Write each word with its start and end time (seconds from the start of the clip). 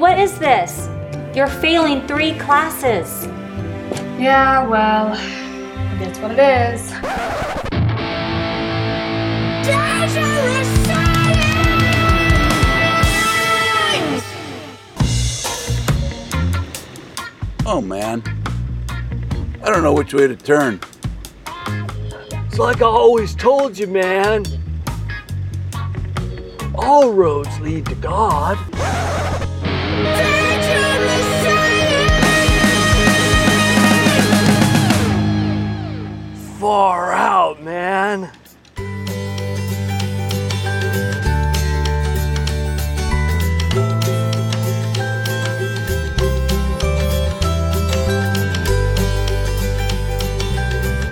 what 0.00 0.18
is 0.18 0.38
this? 0.38 0.88
You're 1.34 1.46
failing 1.46 2.06
three 2.06 2.32
classes. 2.38 3.26
Yeah, 4.18 4.66
well, 4.66 5.10
that's 5.98 6.18
what 6.20 6.30
it 6.30 6.38
is. 6.38 6.90
Oh 17.66 17.82
man, 17.82 18.22
I 19.62 19.66
don't 19.66 19.82
know 19.82 19.92
which 19.92 20.14
way 20.14 20.26
to 20.26 20.34
turn. 20.34 20.80
It's 21.46 22.58
like 22.58 22.80
I 22.80 22.86
always 22.86 23.34
told 23.34 23.76
you, 23.76 23.86
man. 23.86 24.46
All 26.74 27.12
roads 27.12 27.60
lead 27.60 27.84
to 27.86 27.94
God. 27.96 28.58
Far 36.70 37.10
out, 37.12 37.60
man. 37.64 38.30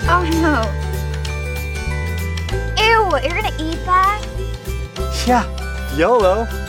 Oh 0.06 0.23
no. 0.39 0.62
Ew, 2.79 3.19
you're 3.25 3.34
gonna 3.34 3.53
eat 3.59 3.84
that? 3.84 4.25
Yeah, 5.27 5.45
YOLO. 5.97 6.67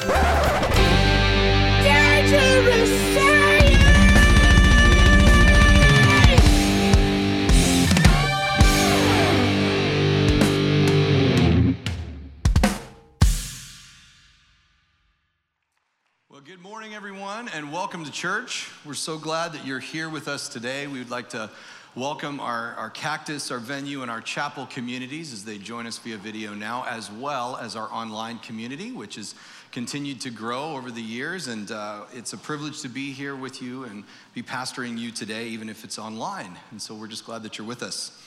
Well, 16.39 16.45
good 16.47 16.63
morning, 16.63 16.93
everyone, 16.93 17.49
and 17.49 17.69
welcome 17.69 18.05
to 18.05 18.11
church. 18.11 18.71
We're 18.85 18.93
so 18.93 19.17
glad 19.17 19.51
that 19.51 19.65
you're 19.65 19.81
here 19.81 20.07
with 20.07 20.29
us 20.29 20.47
today. 20.47 20.87
We 20.87 20.99
would 20.99 21.09
like 21.09 21.27
to 21.31 21.49
welcome 21.95 22.39
our, 22.39 22.75
our 22.75 22.89
Cactus, 22.89 23.51
our 23.51 23.59
venue, 23.59 24.03
and 24.03 24.09
our 24.09 24.21
chapel 24.21 24.65
communities 24.67 25.33
as 25.33 25.43
they 25.43 25.57
join 25.57 25.85
us 25.85 25.97
via 25.97 26.15
video 26.15 26.53
now, 26.53 26.85
as 26.87 27.11
well 27.11 27.57
as 27.57 27.75
our 27.75 27.91
online 27.91 28.39
community, 28.39 28.93
which 28.93 29.15
has 29.15 29.35
continued 29.73 30.21
to 30.21 30.29
grow 30.29 30.77
over 30.77 30.91
the 30.91 31.01
years. 31.01 31.49
And 31.49 31.71
uh, 31.71 32.03
it's 32.13 32.31
a 32.31 32.37
privilege 32.37 32.83
to 32.83 32.87
be 32.87 33.11
here 33.11 33.35
with 33.35 33.61
you 33.61 33.83
and 33.83 34.05
be 34.33 34.41
pastoring 34.41 34.97
you 34.97 35.11
today, 35.11 35.49
even 35.49 35.67
if 35.67 35.83
it's 35.83 35.99
online. 35.99 36.57
And 36.71 36.81
so 36.81 36.95
we're 36.95 37.07
just 37.07 37.25
glad 37.25 37.43
that 37.43 37.57
you're 37.57 37.67
with 37.67 37.83
us. 37.83 38.17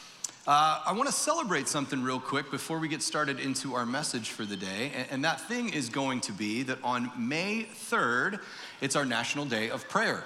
Uh, 0.45 0.83
I 0.85 0.93
want 0.93 1.07
to 1.07 1.15
celebrate 1.15 1.69
something 1.69 2.03
real 2.03 2.19
quick 2.19 2.51
before 2.51 2.81
we 2.81 2.89
get 2.89 3.01
started 3.01 3.39
into 3.39 3.75
our 3.77 3.87
message 3.87 4.31
for 4.31 4.45
the 4.45 4.57
day. 4.57 4.91
And, 4.93 5.07
and 5.13 5.25
that 5.25 5.41
thing 5.43 5.73
is 5.73 5.89
going 5.89 6.21
to 6.23 6.33
be 6.33 6.65
that 6.65 6.83
on 6.83 7.13
May 7.17 7.69
3rd, 7.73 8.41
it's 8.81 8.97
our 8.97 9.05
National 9.05 9.45
Day 9.45 9.71
of 9.71 9.89
Prayer. 9.89 10.25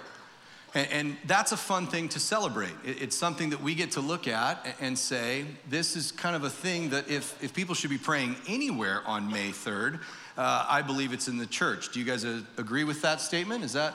And, 0.75 0.89
and 0.91 1.17
that's 1.27 1.53
a 1.53 1.57
fun 1.59 1.87
thing 1.87 2.09
to 2.11 2.19
celebrate. 2.19 2.73
It, 2.83 3.03
it's 3.03 3.17
something 3.17 3.51
that 3.51 3.63
we 3.63 3.75
get 3.75 3.91
to 3.93 4.01
look 4.01 4.27
at 4.27 4.67
and, 4.81 4.99
say, 4.99 5.45
this 5.69 5.97
is 5.97 6.13
kind 6.13 6.35
of 6.35 6.45
a 6.45 6.51
thing 6.51 6.89
that 6.91 7.11
if, 7.11 7.43
if 7.45 7.53
people 7.53 7.75
should 7.75 7.91
be 7.91 7.99
praying 7.99 8.37
anywhere 8.49 9.03
on 9.05 9.31
May 9.31 9.51
3rd, 9.51 10.01
uh, 10.39 10.65
I 10.67 10.81
believe 10.81 11.13
it's 11.13 11.29
in 11.29 11.37
the 11.37 11.47
church. 11.47 11.93
Do 11.93 12.01
you 12.01 12.07
guys 12.07 12.25
uh, 12.25 12.41
agree 12.57 12.85
with 12.85 13.03
that 13.03 13.21
statement? 13.21 13.65
Is 13.65 13.75
that? 13.75 13.93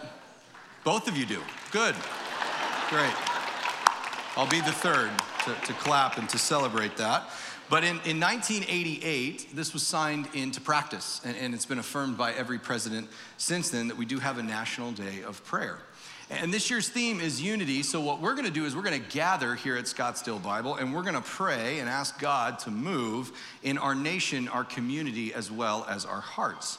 Both 0.84 1.08
of 1.08 1.18
you 1.18 1.26
do. 1.26 1.42
Good. 1.72 1.96
Great. 2.90 3.41
I'll 4.38 4.48
be 4.48 4.62
the 4.62 4.72
third 4.72 5.12
to, 5.44 5.54
to 5.68 5.74
clap 5.74 6.18
and 6.18 6.30
to 6.30 6.38
celebrate 6.38 6.96
that. 6.96 7.30
But 7.70 7.84
in, 7.84 8.00
in 8.06 8.20
1988, 8.20 9.54
this 9.54 9.74
was 9.74 9.86
signed 9.86 10.30
into 10.34 10.62
practice, 10.62 11.20
and, 11.26 11.36
and 11.36 11.54
it's 11.54 11.66
been 11.66 11.80
affirmed 11.80 12.18
by 12.18 12.32
every 12.34 12.58
president 12.58 13.10
since 13.36 13.70
then 13.70 13.90
that 13.90 13.98
we 13.98 14.06
do 14.06 14.20
have 14.20 14.38
a 14.38 14.44
National 14.44 14.94
Day 14.94 15.22
of 15.28 15.44
Prayer. 15.44 15.80
And 16.30 16.54
this 16.54 16.70
year's 16.70 16.88
theme 16.88 17.20
is 17.20 17.42
unity. 17.42 17.84
So, 17.84 18.00
what 18.00 18.22
we're 18.22 18.36
going 18.36 18.46
to 18.46 18.52
do 18.52 18.64
is 18.64 18.74
we're 18.74 18.84
going 18.84 19.02
to 19.02 19.10
gather 19.10 19.56
here 19.56 19.76
at 19.76 19.84
Scottsdale 19.84 20.42
Bible 20.42 20.76
and 20.76 20.94
we're 20.96 21.02
going 21.02 21.16
to 21.16 21.22
pray 21.22 21.80
and 21.80 21.90
ask 21.90 22.18
God 22.18 22.58
to 22.60 22.72
move 22.72 23.34
in 23.64 23.78
our 23.78 23.96
nation, 23.96 24.48
our 24.48 24.64
community, 24.64 25.34
as 25.34 25.52
well 25.52 25.86
as 25.90 26.06
our 26.06 26.22
hearts. 26.22 26.78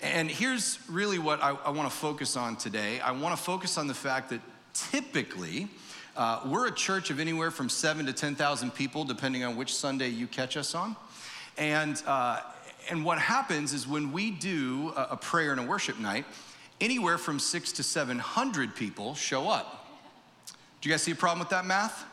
And 0.00 0.30
here's 0.30 0.78
really 0.88 1.18
what 1.18 1.42
I, 1.42 1.50
I 1.50 1.70
want 1.70 1.90
to 1.90 1.96
focus 1.96 2.38
on 2.38 2.56
today 2.56 3.00
I 3.00 3.12
want 3.12 3.36
to 3.36 3.42
focus 3.42 3.76
on 3.76 3.86
the 3.86 3.94
fact 3.94 4.30
that 4.30 4.40
typically, 4.72 5.68
uh, 6.16 6.40
we're 6.46 6.66
a 6.66 6.72
church 6.72 7.10
of 7.10 7.20
anywhere 7.20 7.50
from 7.50 7.68
seven 7.68 8.06
to 8.06 8.12
10,000 8.12 8.74
people, 8.74 9.04
depending 9.04 9.44
on 9.44 9.54
which 9.56 9.74
Sunday 9.74 10.08
you 10.08 10.26
catch 10.26 10.56
us 10.56 10.74
on. 10.74 10.96
And, 11.58 12.02
uh, 12.06 12.40
and 12.90 13.04
what 13.04 13.18
happens 13.18 13.72
is 13.74 13.86
when 13.86 14.12
we 14.12 14.30
do 14.30 14.92
a, 14.96 15.08
a 15.12 15.16
prayer 15.16 15.50
and 15.50 15.60
a 15.60 15.62
worship 15.62 15.98
night, 15.98 16.24
anywhere 16.80 17.18
from 17.18 17.38
six 17.38 17.70
to 17.72 17.82
700 17.82 18.74
people 18.74 19.14
show 19.14 19.48
up. 19.48 19.86
Do 20.80 20.88
you 20.88 20.92
guys 20.92 21.02
see 21.02 21.12
a 21.12 21.16
problem 21.16 21.40
with 21.40 21.50
that 21.50 21.66
math? 21.66 22.04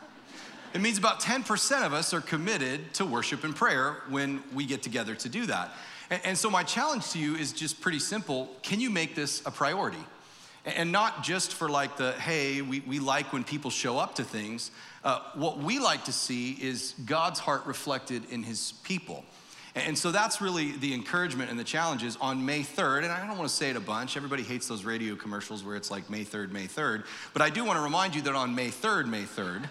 It 0.74 0.80
means 0.80 0.98
about 0.98 1.20
10% 1.20 1.86
of 1.86 1.92
us 1.92 2.12
are 2.12 2.20
committed 2.20 2.92
to 2.94 3.06
worship 3.06 3.44
and 3.44 3.54
prayer 3.54 4.02
when 4.08 4.42
we 4.52 4.66
get 4.66 4.82
together 4.82 5.14
to 5.14 5.28
do 5.28 5.46
that. 5.46 5.72
And, 6.10 6.20
and 6.24 6.38
so, 6.38 6.50
my 6.50 6.62
challenge 6.62 7.10
to 7.12 7.18
you 7.18 7.36
is 7.36 7.52
just 7.52 7.80
pretty 7.80 8.00
simple 8.00 8.50
can 8.62 8.80
you 8.80 8.90
make 8.90 9.14
this 9.14 9.40
a 9.46 9.50
priority? 9.50 10.04
And 10.64 10.92
not 10.92 11.22
just 11.22 11.52
for 11.52 11.68
like 11.68 11.96
the, 11.96 12.12
hey, 12.12 12.62
we, 12.62 12.80
we 12.80 12.98
like 12.98 13.32
when 13.32 13.44
people 13.44 13.70
show 13.70 13.98
up 13.98 14.14
to 14.14 14.24
things. 14.24 14.70
Uh, 15.02 15.20
what 15.34 15.58
we 15.58 15.78
like 15.78 16.04
to 16.06 16.12
see 16.12 16.52
is 16.52 16.94
God's 17.04 17.38
heart 17.38 17.66
reflected 17.66 18.22
in 18.30 18.42
his 18.42 18.72
people. 18.82 19.24
And 19.74 19.98
so 19.98 20.12
that's 20.12 20.40
really 20.40 20.72
the 20.72 20.94
encouragement 20.94 21.50
and 21.50 21.58
the 21.58 21.64
challenges 21.64 22.16
on 22.20 22.46
May 22.46 22.60
3rd. 22.60 23.02
And 23.02 23.12
I 23.12 23.26
don't 23.26 23.36
want 23.36 23.50
to 23.50 23.54
say 23.54 23.70
it 23.70 23.76
a 23.76 23.80
bunch. 23.80 24.16
Everybody 24.16 24.44
hates 24.44 24.68
those 24.68 24.84
radio 24.84 25.16
commercials 25.16 25.64
where 25.64 25.74
it's 25.74 25.90
like 25.90 26.08
May 26.08 26.24
3rd, 26.24 26.52
May 26.52 26.66
3rd. 26.66 27.04
But 27.32 27.42
I 27.42 27.50
do 27.50 27.64
want 27.64 27.78
to 27.78 27.82
remind 27.82 28.14
you 28.14 28.22
that 28.22 28.34
on 28.34 28.54
May 28.54 28.68
3rd, 28.68 29.08
May 29.08 29.24
3rd, 29.24 29.64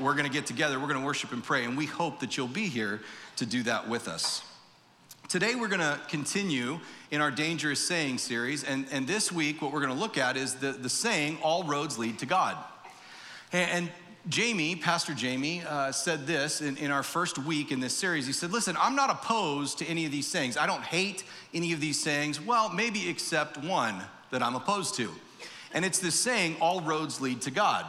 we're 0.00 0.14
going 0.14 0.24
to 0.24 0.32
get 0.32 0.46
together, 0.46 0.80
we're 0.80 0.88
going 0.88 1.00
to 1.00 1.06
worship 1.06 1.32
and 1.32 1.44
pray. 1.44 1.64
And 1.64 1.76
we 1.76 1.86
hope 1.86 2.20
that 2.20 2.36
you'll 2.36 2.48
be 2.48 2.66
here 2.66 3.02
to 3.36 3.46
do 3.46 3.62
that 3.64 3.88
with 3.88 4.08
us. 4.08 4.42
Today, 5.28 5.54
we're 5.54 5.68
going 5.68 5.80
to 5.80 5.98
continue 6.08 6.78
in 7.10 7.20
our 7.22 7.30
Dangerous 7.30 7.80
Saying 7.80 8.18
series. 8.18 8.62
And, 8.62 8.86
and 8.92 9.06
this 9.06 9.32
week, 9.32 9.62
what 9.62 9.72
we're 9.72 9.80
going 9.80 9.92
to 9.92 9.98
look 9.98 10.18
at 10.18 10.36
is 10.36 10.54
the, 10.56 10.72
the 10.72 10.90
saying, 10.90 11.38
All 11.42 11.64
roads 11.64 11.98
lead 11.98 12.18
to 12.18 12.26
God. 12.26 12.56
And, 13.50 13.70
and 13.70 13.90
Jamie, 14.28 14.76
Pastor 14.76 15.14
Jamie, 15.14 15.62
uh, 15.66 15.92
said 15.92 16.26
this 16.26 16.60
in, 16.60 16.76
in 16.76 16.90
our 16.90 17.02
first 17.02 17.38
week 17.38 17.72
in 17.72 17.80
this 17.80 17.96
series. 17.96 18.26
He 18.26 18.32
said, 18.34 18.52
Listen, 18.52 18.76
I'm 18.78 18.94
not 18.94 19.10
opposed 19.10 19.78
to 19.78 19.86
any 19.86 20.04
of 20.04 20.12
these 20.12 20.26
sayings. 20.26 20.58
I 20.58 20.66
don't 20.66 20.84
hate 20.84 21.24
any 21.54 21.72
of 21.72 21.80
these 21.80 22.00
sayings. 22.00 22.38
Well, 22.38 22.68
maybe 22.68 23.08
except 23.08 23.56
one 23.56 24.02
that 24.30 24.42
I'm 24.42 24.54
opposed 24.54 24.94
to. 24.96 25.10
And 25.72 25.86
it's 25.86 25.98
this 25.98 26.20
saying, 26.20 26.58
All 26.60 26.82
roads 26.82 27.20
lead 27.20 27.40
to 27.42 27.50
God. 27.50 27.86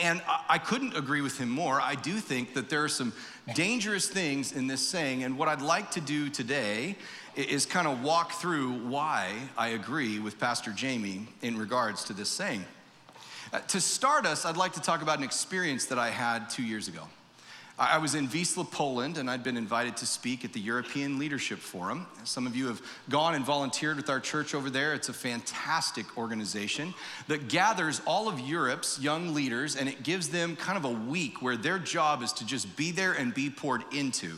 And 0.00 0.22
I 0.48 0.56
couldn't 0.56 0.96
agree 0.96 1.20
with 1.20 1.38
him 1.38 1.50
more. 1.50 1.78
I 1.80 1.96
do 1.96 2.14
think 2.14 2.54
that 2.54 2.70
there 2.70 2.82
are 2.82 2.88
some 2.88 3.12
dangerous 3.54 4.08
things 4.08 4.52
in 4.52 4.66
this 4.66 4.80
saying. 4.80 5.22
And 5.22 5.36
what 5.36 5.48
I'd 5.48 5.60
like 5.60 5.90
to 5.92 6.00
do 6.00 6.30
today 6.30 6.96
is 7.36 7.66
kind 7.66 7.86
of 7.86 8.02
walk 8.02 8.32
through 8.32 8.72
why 8.88 9.34
I 9.56 9.68
agree 9.68 10.18
with 10.18 10.38
Pastor 10.38 10.70
Jamie 10.70 11.28
in 11.42 11.58
regards 11.58 12.04
to 12.04 12.14
this 12.14 12.30
saying. 12.30 12.64
Uh, 13.52 13.58
to 13.60 13.82
start 13.82 14.24
us, 14.24 14.46
I'd 14.46 14.56
like 14.56 14.72
to 14.74 14.80
talk 14.80 15.02
about 15.02 15.18
an 15.18 15.24
experience 15.24 15.84
that 15.86 15.98
I 15.98 16.08
had 16.08 16.48
two 16.48 16.62
years 16.62 16.88
ago. 16.88 17.02
I 17.90 17.98
was 17.98 18.14
in 18.14 18.28
Wisla, 18.28 18.70
Poland, 18.70 19.18
and 19.18 19.28
I'd 19.28 19.42
been 19.42 19.56
invited 19.56 19.96
to 19.96 20.06
speak 20.06 20.44
at 20.44 20.52
the 20.52 20.60
European 20.60 21.18
Leadership 21.18 21.58
Forum. 21.58 22.06
Some 22.22 22.46
of 22.46 22.54
you 22.54 22.68
have 22.68 22.80
gone 23.08 23.34
and 23.34 23.44
volunteered 23.44 23.96
with 23.96 24.08
our 24.08 24.20
church 24.20 24.54
over 24.54 24.70
there. 24.70 24.94
It's 24.94 25.08
a 25.08 25.12
fantastic 25.12 26.16
organization 26.16 26.94
that 27.26 27.48
gathers 27.48 28.00
all 28.06 28.28
of 28.28 28.38
Europe's 28.38 29.00
young 29.00 29.34
leaders, 29.34 29.74
and 29.74 29.88
it 29.88 30.04
gives 30.04 30.28
them 30.28 30.54
kind 30.54 30.78
of 30.78 30.84
a 30.84 30.92
week 30.92 31.42
where 31.42 31.56
their 31.56 31.80
job 31.80 32.22
is 32.22 32.32
to 32.34 32.46
just 32.46 32.76
be 32.76 32.92
there 32.92 33.14
and 33.14 33.34
be 33.34 33.50
poured 33.50 33.82
into. 33.92 34.36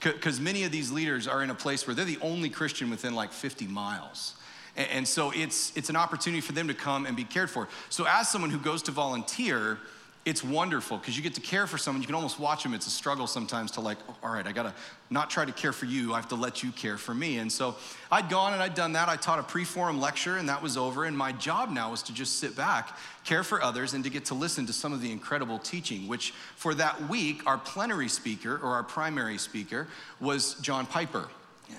Because 0.00 0.40
many 0.40 0.64
of 0.64 0.72
these 0.72 0.90
leaders 0.90 1.28
are 1.28 1.42
in 1.42 1.50
a 1.50 1.54
place 1.54 1.86
where 1.86 1.94
they're 1.94 2.06
the 2.06 2.18
only 2.22 2.48
Christian 2.48 2.88
within 2.88 3.14
like 3.14 3.30
50 3.30 3.66
miles. 3.66 4.36
And 4.74 5.06
so 5.06 5.32
it's, 5.32 5.76
it's 5.76 5.90
an 5.90 5.96
opportunity 5.96 6.40
for 6.40 6.52
them 6.52 6.68
to 6.68 6.74
come 6.74 7.04
and 7.04 7.14
be 7.14 7.24
cared 7.24 7.50
for. 7.50 7.68
So, 7.90 8.06
as 8.08 8.28
someone 8.28 8.50
who 8.50 8.58
goes 8.58 8.82
to 8.84 8.90
volunteer, 8.90 9.78
it's 10.26 10.42
wonderful 10.42 10.98
because 10.98 11.16
you 11.16 11.22
get 11.22 11.34
to 11.34 11.40
care 11.40 11.68
for 11.68 11.78
someone. 11.78 12.02
You 12.02 12.06
can 12.06 12.16
almost 12.16 12.40
watch 12.40 12.64
them. 12.64 12.74
It's 12.74 12.88
a 12.88 12.90
struggle 12.90 13.28
sometimes 13.28 13.70
to 13.72 13.80
like, 13.80 13.96
oh, 14.08 14.16
all 14.24 14.34
right, 14.34 14.44
I 14.44 14.50
gotta 14.50 14.74
not 15.08 15.30
try 15.30 15.44
to 15.44 15.52
care 15.52 15.72
for 15.72 15.86
you. 15.86 16.12
I 16.12 16.16
have 16.16 16.28
to 16.30 16.34
let 16.34 16.64
you 16.64 16.72
care 16.72 16.98
for 16.98 17.14
me. 17.14 17.38
And 17.38 17.50
so 17.50 17.76
I'd 18.10 18.28
gone 18.28 18.52
and 18.52 18.60
I'd 18.60 18.74
done 18.74 18.94
that. 18.94 19.08
I 19.08 19.14
taught 19.14 19.38
a 19.38 19.44
pre-forum 19.44 20.00
lecture 20.00 20.36
and 20.36 20.48
that 20.48 20.60
was 20.60 20.76
over. 20.76 21.04
And 21.04 21.16
my 21.16 21.30
job 21.30 21.70
now 21.70 21.92
was 21.92 22.02
to 22.02 22.12
just 22.12 22.40
sit 22.40 22.56
back, 22.56 22.98
care 23.24 23.44
for 23.44 23.62
others, 23.62 23.94
and 23.94 24.02
to 24.02 24.10
get 24.10 24.24
to 24.26 24.34
listen 24.34 24.66
to 24.66 24.72
some 24.72 24.92
of 24.92 25.00
the 25.00 25.12
incredible 25.12 25.60
teaching. 25.60 26.08
Which 26.08 26.32
for 26.56 26.74
that 26.74 27.08
week, 27.08 27.46
our 27.46 27.56
plenary 27.56 28.08
speaker 28.08 28.58
or 28.60 28.70
our 28.70 28.82
primary 28.82 29.38
speaker 29.38 29.86
was 30.20 30.54
John 30.54 30.86
Piper. 30.86 31.28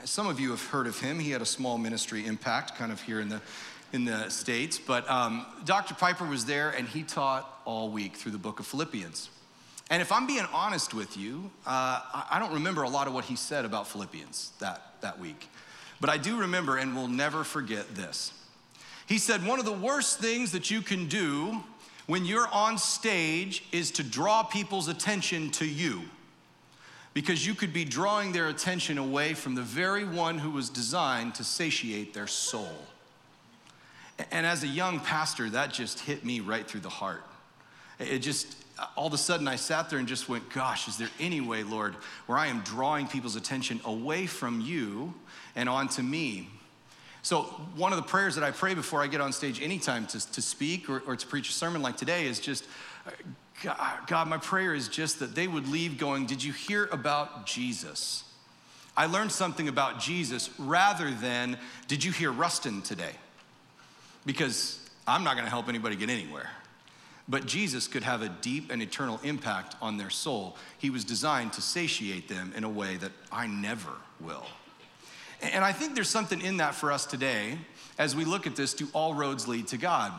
Some 0.06 0.26
of 0.26 0.40
you 0.40 0.52
have 0.52 0.66
heard 0.66 0.88
of 0.88 1.00
him. 1.00 1.20
He 1.20 1.32
had 1.32 1.42
a 1.42 1.46
small 1.46 1.78
ministry 1.78 2.26
impact 2.26 2.78
kind 2.78 2.94
of 2.94 3.02
here 3.02 3.20
in 3.20 3.28
the 3.28 3.42
in 3.94 4.06
the 4.06 4.30
States, 4.30 4.78
but 4.78 5.10
um, 5.10 5.46
Dr. 5.66 5.94
Piper 5.94 6.26
was 6.26 6.46
there 6.46 6.72
and 6.72 6.88
he 6.88 7.04
taught 7.04 7.62
all 7.66 7.90
week 7.90 8.16
through 8.16 8.34
the 8.34 8.38
book 8.38 8.60
of 8.60 8.68
Philippians. 8.68 9.30
And 9.90 10.02
if 10.02 10.12
I'm 10.12 10.28
being 10.28 10.46
honest 10.54 10.94
with 10.94 11.16
you, 11.16 11.50
uh, 11.66 12.02
I 12.30 12.38
don't 12.40 12.54
remember 12.54 12.84
a 12.84 12.90
lot 12.90 13.08
of 13.08 13.14
what 13.14 13.26
he 13.26 13.36
said 13.36 13.64
about 13.64 13.88
Philippians 13.88 14.52
that, 14.60 14.82
that 15.02 15.20
week. 15.20 15.50
But 16.02 16.10
I 16.10 16.18
do 16.18 16.40
remember 16.40 16.78
and 16.78 16.96
will 16.96 17.08
never 17.08 17.44
forget 17.44 17.96
this. 17.96 18.34
He 19.08 19.18
said, 19.18 19.46
One 19.46 19.60
of 19.60 19.66
the 19.66 19.72
worst 19.72 20.20
things 20.20 20.52
that 20.52 20.70
you 20.70 20.82
can 20.82 21.08
do 21.08 21.64
when 22.06 22.26
you're 22.26 22.48
on 22.50 22.78
stage 22.78 23.64
is 23.72 23.92
to 23.92 24.04
draw 24.04 24.44
people's 24.44 24.90
attention 24.90 25.50
to 25.52 25.66
you 25.66 26.04
because 27.14 27.48
you 27.48 27.56
could 27.56 27.74
be 27.74 27.84
drawing 27.84 28.32
their 28.32 28.50
attention 28.50 28.98
away 28.98 29.34
from 29.34 29.56
the 29.56 29.62
very 29.62 30.06
one 30.06 30.38
who 30.38 30.52
was 30.52 30.70
designed 30.70 31.34
to 31.34 31.44
satiate 31.44 32.14
their 32.14 32.28
soul. 32.28 32.78
And 34.32 34.46
as 34.46 34.64
a 34.64 34.68
young 34.68 35.00
pastor, 35.00 35.50
that 35.52 35.72
just 35.72 36.00
hit 36.00 36.26
me 36.26 36.40
right 36.40 36.68
through 36.68 36.80
the 36.82 36.90
heart. 36.90 37.24
It 38.00 38.20
just, 38.20 38.56
all 38.96 39.08
of 39.08 39.14
a 39.14 39.18
sudden, 39.18 39.48
I 39.48 39.56
sat 39.56 39.90
there 39.90 40.00
and 40.00 40.08
just 40.08 40.28
went, 40.30 40.50
Gosh, 40.52 40.88
is 40.88 40.98
there 40.98 41.10
any 41.20 41.42
way, 41.42 41.64
Lord, 41.64 41.96
where 42.26 42.38
I 42.38 42.48
am 42.48 42.62
drawing 42.62 43.08
people's 43.08 43.36
attention 43.36 43.80
away 43.86 44.26
from 44.28 44.62
you 44.62 45.14
and 45.56 45.70
onto 45.70 46.02
me? 46.02 46.50
So, 47.22 47.42
one 47.76 47.92
of 47.92 47.98
the 47.98 48.04
prayers 48.04 48.36
that 48.36 48.44
I 48.44 48.52
pray 48.52 48.74
before 48.74 49.02
I 49.04 49.08
get 49.08 49.22
on 49.22 49.34
stage 49.34 49.62
anytime 49.62 50.06
to, 50.08 50.32
to 50.32 50.42
speak 50.42 50.90
or, 50.90 51.00
or 51.06 51.16
to 51.16 51.28
preach 51.28 51.50
a 51.50 51.54
sermon 51.54 51.82
like 51.82 51.98
today 51.98 52.26
is 52.26 52.40
just, 52.40 52.66
uh, 53.06 53.12
God, 53.64 53.98
God, 54.08 54.28
my 54.28 54.38
prayer 54.38 54.74
is 54.74 54.88
just 54.88 55.20
that 55.20 55.36
they 55.36 55.48
would 55.48 55.68
leave 55.68 55.98
going, 55.98 56.26
Did 56.26 56.44
you 56.44 56.54
hear 56.54 56.86
about 56.86 57.46
Jesus? 57.46 58.24
I 58.96 59.06
learned 59.06 59.32
something 59.32 59.68
about 59.68 60.00
Jesus 60.00 60.50
rather 60.58 61.12
than, 61.12 61.58
Did 61.88 62.04
you 62.04 62.12
hear 62.12 62.32
Rustin 62.32 62.82
today? 62.82 63.14
Because 64.28 64.78
I'm 65.08 65.24
not 65.24 65.34
going 65.34 65.46
to 65.46 65.50
help 65.50 65.70
anybody 65.70 65.96
get 65.96 66.12
anywhere. 66.12 66.50
But 67.30 67.46
Jesus 67.46 67.88
could 67.88 68.04
have 68.04 68.22
a 68.22 68.30
deep 68.30 68.72
and 68.72 68.82
eternal 68.82 69.20
impact 69.24 69.76
on 69.82 69.98
their 69.98 70.10
soul. 70.10 70.56
He 70.78 70.90
was 70.92 71.04
designed 71.04 71.54
to 71.54 71.62
satiate 71.62 72.28
them 72.30 72.54
in 72.56 72.64
a 72.64 72.70
way 72.70 72.98
that 72.98 73.12
I 73.32 73.48
never 73.48 73.92
will. 74.22 74.46
And 75.42 75.64
I 75.64 75.72
think 75.72 75.96
there's 75.96 76.10
something 76.10 76.42
in 76.42 76.58
that 76.58 76.76
for 76.76 76.92
us 76.92 77.06
today 77.06 77.58
as 77.98 78.16
we 78.16 78.26
look 78.26 78.46
at 78.46 78.56
this 78.56 78.74
do 78.74 78.88
all 78.94 79.14
roads 79.14 79.48
lead 79.48 79.68
to 79.68 79.78
God? 79.78 80.12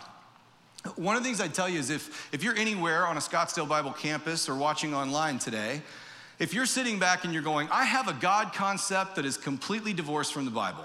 One 0.97 1.17
of 1.17 1.23
the 1.23 1.29
things 1.29 1.41
I 1.41 1.49
tell 1.49 1.69
you 1.69 1.79
is 1.79 1.91
if, 1.91 2.33
if 2.33 2.43
you're 2.43 2.57
anywhere 2.57 3.07
on 3.07 3.17
a 3.17 3.21
Scottsdale 3.21 3.69
Bible 3.69 3.93
campus 3.93 4.49
or 4.49 4.55
watching 4.55 4.95
online 4.95 5.39
today, 5.39 5.83
if 6.39 6.55
you're 6.55 6.67
sitting 6.67 6.99
back 6.99 7.25
and 7.25 7.33
you're 7.33 7.43
going, 7.43 7.69
I 7.71 7.85
have 7.85 8.09
a 8.09 8.13
God 8.13 8.53
concept 8.55 9.17
that 9.17 9.25
is 9.25 9.37
completely 9.37 9.93
divorced 9.93 10.33
from 10.33 10.45
the 10.45 10.51
Bible. 10.51 10.85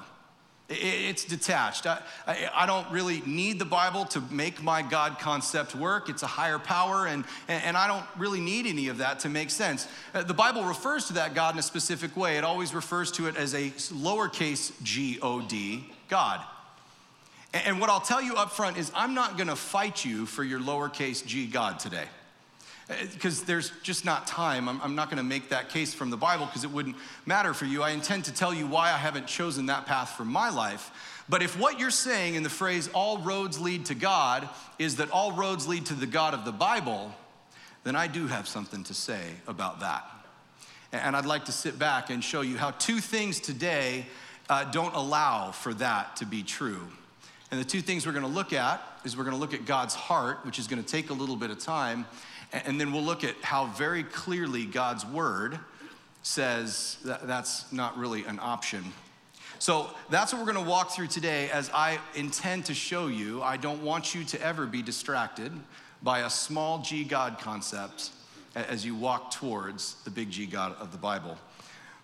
It's 0.73 1.23
detached. 1.23 1.85
I, 1.85 2.01
I, 2.25 2.49
I, 2.53 2.65
don't 2.65 2.89
really 2.91 3.21
need 3.25 3.59
the 3.59 3.65
Bible 3.65 4.05
to 4.05 4.21
make 4.31 4.61
my 4.61 4.81
God 4.81 5.19
concept 5.19 5.75
work. 5.75 6.09
It's 6.09 6.23
a 6.23 6.27
higher 6.27 6.59
power, 6.59 7.07
and, 7.07 7.25
and 7.47 7.77
I 7.77 7.87
don't 7.87 8.05
really 8.17 8.39
need 8.39 8.65
any 8.65 8.87
of 8.87 8.97
that 8.97 9.19
to 9.19 9.29
make 9.29 9.49
sense. 9.49 9.87
Uh, 10.13 10.23
the 10.23 10.33
Bible 10.33 10.63
refers 10.63 11.07
to 11.07 11.13
that 11.13 11.33
God 11.33 11.55
in 11.55 11.59
a 11.59 11.63
specific 11.63 12.17
way. 12.17 12.37
It 12.37 12.43
always 12.43 12.73
refers 12.73 13.11
to 13.13 13.27
it 13.27 13.37
as 13.37 13.53
a 13.53 13.69
lowercase 13.69 14.71
g 14.83 15.19
O 15.21 15.41
D, 15.41 15.85
God. 16.09 16.41
And 17.53 17.79
what 17.79 17.89
I'll 17.89 18.01
tell 18.01 18.21
you 18.21 18.35
up 18.35 18.51
front 18.51 18.77
is 18.77 18.91
I'm 18.95 19.13
not 19.13 19.37
gonna 19.37 19.55
fight 19.55 20.03
you 20.03 20.25
for 20.25 20.43
your 20.43 20.59
lowercase 20.59 21.25
g 21.25 21.45
God 21.45 21.79
today 21.79 22.05
because 22.87 23.43
there's 23.43 23.71
just 23.81 24.03
not 24.05 24.27
time. 24.27 24.67
I'm, 24.67 24.81
I'm 24.81 24.95
not 24.95 25.09
going 25.09 25.17
to 25.17 25.23
make 25.23 25.49
that 25.49 25.69
case 25.69 25.93
from 25.93 26.09
the 26.09 26.17
Bible 26.17 26.45
because 26.45 26.63
it 26.63 26.71
wouldn't 26.71 26.95
matter 27.25 27.53
for 27.53 27.65
you. 27.65 27.81
I 27.81 27.91
intend 27.91 28.25
to 28.25 28.33
tell 28.33 28.53
you 28.53 28.67
why 28.67 28.91
I 28.91 28.97
haven't 28.97 29.27
chosen 29.27 29.67
that 29.67 29.85
path 29.85 30.11
for 30.11 30.25
my 30.25 30.49
life. 30.49 30.91
But 31.29 31.41
if 31.41 31.57
what 31.57 31.79
you're 31.79 31.89
saying 31.89 32.35
in 32.35 32.43
the 32.43 32.49
phrase, 32.49 32.89
all 32.93 33.19
roads 33.19 33.59
lead 33.59 33.85
to 33.85 33.95
God, 33.95 34.49
is 34.77 34.97
that 34.97 35.09
all 35.11 35.31
roads 35.31 35.67
lead 35.67 35.85
to 35.87 35.93
the 35.93 36.05
God 36.05 36.33
of 36.33 36.43
the 36.43 36.51
Bible, 36.51 37.13
then 37.83 37.95
I 37.95 38.07
do 38.07 38.27
have 38.27 38.47
something 38.47 38.83
to 38.85 38.93
say 38.93 39.21
about 39.47 39.79
that. 39.79 40.05
And 40.91 41.15
I'd 41.15 41.25
like 41.25 41.45
to 41.45 41.51
sit 41.51 41.79
back 41.79 42.09
and 42.09 42.23
show 42.23 42.41
you 42.41 42.57
how 42.57 42.71
two 42.71 42.99
things 42.99 43.39
today 43.39 44.05
uh, 44.49 44.65
don't 44.65 44.93
allow 44.93 45.51
for 45.51 45.73
that 45.75 46.17
to 46.17 46.25
be 46.25 46.43
true. 46.43 46.81
And 47.49 47.59
the 47.59 47.65
two 47.65 47.81
things 47.81 48.05
we're 48.05 48.13
going 48.13 48.25
to 48.25 48.31
look 48.31 48.51
at 48.51 48.81
is 49.05 49.15
we're 49.15 49.23
going 49.23 49.35
to 49.35 49.39
look 49.39 49.53
at 49.53 49.65
God's 49.65 49.95
heart, 49.95 50.45
which 50.45 50.59
is 50.59 50.67
going 50.67 50.83
to 50.83 50.87
take 50.87 51.09
a 51.09 51.13
little 51.13 51.35
bit 51.35 51.51
of 51.51 51.59
time, 51.59 52.05
and 52.53 52.79
then 52.79 52.93
we'll 52.93 53.03
look 53.03 53.23
at 53.23 53.35
how 53.41 53.65
very 53.65 54.03
clearly 54.03 54.65
God's 54.65 55.05
word 55.05 55.59
says 56.21 56.97
that 57.03 57.27
that's 57.27 57.71
not 57.73 57.97
really 57.97 58.23
an 58.25 58.39
option. 58.41 58.93
So 59.59 59.89
that's 60.09 60.33
what 60.33 60.39
we're 60.39 60.51
going 60.51 60.63
to 60.63 60.69
walk 60.69 60.91
through 60.91 61.07
today 61.07 61.49
as 61.49 61.69
I 61.73 61.99
intend 62.15 62.65
to 62.65 62.73
show 62.73 63.07
you. 63.07 63.41
I 63.41 63.57
don't 63.57 63.81
want 63.81 64.13
you 64.13 64.23
to 64.25 64.41
ever 64.41 64.65
be 64.65 64.81
distracted 64.81 65.51
by 66.01 66.19
a 66.19 66.29
small 66.29 66.79
g 66.79 67.03
God 67.03 67.39
concept 67.39 68.11
as 68.55 68.85
you 68.85 68.93
walk 68.93 69.31
towards 69.31 69.95
the 70.03 70.09
big 70.09 70.29
G 70.29 70.45
God 70.45 70.75
of 70.79 70.91
the 70.91 70.97
Bible. 70.97 71.37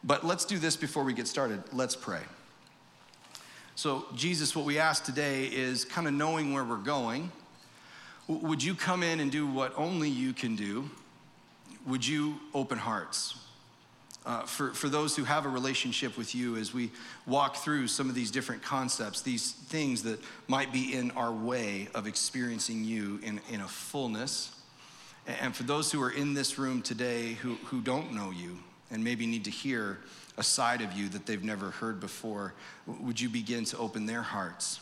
But 0.04 0.26
let's 0.26 0.46
do 0.46 0.58
this 0.58 0.76
before 0.76 1.04
we 1.04 1.14
get 1.14 1.28
started. 1.28 1.62
Let's 1.74 1.96
pray. 1.96 2.22
So, 3.76 4.06
Jesus, 4.16 4.56
what 4.56 4.66
we 4.66 4.80
ask 4.80 5.04
today 5.04 5.46
is 5.46 5.86
kind 5.86 6.08
of 6.08 6.14
knowing 6.14 6.54
where 6.54 6.64
we're 6.64 6.78
going 6.78 7.32
would 8.30 8.64
you 8.64 8.76
come 8.76 9.02
in 9.02 9.20
and 9.20 9.32
do 9.32 9.48
what 9.48 9.74
only 9.76 10.08
you 10.08 10.34
can 10.34 10.56
do? 10.56 10.90
Would 11.88 12.06
you 12.06 12.36
open 12.54 12.78
hearts? 12.78 13.36
Uh, 14.26 14.44
for, 14.44 14.72
for 14.74 14.90
those 14.90 15.16
who 15.16 15.24
have 15.24 15.46
a 15.46 15.50
relationship 15.50 16.16
with 16.16 16.36
you 16.36 16.56
as 16.58 16.72
we 16.72 16.92
walk 17.26 17.56
through 17.56 17.88
some 17.88 18.10
of 18.10 18.14
these 18.14 18.30
different 18.30 18.62
concepts, 18.62 19.22
these 19.22 19.54
things 19.54 20.04
that 20.04 20.20
might 20.48 20.72
be 20.72 20.94
in 20.94 21.10
our 21.12 21.32
way 21.32 21.88
of 21.96 22.06
experiencing 22.06 22.84
you 22.84 23.20
in, 23.24 23.42
in 23.50 23.62
a 23.62 23.68
fullness. 23.68 24.52
And 25.26 25.56
for 25.56 25.64
those 25.64 25.92
who 25.92 26.02
are 26.04 26.12
in 26.12 26.36
this 26.36 26.60
room 26.60 26.84
today 26.84 27.34
who, 27.34 27.56
who 27.66 27.82
don't 27.82 28.14
know 28.14 28.30
you 28.30 28.60
and 28.92 29.04
maybe 29.04 29.26
need 29.26 29.46
to 29.46 29.52
hear 29.52 30.00
a 30.38 30.44
side 30.44 30.82
of 30.82 30.94
you 30.94 31.10
that 31.10 31.26
they've 31.26 31.44
never 31.44 31.72
heard 31.72 32.00
before, 32.00 32.54
would 32.86 33.20
you 33.20 33.30
begin 33.30 33.64
to 33.66 33.78
open 33.78 34.06
their 34.06 34.22
hearts 34.22 34.82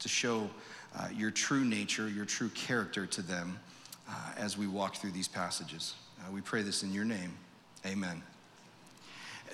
to 0.00 0.08
show 0.08 0.50
uh, 0.96 1.08
your 1.14 1.30
true 1.30 1.64
nature, 1.64 2.08
your 2.08 2.24
true 2.24 2.48
character 2.50 3.06
to 3.06 3.22
them 3.22 3.58
uh, 4.08 4.12
as 4.36 4.56
we 4.56 4.66
walk 4.66 4.96
through 4.96 5.12
these 5.12 5.28
passages. 5.28 5.94
Uh, 6.20 6.32
we 6.32 6.40
pray 6.40 6.62
this 6.62 6.82
in 6.82 6.92
your 6.92 7.04
name. 7.04 7.32
Amen. 7.86 8.22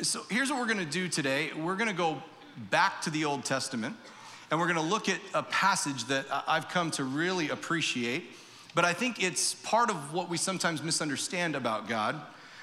So 0.03 0.23
here's 0.31 0.51
what 0.51 0.59
we're 0.59 0.73
going 0.73 0.85
to 0.85 0.85
do 0.85 1.09
today 1.09 1.51
we're 1.57 1.77
going 1.77 1.91
to 1.91 1.95
go 1.95 2.23
back 2.71 3.01
to 3.03 3.11
the 3.11 3.25
Old 3.25 3.45
Testament 3.45 3.97
and 4.51 4.61
we're 4.61 4.67
going 4.67 4.79
to 4.79 4.83
look 4.83 5.09
at 5.09 5.19
a 5.35 5.43
passage 5.43 6.05
that 6.07 6.27
I've 6.47 6.69
come 6.69 6.91
to 6.93 7.05
really 7.05 7.49
appreciate, 7.49 8.25
but 8.75 8.85
I 8.85 8.93
think 8.93 9.23
it's 9.23 9.55
part 9.55 9.91
of 9.91 10.13
what 10.13 10.29
we 10.29 10.37
sometimes 10.37 10.83
misunderstand 10.83 11.57
about 11.57 11.89
God. 11.89 12.21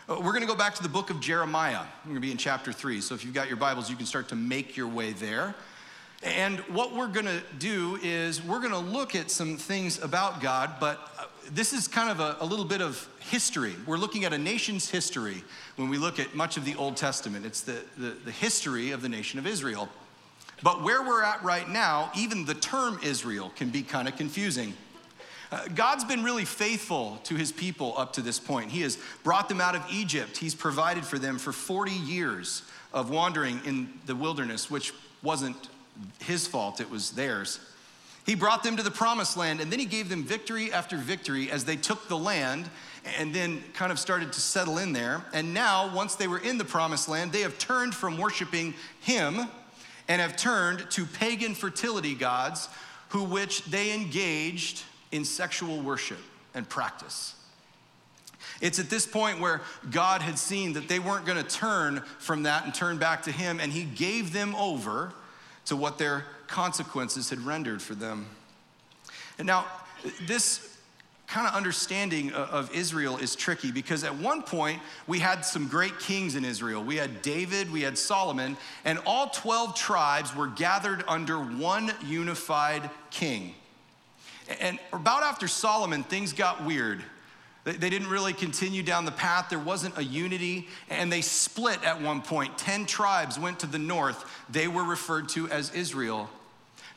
Uh, 0.07 0.15
we're 0.15 0.31
going 0.31 0.41
to 0.41 0.47
go 0.47 0.55
back 0.55 0.75
to 0.75 0.83
the 0.83 0.89
book 0.89 1.09
of 1.09 1.19
Jeremiah. 1.19 1.81
We're 2.03 2.11
going 2.11 2.15
to 2.15 2.21
be 2.21 2.31
in 2.31 2.37
chapter 2.37 2.71
3. 2.71 3.01
So 3.01 3.15
if 3.15 3.23
you've 3.23 3.33
got 3.33 3.47
your 3.47 3.57
Bibles, 3.57 3.89
you 3.89 3.95
can 3.95 4.05
start 4.05 4.29
to 4.29 4.35
make 4.35 4.77
your 4.77 4.87
way 4.87 5.11
there. 5.11 5.55
And 6.23 6.59
what 6.61 6.95
we're 6.95 7.07
gonna 7.07 7.41
do 7.57 7.97
is 8.03 8.43
we're 8.43 8.61
gonna 8.61 8.79
look 8.79 9.15
at 9.15 9.31
some 9.31 9.57
things 9.57 10.01
about 10.01 10.39
God, 10.39 10.75
but 10.79 10.99
uh, 11.17 11.25
this 11.51 11.73
is 11.73 11.87
kind 11.87 12.11
of 12.11 12.19
a, 12.19 12.37
a, 12.43 12.45
little 12.45 12.65
bit 12.65 12.81
of 12.81 13.07
history. 13.19 13.75
We're 13.87 13.97
looking 13.97 14.23
at 14.23 14.31
a 14.31 14.37
nation's 14.37 14.89
history 14.89 15.43
when 15.77 15.89
we 15.89 15.97
look 15.97 16.19
at 16.19 16.35
much 16.35 16.57
of 16.57 16.65
the 16.65 16.75
Old 16.75 16.95
Testament. 16.95 17.45
It's 17.45 17.61
the, 17.61 17.81
the, 17.97 18.11
the 18.23 18.31
history 18.31 18.91
of 18.91 19.01
the 19.01 19.09
nation 19.09 19.39
of 19.39 19.47
Israel. 19.47 19.89
But 20.61 20.83
where 20.83 21.01
we're 21.01 21.23
at 21.23 21.43
right 21.43 21.67
now, 21.67 22.11
even 22.15 22.45
the 22.45 22.53
term 22.53 22.99
Israel 23.03 23.51
can 23.55 23.69
be 23.69 23.81
kind 23.81 24.07
of 24.07 24.15
confusing. 24.15 24.75
Uh, 25.51 25.67
God's 25.73 26.03
been 26.03 26.23
really 26.23 26.45
faithful 26.45 27.19
to 27.23 27.35
his 27.35 27.51
people 27.51 27.95
up 27.97 28.13
to 28.13 28.21
this 28.21 28.39
point. 28.39 28.71
He 28.71 28.81
has 28.81 28.99
brought 29.23 29.49
them 29.49 29.59
out 29.59 29.75
of 29.75 29.83
Egypt. 29.91 30.37
He's 30.37 30.53
provided 30.53 31.03
for 31.03 31.17
them 31.17 31.39
for 31.39 31.51
40 31.51 31.91
years 31.91 32.61
of 32.93 33.09
wandering 33.09 33.59
in 33.65 33.91
the 34.05 34.15
wilderness, 34.15 34.69
which 34.69 34.93
wasn't 35.23 35.57
his 36.19 36.47
fault, 36.47 36.81
it 36.81 36.89
was 36.89 37.11
theirs. 37.11 37.59
He 38.25 38.35
brought 38.35 38.63
them 38.63 38.77
to 38.77 38.83
the 38.83 38.91
promised 38.91 39.35
land, 39.35 39.61
and 39.61 39.71
then 39.71 39.79
he 39.79 39.85
gave 39.85 40.09
them 40.09 40.23
victory 40.23 40.71
after 40.71 40.95
victory 40.97 41.49
as 41.49 41.65
they 41.65 41.75
took 41.75 42.07
the 42.07 42.17
land 42.17 42.69
and 43.17 43.33
then 43.33 43.63
kind 43.73 43.91
of 43.91 43.97
started 43.97 44.31
to 44.33 44.39
settle 44.39 44.77
in 44.77 44.93
there. 44.93 45.25
And 45.33 45.53
now, 45.53 45.93
once 45.93 46.15
they 46.15 46.27
were 46.27 46.37
in 46.37 46.57
the 46.57 46.65
promised 46.65 47.09
land, 47.09 47.31
they 47.31 47.41
have 47.41 47.57
turned 47.57 47.95
from 47.95 48.17
worshiping 48.17 48.75
him 48.99 49.47
and 50.07 50.21
have 50.21 50.37
turned 50.37 50.89
to 50.91 51.05
pagan 51.05 51.55
fertility 51.55 52.13
gods, 52.13 52.69
who 53.09 53.23
which 53.23 53.63
they 53.65 53.93
engaged 53.93 54.83
in 55.11 55.25
sexual 55.25 55.81
worship 55.81 56.19
and 56.53 56.69
practice. 56.69 57.35
It's 58.61 58.77
at 58.77 58.89
this 58.89 59.07
point 59.07 59.39
where 59.39 59.61
God 59.89 60.21
had 60.21 60.37
seen 60.37 60.73
that 60.73 60.87
they 60.87 60.99
weren't 60.99 61.25
going 61.25 61.43
to 61.43 61.49
turn 61.49 62.03
from 62.19 62.43
that 62.43 62.65
and 62.65 62.73
turn 62.73 62.97
back 62.97 63.23
to 63.23 63.31
him, 63.31 63.59
and 63.59 63.71
he 63.71 63.83
gave 63.83 64.31
them 64.31 64.53
over 64.55 65.13
to 65.71 65.77
what 65.77 65.97
their 65.97 66.25
consequences 66.47 67.29
had 67.29 67.39
rendered 67.39 67.81
for 67.81 67.95
them. 67.95 68.25
And 69.37 69.47
now, 69.47 69.65
this 70.23 70.77
kind 71.27 71.47
of 71.47 71.53
understanding 71.53 72.33
of 72.33 72.69
Israel 72.75 73.15
is 73.15 73.37
tricky 73.37 73.71
because 73.71 74.03
at 74.03 74.13
one 74.17 74.43
point 74.43 74.81
we 75.07 75.19
had 75.19 75.45
some 75.45 75.69
great 75.69 75.97
kings 75.97 76.35
in 76.35 76.43
Israel. 76.43 76.83
We 76.83 76.97
had 76.97 77.21
David, 77.21 77.71
we 77.71 77.83
had 77.83 77.97
Solomon, 77.97 78.57
and 78.83 78.99
all 79.05 79.29
12 79.29 79.73
tribes 79.73 80.35
were 80.35 80.47
gathered 80.47 81.05
under 81.07 81.37
one 81.37 81.93
unified 82.05 82.89
king. 83.09 83.55
And 84.59 84.77
about 84.91 85.23
after 85.23 85.47
Solomon, 85.47 86.03
things 86.03 86.33
got 86.33 86.65
weird. 86.65 87.01
They 87.63 87.91
didn't 87.91 88.09
really 88.09 88.33
continue 88.33 88.81
down 88.81 89.05
the 89.05 89.11
path. 89.11 89.49
There 89.49 89.59
wasn't 89.59 89.97
a 89.97 90.03
unity, 90.03 90.67
and 90.89 91.11
they 91.11 91.21
split 91.21 91.83
at 91.83 92.01
one 92.01 92.21
point. 92.21 92.57
Ten 92.57 92.87
tribes 92.87 93.37
went 93.37 93.59
to 93.59 93.67
the 93.67 93.77
north. 93.77 94.25
They 94.49 94.67
were 94.67 94.83
referred 94.83 95.29
to 95.29 95.47
as 95.49 95.71
Israel. 95.75 96.27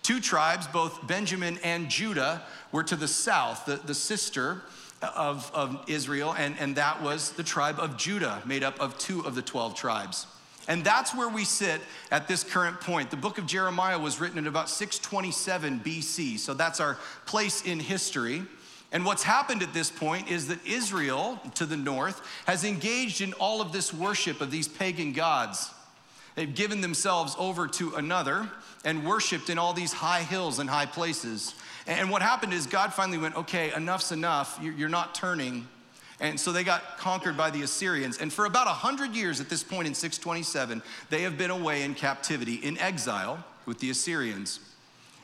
Two 0.02 0.20
tribes, 0.20 0.66
both 0.66 1.06
Benjamin 1.06 1.58
and 1.62 1.90
Judah, 1.90 2.42
were 2.72 2.82
to 2.84 2.96
the 2.96 3.08
south, 3.08 3.66
the, 3.66 3.76
the 3.76 3.94
sister 3.94 4.62
of, 5.02 5.50
of 5.54 5.84
Israel, 5.86 6.34
and, 6.36 6.56
and 6.58 6.76
that 6.76 7.02
was 7.02 7.32
the 7.32 7.42
tribe 7.42 7.78
of 7.78 7.96
Judah, 7.96 8.42
made 8.46 8.62
up 8.62 8.80
of 8.80 8.96
two 8.98 9.20
of 9.26 9.34
the 9.34 9.42
12 9.42 9.74
tribes. 9.74 10.26
And 10.66 10.82
that's 10.82 11.14
where 11.14 11.28
we 11.28 11.44
sit 11.44 11.82
at 12.10 12.26
this 12.26 12.42
current 12.42 12.80
point. 12.80 13.10
The 13.10 13.16
book 13.16 13.36
of 13.36 13.46
Jeremiah 13.46 13.98
was 13.98 14.18
written 14.18 14.38
in 14.38 14.46
about 14.46 14.70
627 14.70 15.80
BC, 15.80 16.38
so 16.38 16.54
that's 16.54 16.80
our 16.80 16.96
place 17.26 17.62
in 17.64 17.80
history. 17.80 18.44
And 18.94 19.04
what's 19.04 19.24
happened 19.24 19.62
at 19.64 19.74
this 19.74 19.90
point 19.90 20.30
is 20.30 20.46
that 20.46 20.64
Israel 20.64 21.40
to 21.56 21.66
the 21.66 21.76
north 21.76 22.22
has 22.46 22.62
engaged 22.62 23.20
in 23.20 23.32
all 23.34 23.60
of 23.60 23.72
this 23.72 23.92
worship 23.92 24.40
of 24.40 24.52
these 24.52 24.68
pagan 24.68 25.12
gods. 25.12 25.72
They've 26.36 26.54
given 26.54 26.80
themselves 26.80 27.34
over 27.36 27.66
to 27.66 27.96
another 27.96 28.48
and 28.84 29.04
worshiped 29.04 29.50
in 29.50 29.58
all 29.58 29.72
these 29.72 29.92
high 29.92 30.22
hills 30.22 30.60
and 30.60 30.70
high 30.70 30.86
places. 30.86 31.56
And 31.88 32.08
what 32.08 32.22
happened 32.22 32.52
is 32.52 32.66
God 32.66 32.94
finally 32.94 33.18
went, 33.18 33.36
okay, 33.36 33.72
enough's 33.72 34.12
enough. 34.12 34.60
You're 34.62 34.88
not 34.88 35.12
turning. 35.12 35.66
And 36.20 36.38
so 36.38 36.52
they 36.52 36.62
got 36.62 36.96
conquered 36.96 37.36
by 37.36 37.50
the 37.50 37.62
Assyrians. 37.62 38.18
And 38.18 38.32
for 38.32 38.44
about 38.44 38.66
100 38.66 39.16
years 39.16 39.40
at 39.40 39.48
this 39.48 39.64
point 39.64 39.88
in 39.88 39.94
627, 39.94 40.82
they 41.10 41.22
have 41.22 41.36
been 41.36 41.50
away 41.50 41.82
in 41.82 41.94
captivity, 41.94 42.54
in 42.54 42.78
exile 42.78 43.44
with 43.66 43.80
the 43.80 43.90
Assyrians. 43.90 44.60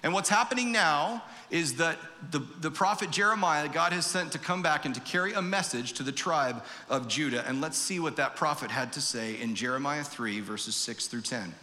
And 0.02 0.12
what's 0.12 0.28
happening 0.28 0.72
now 0.72 1.22
is 1.50 1.74
that 1.76 1.98
the, 2.30 2.40
the 2.60 2.70
prophet 2.70 3.10
Jeremiah, 3.10 3.68
God 3.68 3.92
has 3.92 4.06
sent 4.06 4.32
to 4.32 4.38
come 4.38 4.62
back 4.62 4.84
and 4.84 4.94
to 4.94 5.00
carry 5.00 5.32
a 5.32 5.42
message 5.42 5.94
to 5.94 6.02
the 6.02 6.12
tribe 6.12 6.62
of 6.88 7.08
Judah. 7.08 7.44
And 7.46 7.60
let's 7.60 7.76
see 7.76 7.98
what 7.98 8.16
that 8.16 8.36
prophet 8.36 8.70
had 8.70 8.92
to 8.94 9.00
say 9.00 9.40
in 9.40 9.54
Jeremiah 9.54 10.04
3, 10.04 10.40
verses 10.40 10.76
6 10.76 11.08
through 11.08 11.22
10. 11.22 11.54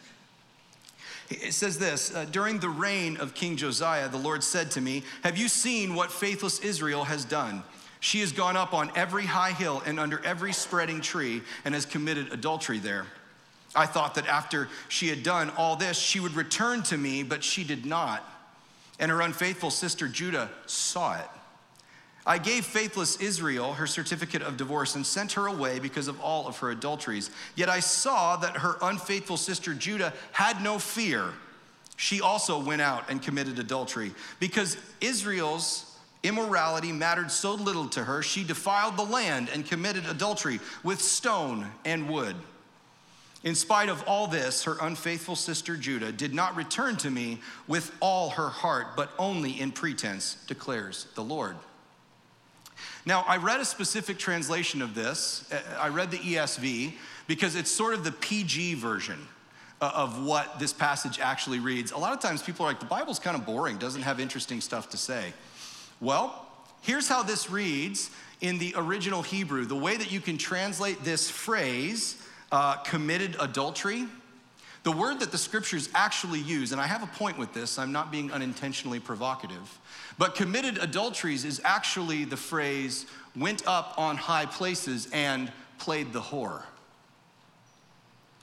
It 1.29 1.53
says 1.53 1.77
this 1.77 2.15
uh, 2.15 2.25
During 2.25 2.59
the 2.59 2.69
reign 2.69 3.17
of 3.17 3.33
King 3.33 3.57
Josiah, 3.57 4.07
the 4.09 4.17
Lord 4.17 4.43
said 4.43 4.71
to 4.71 4.81
me, 4.81 5.03
Have 5.23 5.37
you 5.37 5.47
seen 5.47 5.95
what 5.95 6.11
faithless 6.11 6.59
Israel 6.59 7.05
has 7.05 7.25
done? 7.25 7.63
She 7.99 8.19
has 8.19 8.31
gone 8.31 8.55
up 8.55 8.73
on 8.73 8.91
every 8.95 9.25
high 9.25 9.51
hill 9.51 9.81
and 9.85 9.99
under 9.99 10.23
every 10.23 10.53
spreading 10.53 11.01
tree 11.01 11.41
and 11.65 11.73
has 11.73 11.85
committed 11.85 12.31
adultery 12.31 12.79
there. 12.79 13.05
I 13.75 13.85
thought 13.85 14.15
that 14.15 14.27
after 14.27 14.69
she 14.87 15.09
had 15.09 15.23
done 15.23 15.51
all 15.57 15.75
this, 15.75 15.97
she 15.97 16.19
would 16.19 16.35
return 16.35 16.83
to 16.83 16.97
me, 16.97 17.23
but 17.23 17.43
she 17.43 17.63
did 17.63 17.85
not. 17.85 18.23
And 18.99 19.11
her 19.11 19.21
unfaithful 19.21 19.69
sister 19.69 20.07
Judah 20.07 20.49
saw 20.65 21.19
it. 21.19 21.29
I 22.25 22.39
gave 22.39 22.65
faithless 22.65 23.15
Israel 23.21 23.73
her 23.73 23.87
certificate 23.87 24.41
of 24.41 24.57
divorce 24.57 24.95
and 24.95 25.05
sent 25.05 25.31
her 25.33 25.47
away 25.47 25.79
because 25.79 26.09
of 26.09 26.19
all 26.19 26.45
of 26.45 26.57
her 26.59 26.71
adulteries. 26.71 27.31
Yet 27.55 27.69
I 27.69 27.79
saw 27.79 28.35
that 28.37 28.57
her 28.57 28.75
unfaithful 28.81 29.37
sister 29.37 29.73
Judah 29.73 30.13
had 30.33 30.61
no 30.61 30.77
fear. 30.77 31.29
She 31.95 32.19
also 32.19 32.59
went 32.59 32.81
out 32.81 33.09
and 33.09 33.21
committed 33.21 33.59
adultery. 33.59 34.11
Because 34.39 34.75
Israel's 34.99 35.97
immorality 36.21 36.91
mattered 36.91 37.31
so 37.31 37.53
little 37.53 37.87
to 37.89 38.03
her, 38.03 38.21
she 38.21 38.43
defiled 38.43 38.97
the 38.97 39.05
land 39.05 39.49
and 39.53 39.65
committed 39.65 40.05
adultery 40.05 40.59
with 40.83 41.01
stone 41.01 41.65
and 41.85 42.09
wood. 42.09 42.35
In 43.43 43.55
spite 43.55 43.89
of 43.89 44.03
all 44.07 44.27
this, 44.27 44.63
her 44.63 44.77
unfaithful 44.81 45.35
sister 45.35 45.77
Judah 45.77 46.11
did 46.11 46.33
not 46.33 46.55
return 46.55 46.97
to 46.97 47.11
me 47.11 47.39
with 47.67 47.95
all 47.99 48.31
her 48.31 48.49
heart, 48.49 48.95
but 48.95 49.11
only 49.19 49.59
in 49.59 49.71
pretense, 49.71 50.37
declares 50.47 51.07
the 51.15 51.23
Lord. 51.23 51.55
Now, 53.05 53.23
I 53.27 53.37
read 53.37 53.59
a 53.59 53.65
specific 53.65 54.17
translation 54.17 54.81
of 54.81 54.93
this. 54.93 55.49
Uh, 55.51 55.61
I 55.79 55.89
read 55.89 56.11
the 56.11 56.17
ESV 56.17 56.93
because 57.27 57.55
it's 57.55 57.71
sort 57.71 57.93
of 57.93 58.03
the 58.03 58.11
PG 58.11 58.75
version 58.75 59.27
uh, 59.79 59.91
of 59.93 60.25
what 60.25 60.59
this 60.59 60.73
passage 60.73 61.19
actually 61.19 61.59
reads. 61.59 61.91
A 61.91 61.97
lot 61.97 62.13
of 62.13 62.19
times 62.19 62.41
people 62.41 62.65
are 62.65 62.69
like, 62.69 62.79
the 62.79 62.85
Bible's 62.85 63.19
kind 63.19 63.37
of 63.37 63.45
boring, 63.45 63.77
doesn't 63.77 64.01
have 64.01 64.19
interesting 64.19 64.59
stuff 64.59 64.89
to 64.89 64.97
say. 64.97 65.33
Well, 66.01 66.47
here's 66.81 67.07
how 67.07 67.23
this 67.23 67.49
reads 67.49 68.11
in 68.41 68.57
the 68.57 68.73
original 68.75 69.21
Hebrew. 69.21 69.65
The 69.65 69.75
way 69.75 69.95
that 69.95 70.11
you 70.11 70.19
can 70.19 70.37
translate 70.37 71.03
this 71.03 71.29
phrase, 71.29 72.21
uh, 72.51 72.77
committed 72.77 73.35
adultery, 73.39 74.05
the 74.83 74.91
word 74.91 75.19
that 75.19 75.31
the 75.31 75.37
scriptures 75.37 75.89
actually 75.93 76.39
use, 76.39 76.71
and 76.71 76.79
I 76.79 76.87
have 76.87 77.03
a 77.03 77.07
point 77.07 77.37
with 77.37 77.53
this, 77.53 77.77
I'm 77.77 77.91
not 77.91 78.11
being 78.11 78.31
unintentionally 78.31 78.99
provocative, 78.99 79.79
but 80.17 80.35
committed 80.35 80.77
adulteries 80.77 81.43
is 81.43 81.61
actually 81.65 82.23
the 82.23 82.37
phrase 82.37 83.05
went 83.35 83.67
up 83.67 83.93
on 83.97 84.15
high 84.15 84.45
places 84.45 85.09
and 85.11 85.51
played 85.77 86.13
the 86.13 86.21
whore. 86.21 86.63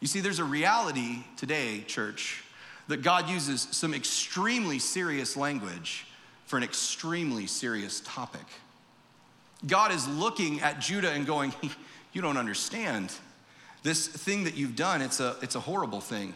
You 0.00 0.06
see, 0.06 0.20
there's 0.20 0.38
a 0.38 0.44
reality 0.44 1.24
today, 1.36 1.82
church, 1.86 2.44
that 2.88 3.00
God 3.00 3.28
uses 3.30 3.66
some 3.70 3.94
extremely 3.94 4.78
serious 4.78 5.36
language 5.36 6.06
for 6.44 6.58
an 6.58 6.62
extremely 6.62 7.46
serious 7.46 8.02
topic. 8.04 8.44
God 9.66 9.92
is 9.92 10.06
looking 10.06 10.60
at 10.60 10.78
Judah 10.78 11.10
and 11.10 11.26
going, 11.26 11.54
You 12.12 12.22
don't 12.22 12.36
understand. 12.36 13.12
This 13.84 14.08
thing 14.08 14.44
that 14.44 14.54
you've 14.54 14.76
done, 14.76 15.02
it's 15.02 15.20
a, 15.20 15.36
it's 15.42 15.54
a 15.54 15.60
horrible 15.60 16.00
thing. 16.00 16.32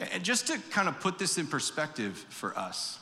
And 0.00 0.22
just 0.22 0.48
to 0.48 0.58
kind 0.70 0.88
of 0.88 0.98
put 1.00 1.16
this 1.18 1.38
in 1.38 1.46
perspective 1.46 2.26
for 2.28 2.58
us, 2.58 2.98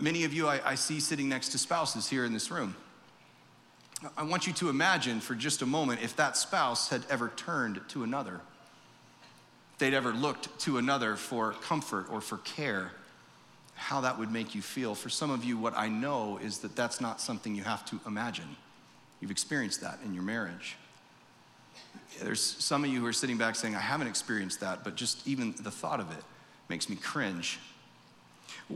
many 0.00 0.22
of 0.22 0.32
you 0.32 0.46
I, 0.46 0.60
I 0.64 0.74
see 0.76 1.00
sitting 1.00 1.28
next 1.28 1.50
to 1.50 1.58
spouses 1.58 2.08
here 2.08 2.24
in 2.24 2.32
this 2.32 2.50
room. 2.50 2.76
I 4.16 4.22
want 4.22 4.46
you 4.46 4.52
to 4.54 4.70
imagine 4.70 5.20
for 5.20 5.34
just 5.34 5.60
a 5.60 5.66
moment 5.66 6.02
if 6.02 6.14
that 6.16 6.36
spouse 6.36 6.88
had 6.88 7.02
ever 7.10 7.32
turned 7.34 7.80
to 7.88 8.04
another, 8.04 8.40
they'd 9.78 9.92
ever 9.92 10.12
looked 10.12 10.56
to 10.60 10.78
another 10.78 11.16
for 11.16 11.52
comfort 11.54 12.06
or 12.10 12.20
for 12.20 12.38
care, 12.38 12.92
how 13.74 14.00
that 14.02 14.18
would 14.18 14.30
make 14.30 14.54
you 14.54 14.62
feel. 14.62 14.94
For 14.94 15.08
some 15.08 15.30
of 15.30 15.44
you, 15.44 15.58
what 15.58 15.76
I 15.76 15.88
know 15.88 16.38
is 16.38 16.58
that 16.58 16.76
that's 16.76 17.00
not 17.00 17.20
something 17.20 17.56
you 17.56 17.64
have 17.64 17.84
to 17.86 17.98
imagine. 18.06 18.56
You've 19.20 19.32
experienced 19.32 19.80
that 19.80 19.98
in 20.04 20.14
your 20.14 20.22
marriage. 20.22 20.76
There's 22.22 22.40
some 22.40 22.84
of 22.84 22.90
you 22.90 23.00
who 23.00 23.06
are 23.06 23.12
sitting 23.12 23.38
back 23.38 23.56
saying, 23.56 23.74
I 23.74 23.80
haven't 23.80 24.08
experienced 24.08 24.60
that, 24.60 24.84
but 24.84 24.94
just 24.94 25.26
even 25.26 25.54
the 25.60 25.70
thought 25.70 26.00
of 26.00 26.10
it 26.10 26.22
makes 26.68 26.88
me 26.88 26.96
cringe. 26.96 27.58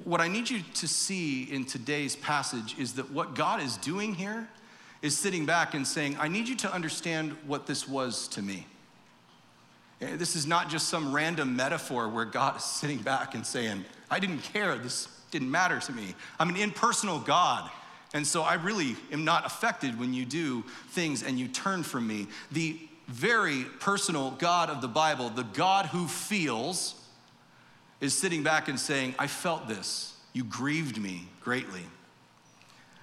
What 0.05 0.21
I 0.21 0.29
need 0.29 0.51
you 0.51 0.61
to 0.75 0.89
see 0.89 1.45
in 1.45 1.65
today's 1.65 2.17
passage 2.17 2.77
is 2.79 2.95
that 2.95 3.11
what 3.11 3.35
God 3.35 3.61
is 3.61 3.77
doing 3.77 4.15
here 4.15 4.49
is 5.03 5.17
sitting 5.17 5.45
back 5.45 5.75
and 5.75 5.87
saying, 5.87 6.17
I 6.19 6.29
need 6.29 6.49
you 6.49 6.57
to 6.57 6.73
understand 6.73 7.37
what 7.47 7.67
this 7.67 7.87
was 7.89 8.29
to 8.29 8.43
me. 8.43 8.67
Eh, 10.01 10.17
this 10.17 10.35
is 10.35 10.47
not 10.47 10.69
just 10.69 10.89
some 10.89 11.15
random 11.15 11.55
metaphor 11.55 12.09
where 12.09 12.25
God 12.25 12.57
is 12.57 12.65
sitting 12.65 12.99
back 12.99 13.35
and 13.35 13.47
saying, 13.47 13.85
I 14.11 14.19
didn't 14.19 14.41
care, 14.41 14.77
this 14.77 15.09
didn't 15.31 15.51
matter 15.51 15.79
to 15.81 15.93
me. 15.93 16.15
I'm 16.39 16.49
an 16.49 16.57
impersonal 16.57 17.19
God. 17.19 17.71
And 18.15 18.27
so 18.27 18.43
I 18.43 18.55
really 18.55 18.97
am 19.11 19.25
not 19.25 19.45
affected 19.45 19.99
when 19.99 20.15
you 20.15 20.25
do 20.25 20.63
things 20.91 21.23
and 21.23 21.39
you 21.39 21.49
turn 21.49 21.83
from 21.83 22.07
me. 22.07 22.29
The 22.53 22.79
very 23.09 23.65
personal 23.81 24.33
God 24.33 24.71
of 24.71 24.81
the 24.81 24.89
Bible, 24.89 25.31
the 25.31 25.43
God 25.43 25.87
who 25.87 26.07
feels, 26.07 26.95
is 28.01 28.15
sitting 28.15 28.43
back 28.43 28.69
and 28.69 28.79
saying, 28.79 29.15
I 29.19 29.27
felt 29.27 29.69
this. 29.69 30.15
You 30.33 30.45
grieved 30.45 31.01
me 31.01 31.29
greatly. 31.41 31.83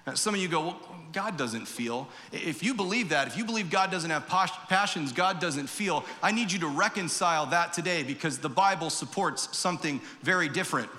Now, 0.05 0.15
some 0.15 0.33
of 0.33 0.41
you 0.41 0.47
go, 0.47 0.61
well, 0.61 0.79
God 1.13 1.37
doesn't 1.37 1.65
feel. 1.65 2.07
If 2.31 2.63
you 2.63 2.73
believe 2.73 3.09
that, 3.09 3.27
if 3.27 3.37
you 3.37 3.45
believe 3.45 3.69
God 3.69 3.91
doesn't 3.91 4.09
have 4.09 4.27
passions, 4.27 5.11
God 5.11 5.39
doesn't 5.39 5.67
feel, 5.67 6.05
I 6.23 6.31
need 6.31 6.51
you 6.51 6.59
to 6.59 6.67
reconcile 6.67 7.45
that 7.47 7.73
today 7.73 8.03
because 8.03 8.39
the 8.39 8.49
Bible 8.49 8.89
supports 8.89 9.55
something 9.57 10.01
very 10.23 10.49
different. 10.49 10.89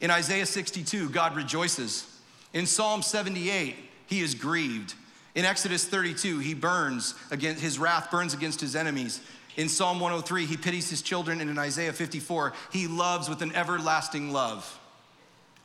In 0.00 0.10
Isaiah 0.10 0.46
62, 0.46 1.08
God 1.10 1.34
rejoices. 1.34 2.06
In 2.52 2.66
Psalm 2.66 3.02
78, 3.02 3.76
he 4.06 4.20
is 4.20 4.34
grieved. 4.34 4.94
In 5.34 5.44
Exodus 5.44 5.84
32, 5.84 6.38
he 6.38 6.54
burns 6.54 7.14
against 7.30 7.60
his 7.60 7.78
wrath 7.78 8.10
burns 8.10 8.34
against 8.34 8.60
his 8.60 8.76
enemies. 8.76 9.20
In 9.56 9.68
Psalm 9.68 10.00
103, 10.00 10.46
he 10.46 10.56
pities 10.56 10.90
his 10.90 11.02
children, 11.02 11.40
and 11.40 11.50
in 11.50 11.58
Isaiah 11.58 11.92
54, 11.92 12.52
he 12.72 12.86
loves 12.86 13.28
with 13.28 13.42
an 13.42 13.54
everlasting 13.54 14.32
love. 14.32 14.80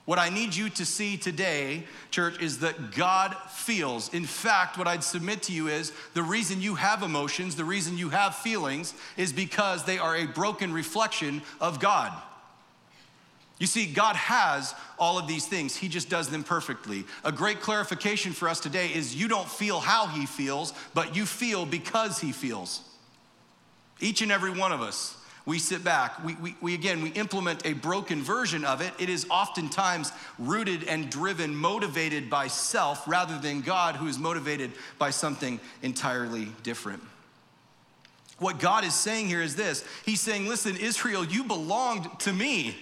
What 0.06 0.18
I 0.18 0.30
need 0.30 0.56
you 0.56 0.70
to 0.72 0.86
see 0.86 1.18
today, 1.18 1.84
church, 2.10 2.42
is 2.42 2.60
that 2.60 2.92
God 2.92 3.36
feels. 3.52 4.12
In 4.12 4.26
fact, 4.26 4.76
what 4.76 4.88
I'd 4.88 5.04
submit 5.04 5.44
to 5.44 5.54
you 5.54 5.68
is 5.68 5.92
the 6.16 6.24
reason 6.24 6.62
you 6.62 6.74
have 6.74 7.04
emotions, 7.04 7.56
the 7.56 7.64
reason 7.64 7.96
you 7.96 8.10
have 8.10 8.34
feelings, 8.34 8.96
is 9.18 9.32
because 9.32 9.86
they 9.86 10.00
are 10.00 10.16
a 10.16 10.26
broken 10.26 10.74
reflection 10.74 11.44
of 11.62 11.80
God. 11.80 12.12
You 13.60 13.68
see, 13.68 13.86
God 13.86 14.16
has 14.16 14.74
all 14.98 15.20
of 15.20 15.28
these 15.28 15.46
things, 15.46 15.76
He 15.76 15.90
just 15.90 16.10
does 16.10 16.30
them 16.30 16.44
perfectly. 16.44 17.04
A 17.24 17.32
great 17.32 17.62
clarification 17.62 18.32
for 18.32 18.50
us 18.50 18.60
today 18.60 18.88
is 18.88 19.16
you 19.16 19.28
don't 19.28 19.48
feel 19.48 19.80
how 19.80 20.08
He 20.08 20.26
feels, 20.26 20.74
but 20.94 21.16
you 21.16 21.26
feel 21.26 21.66
because 21.66 22.20
He 22.20 22.32
feels. 22.32 22.82
Each 24.00 24.22
and 24.22 24.32
every 24.32 24.52
one 24.52 24.72
of 24.72 24.82
us, 24.82 25.18
we 25.46 25.60
sit 25.60 25.84
back. 25.84 26.24
We, 26.24 26.36
we, 26.36 26.56
we, 26.62 26.74
again, 26.74 27.02
we 27.02 27.10
implement 27.10 27.66
a 27.66 27.74
broken 27.74 28.22
version 28.22 28.64
of 28.64 28.82
it. 28.82 28.94
It 28.98 29.10
is 29.10 29.26
oftentimes 29.30 30.12
rooted 30.38 30.86
and 30.86 31.10
driven, 31.10 31.54
motivated 31.56 32.30
by 32.30 32.48
self 32.48 33.06
rather 33.08 33.38
than 33.40 33.62
God, 33.62 33.96
who 33.96 34.08
is 34.08 34.18
motivated 34.18 34.72
by 34.98 35.10
something 35.10 35.60
entirely 35.82 36.50
different. 36.64 37.04
What 38.38 38.60
God 38.60 38.86
is 38.86 38.94
saying 38.94 39.28
here 39.28 39.42
is 39.42 39.58
this 39.58 39.84
He's 40.06 40.22
saying, 40.22 40.48
Listen, 40.48 40.78
Israel, 40.78 41.26
you 41.26 41.44
belonged 41.44 42.08
to 42.20 42.32
me. 42.32 42.78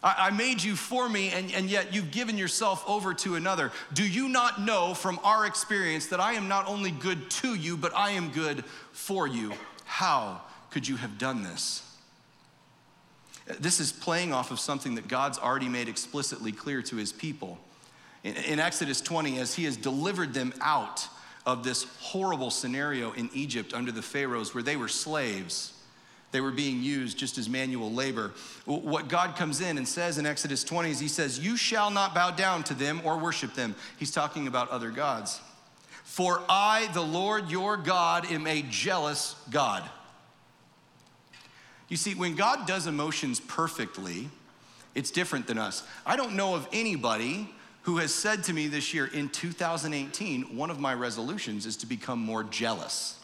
I 0.00 0.30
made 0.30 0.62
you 0.62 0.76
for 0.76 1.08
me, 1.08 1.30
and, 1.30 1.52
and 1.52 1.68
yet 1.68 1.92
you've 1.92 2.12
given 2.12 2.38
yourself 2.38 2.84
over 2.88 3.14
to 3.14 3.34
another. 3.34 3.72
Do 3.92 4.08
you 4.08 4.28
not 4.28 4.60
know 4.60 4.94
from 4.94 5.18
our 5.24 5.44
experience 5.44 6.06
that 6.06 6.20
I 6.20 6.34
am 6.34 6.46
not 6.46 6.68
only 6.68 6.92
good 6.92 7.30
to 7.30 7.54
you, 7.54 7.76
but 7.76 7.92
I 7.96 8.10
am 8.10 8.30
good 8.30 8.64
for 8.92 9.26
you? 9.26 9.52
How 9.84 10.42
could 10.70 10.86
you 10.86 10.96
have 10.96 11.18
done 11.18 11.42
this? 11.42 11.82
This 13.58 13.80
is 13.80 13.90
playing 13.90 14.32
off 14.32 14.52
of 14.52 14.60
something 14.60 14.94
that 14.96 15.08
God's 15.08 15.38
already 15.38 15.68
made 15.68 15.88
explicitly 15.88 16.52
clear 16.52 16.80
to 16.82 16.96
his 16.96 17.12
people. 17.12 17.58
In, 18.22 18.36
in 18.36 18.60
Exodus 18.60 19.00
20, 19.00 19.40
as 19.40 19.54
he 19.54 19.64
has 19.64 19.76
delivered 19.76 20.32
them 20.32 20.52
out 20.60 21.08
of 21.44 21.64
this 21.64 21.84
horrible 21.98 22.50
scenario 22.50 23.12
in 23.12 23.30
Egypt 23.32 23.74
under 23.74 23.90
the 23.90 24.02
Pharaohs 24.02 24.54
where 24.54 24.62
they 24.62 24.76
were 24.76 24.88
slaves, 24.88 25.72
they 26.30 26.40
were 26.40 26.50
being 26.50 26.82
used 26.82 27.16
just 27.18 27.38
as 27.38 27.48
manual 27.48 27.90
labor. 27.90 28.32
What 28.66 29.08
God 29.08 29.34
comes 29.36 29.60
in 29.60 29.78
and 29.78 29.88
says 29.88 30.18
in 30.18 30.26
Exodus 30.26 30.62
20 30.62 30.90
is 30.90 31.00
He 31.00 31.08
says, 31.08 31.38
You 31.38 31.56
shall 31.56 31.90
not 31.90 32.14
bow 32.14 32.30
down 32.30 32.64
to 32.64 32.74
them 32.74 33.00
or 33.04 33.18
worship 33.18 33.54
them. 33.54 33.74
He's 33.98 34.10
talking 34.10 34.46
about 34.46 34.68
other 34.70 34.90
gods. 34.90 35.40
For 36.04 36.42
I, 36.48 36.88
the 36.92 37.02
Lord 37.02 37.50
your 37.50 37.76
God, 37.76 38.30
am 38.30 38.46
a 38.46 38.62
jealous 38.62 39.36
God. 39.50 39.88
You 41.88 41.96
see, 41.96 42.14
when 42.14 42.34
God 42.34 42.66
does 42.66 42.86
emotions 42.86 43.40
perfectly, 43.40 44.28
it's 44.94 45.10
different 45.10 45.46
than 45.46 45.58
us. 45.58 45.82
I 46.04 46.16
don't 46.16 46.34
know 46.34 46.54
of 46.54 46.68
anybody 46.72 47.48
who 47.82 47.98
has 47.98 48.12
said 48.12 48.44
to 48.44 48.52
me 48.52 48.68
this 48.68 48.92
year 48.92 49.06
in 49.06 49.30
2018, 49.30 50.56
one 50.56 50.70
of 50.70 50.78
my 50.78 50.92
resolutions 50.92 51.64
is 51.64 51.76
to 51.78 51.86
become 51.86 52.18
more 52.18 52.44
jealous. 52.44 53.18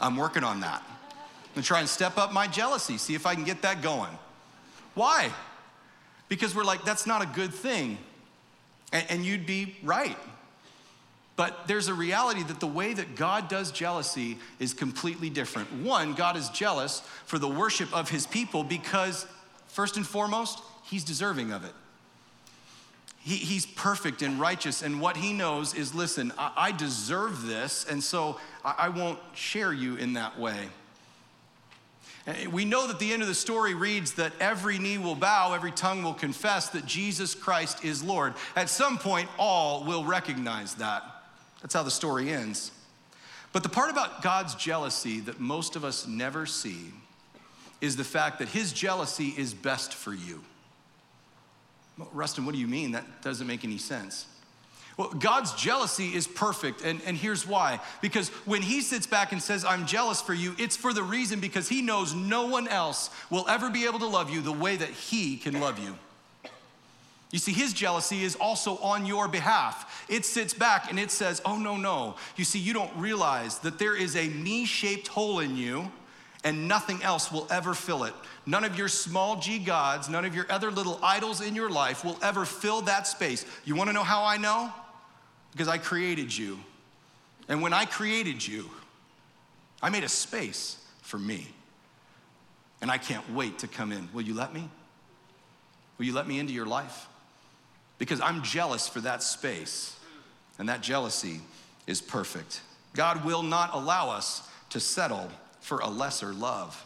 I'm 0.00 0.16
working 0.16 0.44
on 0.44 0.60
that. 0.60 0.82
Gonna 1.54 1.64
try 1.64 1.80
and 1.80 1.88
step 1.88 2.18
up 2.18 2.32
my 2.32 2.46
jealousy, 2.46 2.98
see 2.98 3.14
if 3.14 3.26
I 3.26 3.34
can 3.34 3.44
get 3.44 3.62
that 3.62 3.80
going. 3.80 4.10
Why? 4.94 5.30
Because 6.28 6.54
we're 6.54 6.64
like, 6.64 6.84
that's 6.84 7.06
not 7.06 7.22
a 7.22 7.26
good 7.26 7.52
thing. 7.52 7.98
And, 8.92 9.06
and 9.08 9.24
you'd 9.24 9.46
be 9.46 9.76
right. 9.82 10.18
But 11.36 11.66
there's 11.66 11.88
a 11.88 11.94
reality 11.94 12.42
that 12.44 12.60
the 12.60 12.66
way 12.66 12.94
that 12.94 13.16
God 13.16 13.48
does 13.48 13.72
jealousy 13.72 14.38
is 14.60 14.72
completely 14.72 15.30
different. 15.30 15.72
One, 15.72 16.14
God 16.14 16.36
is 16.36 16.48
jealous 16.50 17.00
for 17.26 17.38
the 17.38 17.48
worship 17.48 17.92
of 17.92 18.08
his 18.08 18.26
people 18.26 18.62
because, 18.62 19.26
first 19.66 19.96
and 19.96 20.06
foremost, 20.06 20.60
he's 20.84 21.02
deserving 21.02 21.52
of 21.52 21.64
it. 21.64 21.72
He, 23.18 23.36
he's 23.36 23.66
perfect 23.66 24.22
and 24.22 24.38
righteous, 24.38 24.82
and 24.82 25.00
what 25.00 25.16
he 25.16 25.32
knows 25.32 25.74
is 25.74 25.94
listen, 25.94 26.32
I, 26.38 26.52
I 26.56 26.72
deserve 26.72 27.46
this, 27.46 27.86
and 27.88 28.04
so 28.04 28.38
I, 28.64 28.74
I 28.78 28.88
won't 28.90 29.18
share 29.32 29.72
you 29.72 29.96
in 29.96 30.12
that 30.12 30.38
way. 30.38 30.68
Eh, 32.26 32.46
we 32.46 32.64
know 32.64 32.86
that 32.86 32.98
the 32.98 33.12
end 33.12 33.22
of 33.22 33.28
the 33.28 33.34
story 33.34 33.74
reads 33.74 34.14
that 34.14 34.32
every 34.40 34.78
knee 34.78 34.98
will 34.98 35.14
bow, 35.14 35.52
every 35.52 35.72
tongue 35.72 36.02
will 36.02 36.14
confess 36.14 36.70
that 36.70 36.86
Jesus 36.86 37.34
Christ 37.34 37.84
is 37.84 38.02
Lord. 38.02 38.34
At 38.56 38.70
some 38.70 38.98
point, 38.98 39.28
all 39.38 39.84
will 39.84 40.04
recognize 40.04 40.74
that. 40.76 41.02
That's 41.60 41.74
how 41.74 41.82
the 41.82 41.90
story 41.90 42.30
ends. 42.30 42.70
But 43.52 43.62
the 43.62 43.68
part 43.68 43.90
about 43.90 44.22
God's 44.22 44.54
jealousy 44.54 45.20
that 45.20 45.38
most 45.38 45.76
of 45.76 45.84
us 45.84 46.06
never 46.06 46.46
see 46.46 46.92
is 47.80 47.96
the 47.96 48.04
fact 48.04 48.38
that 48.38 48.48
his 48.48 48.72
jealousy 48.72 49.34
is 49.36 49.52
best 49.52 49.94
for 49.94 50.12
you. 50.12 50.42
Well, 51.98 52.08
Rustin, 52.12 52.46
what 52.46 52.54
do 52.54 52.60
you 52.60 52.66
mean? 52.66 52.92
That 52.92 53.22
doesn't 53.22 53.46
make 53.46 53.64
any 53.64 53.78
sense. 53.78 54.26
Well, 54.96 55.08
God's 55.10 55.52
jealousy 55.54 56.14
is 56.14 56.26
perfect, 56.26 56.82
and, 56.82 57.00
and 57.04 57.16
here's 57.16 57.46
why. 57.46 57.80
Because 58.00 58.28
when 58.44 58.62
He 58.62 58.80
sits 58.80 59.06
back 59.06 59.32
and 59.32 59.42
says, 59.42 59.64
I'm 59.64 59.86
jealous 59.86 60.20
for 60.20 60.34
you, 60.34 60.54
it's 60.58 60.76
for 60.76 60.92
the 60.92 61.02
reason 61.02 61.40
because 61.40 61.68
He 61.68 61.82
knows 61.82 62.14
no 62.14 62.46
one 62.46 62.68
else 62.68 63.10
will 63.30 63.48
ever 63.48 63.70
be 63.70 63.86
able 63.86 63.98
to 63.98 64.06
love 64.06 64.30
you 64.30 64.40
the 64.40 64.52
way 64.52 64.76
that 64.76 64.90
He 64.90 65.36
can 65.36 65.58
love 65.60 65.78
you. 65.78 65.96
You 67.34 67.40
see, 67.40 67.52
his 67.52 67.72
jealousy 67.72 68.22
is 68.22 68.36
also 68.36 68.76
on 68.76 69.06
your 69.06 69.26
behalf. 69.26 70.06
It 70.08 70.24
sits 70.24 70.54
back 70.54 70.88
and 70.88 71.00
it 71.00 71.10
says, 71.10 71.42
Oh, 71.44 71.58
no, 71.58 71.76
no. 71.76 72.14
You 72.36 72.44
see, 72.44 72.60
you 72.60 72.72
don't 72.72 72.94
realize 72.96 73.58
that 73.58 73.80
there 73.80 73.96
is 73.96 74.14
a 74.14 74.28
knee 74.28 74.66
shaped 74.66 75.08
hole 75.08 75.40
in 75.40 75.56
you 75.56 75.90
and 76.44 76.68
nothing 76.68 77.02
else 77.02 77.32
will 77.32 77.48
ever 77.50 77.74
fill 77.74 78.04
it. 78.04 78.14
None 78.46 78.62
of 78.62 78.78
your 78.78 78.86
small 78.86 79.40
g 79.40 79.58
gods, 79.58 80.08
none 80.08 80.24
of 80.24 80.32
your 80.32 80.46
other 80.48 80.70
little 80.70 81.00
idols 81.02 81.40
in 81.40 81.56
your 81.56 81.70
life 81.70 82.04
will 82.04 82.18
ever 82.22 82.44
fill 82.44 82.82
that 82.82 83.08
space. 83.08 83.44
You 83.64 83.74
wanna 83.74 83.94
know 83.94 84.04
how 84.04 84.22
I 84.22 84.36
know? 84.36 84.72
Because 85.54 85.68
I 85.68 85.78
created 85.78 86.36
you. 86.36 86.58
And 87.48 87.62
when 87.62 87.72
I 87.72 87.86
created 87.86 88.46
you, 88.46 88.68
I 89.82 89.88
made 89.88 90.04
a 90.04 90.08
space 90.08 90.76
for 91.00 91.18
me. 91.18 91.48
And 92.82 92.90
I 92.90 92.98
can't 92.98 93.32
wait 93.32 93.60
to 93.60 93.68
come 93.68 93.92
in. 93.92 94.10
Will 94.12 94.22
you 94.22 94.34
let 94.34 94.52
me? 94.52 94.68
Will 95.96 96.04
you 96.04 96.12
let 96.12 96.28
me 96.28 96.38
into 96.38 96.52
your 96.52 96.66
life? 96.66 97.08
because 97.98 98.20
I'm 98.20 98.42
jealous 98.42 98.88
for 98.88 99.00
that 99.00 99.22
space, 99.22 99.96
and 100.58 100.68
that 100.68 100.80
jealousy 100.80 101.40
is 101.86 102.00
perfect. 102.00 102.60
God 102.94 103.24
will 103.24 103.42
not 103.42 103.70
allow 103.72 104.10
us 104.10 104.48
to 104.70 104.80
settle 104.80 105.30
for 105.60 105.78
a 105.78 105.88
lesser 105.88 106.32
love. 106.32 106.84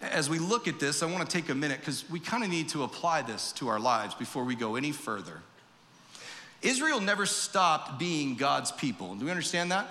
As 0.00 0.28
we 0.28 0.38
look 0.38 0.66
at 0.66 0.80
this, 0.80 1.02
I 1.02 1.06
want 1.06 1.28
to 1.28 1.36
take 1.36 1.48
a 1.48 1.54
minute 1.54 1.80
because 1.80 2.08
we 2.10 2.18
kind 2.18 2.42
of 2.42 2.50
need 2.50 2.68
to 2.70 2.82
apply 2.82 3.22
this 3.22 3.52
to 3.52 3.68
our 3.68 3.78
lives 3.78 4.14
before 4.14 4.44
we 4.44 4.54
go 4.54 4.74
any 4.74 4.90
further. 4.90 5.42
Israel 6.62 7.00
never 7.00 7.26
stopped 7.26 7.98
being 7.98 8.36
God's 8.36 8.72
people. 8.72 9.14
Do 9.14 9.24
we 9.24 9.30
understand 9.30 9.72
that? 9.72 9.86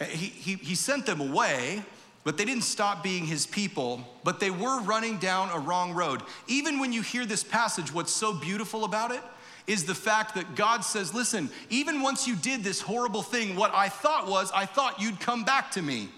Eh, 0.00 0.06
he, 0.06 0.26
he, 0.26 0.54
he 0.54 0.74
sent 0.74 1.06
them 1.06 1.20
away, 1.20 1.82
but 2.24 2.38
they 2.38 2.44
didn't 2.44 2.64
stop 2.64 3.02
being 3.02 3.24
his 3.24 3.46
people, 3.46 4.06
but 4.24 4.40
they 4.40 4.50
were 4.50 4.80
running 4.80 5.18
down 5.18 5.50
a 5.50 5.58
wrong 5.58 5.92
road. 5.92 6.22
Even 6.46 6.78
when 6.78 6.92
you 6.92 7.02
hear 7.02 7.26
this 7.26 7.44
passage, 7.44 7.92
what's 7.92 8.12
so 8.12 8.32
beautiful 8.32 8.84
about 8.84 9.10
it 9.10 9.20
is 9.66 9.84
the 9.84 9.94
fact 9.94 10.34
that 10.36 10.54
God 10.54 10.84
says, 10.84 11.12
Listen, 11.12 11.50
even 11.70 12.02
once 12.02 12.26
you 12.26 12.36
did 12.36 12.62
this 12.62 12.80
horrible 12.80 13.22
thing, 13.22 13.56
what 13.56 13.72
I 13.74 13.88
thought 13.88 14.28
was, 14.28 14.50
I 14.54 14.66
thought 14.66 15.00
you'd 15.00 15.20
come 15.20 15.44
back 15.44 15.72
to 15.72 15.82
me. 15.82 16.08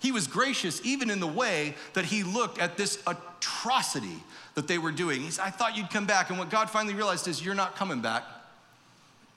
He 0.00 0.12
was 0.12 0.26
gracious 0.26 0.84
even 0.84 1.10
in 1.10 1.20
the 1.20 1.26
way 1.26 1.74
that 1.94 2.04
he 2.04 2.22
looked 2.22 2.58
at 2.58 2.76
this 2.76 3.02
atrocity 3.06 4.22
that 4.54 4.68
they 4.68 4.78
were 4.78 4.92
doing. 4.92 5.22
He 5.22 5.30
said, 5.30 5.44
I 5.44 5.50
thought 5.50 5.76
you'd 5.76 5.90
come 5.90 6.06
back. 6.06 6.30
And 6.30 6.38
what 6.38 6.50
God 6.50 6.70
finally 6.70 6.94
realized 6.94 7.28
is, 7.28 7.44
You're 7.44 7.54
not 7.54 7.76
coming 7.76 8.00
back. 8.00 8.24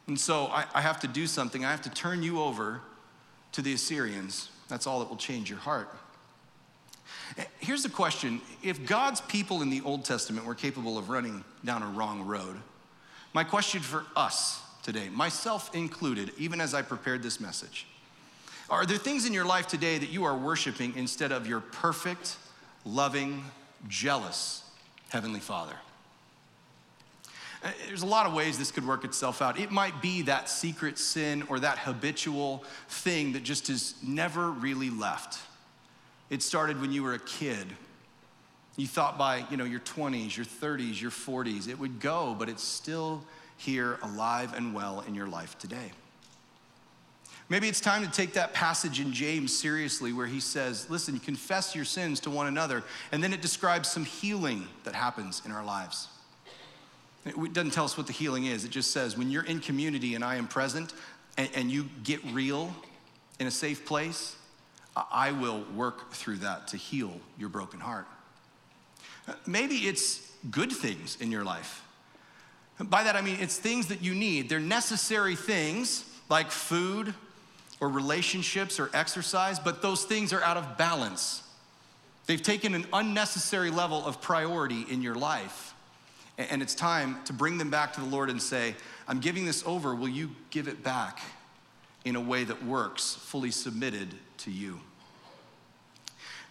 And 0.08 0.20
so 0.20 0.48
I, 0.48 0.66
I 0.74 0.82
have 0.82 1.00
to 1.02 1.08
do 1.08 1.28
something. 1.28 1.66
I 1.66 1.72
have 1.72 1.82
to 1.84 1.90
turn 1.90 2.24
you 2.24 2.42
over 2.42 2.82
to 3.52 3.62
the 3.62 3.74
Assyrians. 3.74 4.50
That's 4.70 4.88
all 4.88 5.00
that 5.00 5.10
will 5.10 5.18
change 5.18 5.50
your 5.50 5.60
heart. 5.60 5.90
Eh, 7.38 7.44
here's 7.60 7.84
the 7.84 7.90
question 7.90 8.42
if 8.64 8.86
God's 8.86 9.22
people 9.22 9.62
in 9.62 9.70
the 9.70 9.82
Old 9.82 10.06
Testament 10.06 10.46
were 10.46 10.56
capable 10.56 10.98
of 10.98 11.10
running 11.10 11.44
down 11.66 11.84
a 11.84 11.88
wrong 11.88 12.26
road, 12.26 12.56
my 13.34 13.44
question 13.44 13.82
for 13.82 14.06
us 14.16 14.62
today, 14.82 15.10
myself 15.10 15.74
included, 15.76 16.32
even 16.38 16.62
as 16.62 16.74
I 16.74 16.82
prepared 16.82 17.22
this 17.22 17.40
message, 17.40 17.88
are 18.70 18.86
there 18.86 18.98
things 18.98 19.26
in 19.26 19.34
your 19.34 19.46
life 19.46 19.68
today 19.68 19.98
that 19.98 20.10
you 20.10 20.24
are 20.26 20.36
worshiping 20.36 20.94
instead 20.96 21.32
of 21.32 21.48
your 21.48 21.60
perfect, 21.60 22.38
loving, 22.86 23.44
jealous 23.88 24.64
Heavenly 25.10 25.40
Father? 25.40 25.76
Uh, 27.68 27.72
there's 27.88 28.02
a 28.02 28.06
lot 28.06 28.26
of 28.26 28.32
ways 28.32 28.58
this 28.58 28.72
could 28.72 28.88
work 28.88 29.04
itself 29.04 29.42
out. 29.42 29.60
It 29.60 29.72
might 29.72 30.02
be 30.02 30.22
that 30.22 30.48
secret 30.48 30.98
sin 30.98 31.44
or 31.50 31.60
that 31.60 31.78
habitual 31.80 32.64
thing 32.88 33.34
that 33.34 33.44
just 33.44 33.68
has 33.68 33.96
never 34.02 34.52
really 34.52 34.90
left. 34.90 35.38
It 36.30 36.42
started 36.42 36.80
when 36.80 36.94
you 36.94 37.04
were 37.04 37.14
a 37.14 37.20
kid. 37.20 37.68
You 38.78 38.88
thought 38.88 39.18
by, 39.18 39.44
you 39.52 39.58
know, 39.58 39.66
your 39.66 39.82
20s, 39.82 40.38
your 40.38 40.46
30s, 40.46 41.02
your 41.02 41.12
40s, 41.12 41.68
it 41.68 41.78
would 41.78 42.00
go, 42.00 42.38
but 42.40 42.48
it's 42.48 42.64
still 42.64 43.22
here 43.58 44.00
alive 44.02 44.54
and 44.56 44.74
well 44.74 45.04
in 45.06 45.14
your 45.14 45.28
life 45.28 45.60
today. 45.60 45.92
Maybe 47.50 47.68
it's 47.68 47.82
time 47.82 48.02
to 48.06 48.10
take 48.10 48.32
that 48.34 48.54
passage 48.54 49.02
in 49.02 49.12
James 49.12 49.58
seriously 49.58 50.14
where 50.14 50.28
he 50.28 50.40
says, 50.40 50.90
listen, 50.90 51.20
confess 51.20 51.76
your 51.76 51.86
sins 51.86 52.22
to 52.22 52.30
one 52.30 52.48
another, 52.48 52.86
and 53.12 53.22
then 53.22 53.34
it 53.34 53.42
describes 53.42 53.90
some 53.90 54.06
healing 54.06 54.68
that 54.86 54.96
happens 54.96 55.42
in 55.46 55.52
our 55.52 55.66
lives. 55.66 56.08
It 57.28 57.54
doesn't 57.54 57.72
tell 57.72 57.86
us 57.86 57.98
what 57.98 58.08
the 58.08 58.14
healing 58.14 58.46
is. 58.46 58.66
It 58.66 58.72
just 58.72 58.92
says 58.92 59.18
when 59.18 59.32
you're 59.32 59.46
in 59.46 59.60
community 59.60 60.16
and 60.16 60.24
I 60.24 60.36
am 60.36 60.48
present 60.48 60.94
and, 61.38 61.50
and 61.56 61.72
you 61.72 61.90
get 62.04 62.24
real 62.32 62.74
in 63.40 63.48
a 63.48 63.52
safe 63.52 63.86
place, 63.86 64.36
I 65.12 65.32
will 65.32 65.64
work 65.76 66.12
through 66.12 66.38
that 66.38 66.70
to 66.70 66.78
heal 66.78 67.20
your 67.38 67.50
broken 67.50 67.80
heart. 67.80 68.08
Uh, 69.28 69.34
maybe 69.46 69.76
it's 69.76 70.32
good 70.50 70.72
things 70.72 71.18
in 71.20 71.32
your 71.32 71.44
life. 71.44 71.84
By 72.80 73.04
that, 73.04 73.16
I 73.16 73.22
mean 73.22 73.38
it's 73.40 73.58
things 73.58 73.88
that 73.88 74.02
you 74.04 74.14
need. 74.14 74.50
They're 74.50 74.60
necessary 74.60 75.36
things 75.36 76.06
like 76.30 76.52
food 76.52 77.14
or 77.80 77.90
relationships 77.90 78.80
or 78.80 78.90
exercise, 78.94 79.60
but 79.60 79.82
those 79.82 80.04
things 80.04 80.34
are 80.34 80.42
out 80.42 80.58
of 80.58 80.78
balance. 80.78 81.44
They've 82.26 82.42
taken 82.42 82.74
an 82.74 82.86
unnecessary 82.92 83.72
level 83.72 84.06
of 84.06 84.22
priority 84.22 84.86
in 84.90 85.02
your 85.02 85.16
life. 85.16 85.74
And 86.38 86.62
it's 86.62 86.76
time 86.76 87.18
to 87.26 87.34
bring 87.34 87.58
them 87.58 87.70
back 87.70 87.94
to 87.94 88.00
the 88.00 88.06
Lord 88.06 88.30
and 88.30 88.42
say, 88.42 88.76
I'm 89.08 89.20
giving 89.20 89.46
this 89.46 89.64
over. 89.66 89.96
Will 89.96 90.10
you 90.10 90.32
give 90.52 90.68
it 90.68 90.84
back 90.84 91.20
in 92.06 92.16
a 92.16 92.22
way 92.22 92.44
that 92.44 92.64
works, 92.64 93.16
fully 93.16 93.52
submitted 93.52 94.14
to 94.40 94.52
you? 94.52 94.80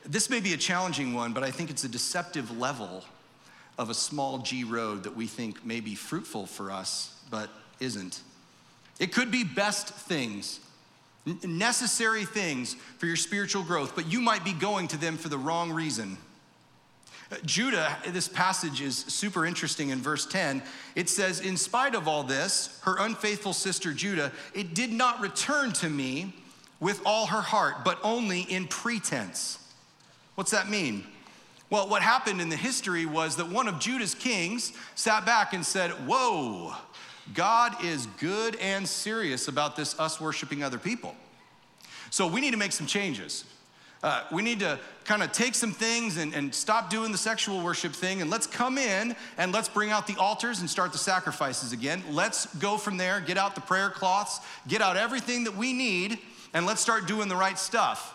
This 0.04 0.28
may 0.28 0.40
be 0.40 0.52
a 0.52 0.56
challenging 0.56 1.14
one, 1.14 1.32
but 1.32 1.42
I 1.42 1.50
think 1.50 1.70
it's 1.70 1.84
a 1.84 1.88
deceptive 1.88 2.56
level 2.58 3.04
of 3.78 3.90
a 3.90 3.94
small 3.94 4.38
G 4.38 4.64
road 4.64 5.04
that 5.04 5.16
we 5.16 5.26
think 5.26 5.64
may 5.64 5.80
be 5.80 5.94
fruitful 5.94 6.46
for 6.46 6.70
us, 6.70 7.14
but 7.30 7.50
isn't. 7.80 8.20
It 8.98 9.12
could 9.12 9.30
be 9.30 9.44
best 9.44 9.88
things, 9.88 10.60
necessary 11.44 12.24
things 12.24 12.74
for 12.98 13.06
your 13.06 13.16
spiritual 13.16 13.62
growth, 13.62 13.94
but 13.94 14.10
you 14.10 14.20
might 14.20 14.44
be 14.44 14.52
going 14.52 14.88
to 14.88 14.96
them 14.96 15.16
for 15.16 15.28
the 15.28 15.38
wrong 15.38 15.70
reason. 15.70 16.16
Judah, 17.44 17.96
this 18.06 18.28
passage 18.28 18.80
is 18.80 18.98
super 18.98 19.44
interesting 19.44 19.90
in 19.90 19.98
verse 19.98 20.26
10. 20.26 20.62
It 20.94 21.08
says, 21.08 21.40
In 21.40 21.56
spite 21.56 21.94
of 21.94 22.06
all 22.06 22.22
this, 22.22 22.78
her 22.82 22.96
unfaithful 22.98 23.52
sister 23.52 23.92
Judah, 23.92 24.30
it 24.54 24.74
did 24.74 24.92
not 24.92 25.20
return 25.20 25.72
to 25.74 25.90
me 25.90 26.32
with 26.78 27.00
all 27.04 27.26
her 27.26 27.40
heart, 27.40 27.84
but 27.84 27.98
only 28.04 28.42
in 28.42 28.68
pretense. 28.68 29.58
What's 30.36 30.52
that 30.52 30.68
mean? 30.68 31.04
Well, 31.68 31.88
what 31.88 32.02
happened 32.02 32.40
in 32.40 32.48
the 32.48 32.56
history 32.56 33.06
was 33.06 33.36
that 33.36 33.48
one 33.48 33.66
of 33.66 33.80
Judah's 33.80 34.14
kings 34.14 34.72
sat 34.94 35.26
back 35.26 35.52
and 35.52 35.66
said, 35.66 35.90
Whoa, 36.06 36.74
God 37.34 37.84
is 37.84 38.06
good 38.18 38.54
and 38.56 38.86
serious 38.86 39.48
about 39.48 39.74
this 39.74 39.98
us 39.98 40.20
worshiping 40.20 40.62
other 40.62 40.78
people. 40.78 41.16
So 42.10 42.28
we 42.28 42.40
need 42.40 42.52
to 42.52 42.56
make 42.56 42.70
some 42.70 42.86
changes. 42.86 43.44
Uh, 44.02 44.22
we 44.30 44.42
need 44.42 44.60
to 44.60 44.78
kind 45.04 45.22
of 45.22 45.32
take 45.32 45.54
some 45.54 45.72
things 45.72 46.16
and, 46.16 46.34
and 46.34 46.54
stop 46.54 46.90
doing 46.90 47.12
the 47.12 47.18
sexual 47.18 47.62
worship 47.62 47.92
thing 47.92 48.20
and 48.20 48.30
let's 48.30 48.46
come 48.46 48.78
in 48.78 49.16
and 49.38 49.52
let's 49.52 49.68
bring 49.68 49.90
out 49.90 50.06
the 50.06 50.16
altars 50.16 50.60
and 50.60 50.68
start 50.68 50.92
the 50.92 50.98
sacrifices 50.98 51.72
again. 51.72 52.02
Let's 52.10 52.46
go 52.56 52.76
from 52.76 52.98
there, 52.98 53.20
get 53.20 53.38
out 53.38 53.54
the 53.54 53.60
prayer 53.62 53.90
cloths, 53.90 54.40
get 54.68 54.82
out 54.82 54.96
everything 54.96 55.44
that 55.44 55.56
we 55.56 55.72
need, 55.72 56.18
and 56.52 56.66
let's 56.66 56.80
start 56.80 57.06
doing 57.06 57.28
the 57.28 57.36
right 57.36 57.58
stuff. 57.58 58.14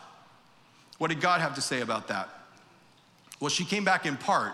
What 0.98 1.10
did 1.10 1.20
God 1.20 1.41
have 1.41 1.56
to 1.56 1.62
say 1.62 1.82
about 1.82 2.10
that? 2.10 2.30
Well, 3.39 3.50
she 3.50 3.65
came 3.65 3.84
back 3.84 4.06
in 4.06 4.17
part. 4.17 4.54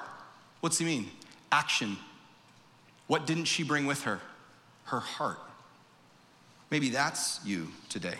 What's 0.61 0.77
he 0.77 0.85
mean? 0.85 1.11
Action. 1.51 1.97
What 3.07 3.27
didn't 3.27 3.45
she 3.45 3.63
bring 3.63 3.85
with 3.85 4.03
her? 4.03 4.21
Her 4.85 5.01
heart. 5.01 5.39
Maybe 6.71 6.89
that's 6.89 7.39
you 7.45 7.67
today. 7.89 8.15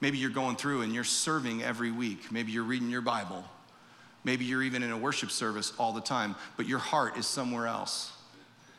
Maybe 0.00 0.18
you're 0.18 0.30
going 0.30 0.56
through 0.56 0.82
and 0.82 0.94
you're 0.94 1.04
serving 1.04 1.62
every 1.62 1.90
week. 1.90 2.30
Maybe 2.30 2.52
you're 2.52 2.64
reading 2.64 2.90
your 2.90 3.00
Bible. 3.00 3.44
Maybe 4.24 4.44
you're 4.44 4.62
even 4.62 4.82
in 4.82 4.90
a 4.90 4.96
worship 4.96 5.30
service 5.30 5.72
all 5.78 5.92
the 5.92 6.00
time, 6.00 6.36
but 6.56 6.66
your 6.66 6.78
heart 6.78 7.16
is 7.16 7.26
somewhere 7.26 7.66
else. 7.66 8.12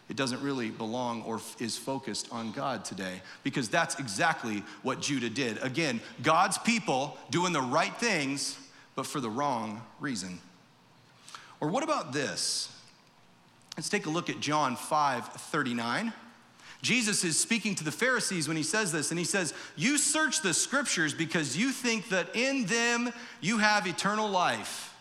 It 0.10 0.15
doesn't 0.15 0.41
really 0.41 0.69
belong 0.69 1.21
or 1.21 1.39
is 1.60 1.77
focused 1.77 2.29
on 2.32 2.51
God 2.51 2.84
today 2.84 3.21
because 3.43 3.69
that's 3.69 3.99
exactly 3.99 4.63
what 4.82 5.01
Judah 5.01 5.29
did. 5.29 5.62
Again, 5.62 6.01
God's 6.23 6.58
people 6.58 7.17
doing 7.29 7.53
the 7.53 7.62
right 7.62 7.95
things, 7.95 8.58
but 8.95 9.05
for 9.05 9.19
the 9.19 9.29
wrong 9.29 9.82
reason. 9.99 10.39
Or 11.60 11.67
what 11.67 11.84
about 11.84 12.12
this? 12.12 12.75
Let's 13.77 13.89
take 13.89 14.08
a 14.08 14.10
look 14.10 14.29
at 14.29 14.39
John 14.39 14.75
5 14.75 15.27
39. 15.27 16.12
Jesus 16.82 17.26
is 17.26 17.38
speaking 17.38 17.76
to 17.76 17.84
the 17.84 17.92
Pharisees 17.92 18.48
when 18.48 18.56
he 18.56 18.63
says 18.63 18.92
this, 18.92 19.12
and 19.12 19.20
he 19.20 19.26
says, 19.26 19.54
You 19.76 19.98
search 19.98 20.42
the 20.42 20.54
scriptures 20.54 21.13
because 21.13 21.58
you 21.58 21.72
think 21.72 22.10
that 22.10 22.36
in 22.36 22.65
them 22.65 23.12
you 23.42 23.58
have 23.58 23.86
eternal 23.86 24.30
life, 24.30 24.96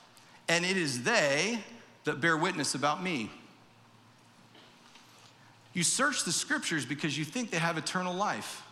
and 0.48 0.64
it 0.64 0.76
is 0.76 1.04
they 1.04 1.60
that 2.04 2.20
bear 2.20 2.36
witness 2.36 2.74
about 2.74 3.02
me. 3.02 3.30
You 5.72 5.84
search 5.84 6.24
the 6.24 6.32
scriptures 6.32 6.84
because 6.84 7.16
you 7.16 7.24
think 7.24 7.50
they 7.50 7.58
have 7.58 7.78
eternal 7.78 8.14
life. 8.14 8.62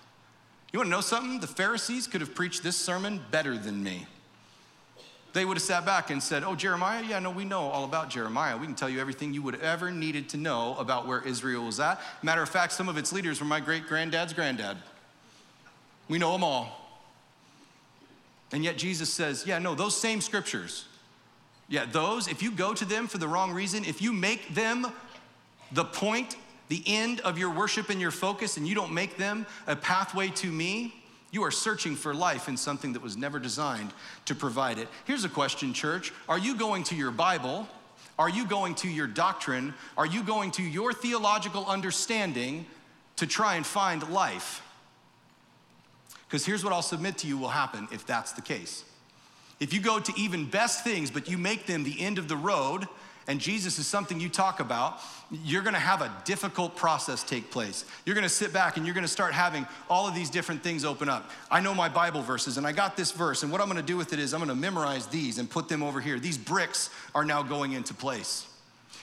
You 0.73 0.81
wanna 0.81 0.91
know 0.91 1.01
something? 1.01 1.39
The 1.39 1.47
Pharisees 1.47 2.09
could 2.09 2.21
have 2.21 2.35
preached 2.35 2.65
this 2.65 2.77
sermon 2.77 3.21
better 3.31 3.57
than 3.57 3.85
me 3.85 4.07
they 5.37 5.45
would 5.45 5.59
have 5.59 5.63
sat 5.63 5.85
back 5.85 6.09
and 6.09 6.23
said, 6.23 6.43
Oh, 6.43 6.55
Jeremiah, 6.55 7.05
yeah, 7.07 7.19
no, 7.19 7.31
we 7.31 7.45
know 7.45 7.61
all 7.61 7.85
about 7.85 8.09
Jeremiah. 8.09 8.57
We 8.57 8.65
can 8.65 8.75
tell 8.75 8.89
you 8.89 8.99
everything 8.99 9.35
you 9.35 9.43
would 9.43 9.61
ever 9.61 9.91
needed 9.91 10.31
to 10.31 10.39
know 10.39 10.75
about 10.79 11.07
where 11.07 11.21
Israel 11.21 11.67
was 11.67 11.79
at. 11.79 12.01
Matter 12.23 12.41
of 12.41 12.49
fact, 12.49 12.73
some 12.73 12.89
of 12.89 12.97
its 12.97 13.13
leaders 13.13 13.39
were 13.39 13.47
my 13.47 13.61
great 13.61 13.87
granddad's 13.87 14.33
granddad. 14.33 14.79
We 16.09 16.17
know 16.17 16.33
them 16.33 16.43
all. 16.43 16.81
And 18.51 18.65
yet 18.65 18.79
Jesus 18.79 19.13
says, 19.13 19.47
Yeah, 19.47 19.59
no, 19.59 19.75
those 19.75 19.95
same 19.95 20.23
scriptures, 20.23 20.87
yeah, 21.69 21.85
those, 21.85 22.29
if 22.29 22.43
you 22.43 22.51
go 22.51 22.73
to 22.73 22.87
them 22.87 23.07
for 23.07 23.19
the 23.19 23.29
wrong 23.29 23.53
reason, 23.53 23.85
if 23.85 24.01
you 24.01 24.15
make 24.15 24.55
them 24.55 24.87
the 25.71 25.85
point, 25.85 26.37
the 26.69 26.83
end 26.87 27.21
of 27.21 27.37
your 27.37 27.51
worship 27.51 27.91
and 27.91 28.01
your 28.01 28.11
focus, 28.11 28.57
and 28.57 28.67
you 28.67 28.75
don't 28.75 28.95
make 28.95 29.19
them 29.19 29.45
a 29.67 29.77
pathway 29.77 30.29
to 30.29 30.51
me, 30.51 30.95
you 31.37 31.43
are 31.43 31.51
searching 31.51 31.95
for 31.95 32.15
life 32.15 32.49
in 32.49 32.57
something 32.57 32.95
that 32.95 33.03
was 33.03 33.15
never 33.15 33.39
designed 33.39 33.93
to 34.25 34.35
provide 34.35 34.79
it. 34.79 34.89
Here's 35.05 35.25
a 35.25 35.29
question, 35.29 35.75
church 35.75 36.11
Are 36.31 36.39
you 36.39 36.57
going 36.57 36.83
to 36.85 36.97
your 36.97 37.11
Bible? 37.11 37.69
Are 38.19 38.31
you 38.31 38.47
going 38.47 38.75
to 38.77 38.89
your 38.89 39.07
doctrine? 39.07 39.75
Are 39.99 40.07
you 40.07 40.23
going 40.23 40.51
to 40.53 40.63
your 40.63 40.95
theological 40.95 41.67
understanding 41.67 42.65
to 43.17 43.27
try 43.27 43.57
and 43.57 43.67
find 43.67 44.09
life? 44.09 44.63
Because 46.27 46.47
here's 46.47 46.65
what 46.65 46.73
I'll 46.73 46.81
submit 46.81 47.19
to 47.19 47.27
you 47.27 47.37
will 47.37 47.51
happen 47.51 47.87
if 47.93 48.07
that's 48.07 48.33
the 48.33 48.41
case. 48.41 48.85
If 49.61 49.75
you 49.75 49.81
go 49.81 50.01
to 50.01 50.13
even 50.17 50.47
best 50.47 50.85
things, 50.85 51.11
but 51.11 51.29
you 51.29 51.37
make 51.37 51.67
them 51.67 51.85
the 51.85 52.01
end 52.01 52.17
of 52.17 52.29
the 52.29 52.37
road, 52.37 52.89
and 53.29 53.41
Jesus 53.41 53.79
is 53.79 53.87
something 53.87 54.21
you 54.21 54.29
talk 54.29 54.61
about, 54.61 55.01
you're 55.45 55.63
gonna 55.63 55.79
have 55.79 56.01
a 56.01 56.13
difficult 56.25 56.77
process 56.77 57.25
take 57.25 57.51
place. 57.51 57.85
You're 58.05 58.15
gonna 58.15 58.29
sit 58.29 58.53
back 58.53 58.77
and 58.77 58.87
you're 58.87 58.95
gonna 58.95 59.09
start 59.09 59.33
having 59.33 59.67
all 59.91 60.07
of 60.07 60.15
these 60.15 60.31
different 60.31 60.63
things 60.63 60.85
open 60.85 61.09
up. 61.09 61.31
I 61.51 61.61
know 61.61 61.75
my 61.75 61.89
Bible 61.89 62.23
verses 62.23 62.57
and 62.59 62.67
I 62.67 62.73
got 62.73 62.97
this 62.97 63.11
verse, 63.11 63.43
and 63.43 63.51
what 63.51 63.61
I'm 63.61 63.67
gonna 63.67 63.83
do 63.83 63.97
with 63.97 64.13
it 64.13 64.19
is 64.19 64.33
I'm 64.33 64.41
gonna 64.41 64.55
memorize 64.55 65.07
these 65.07 65.39
and 65.39 65.51
put 65.51 65.69
them 65.69 65.83
over 65.83 66.01
here. 66.01 66.19
These 66.19 66.39
bricks 66.39 66.91
are 67.15 67.25
now 67.25 67.43
going 67.43 67.73
into 67.73 67.95
place. 67.95 68.47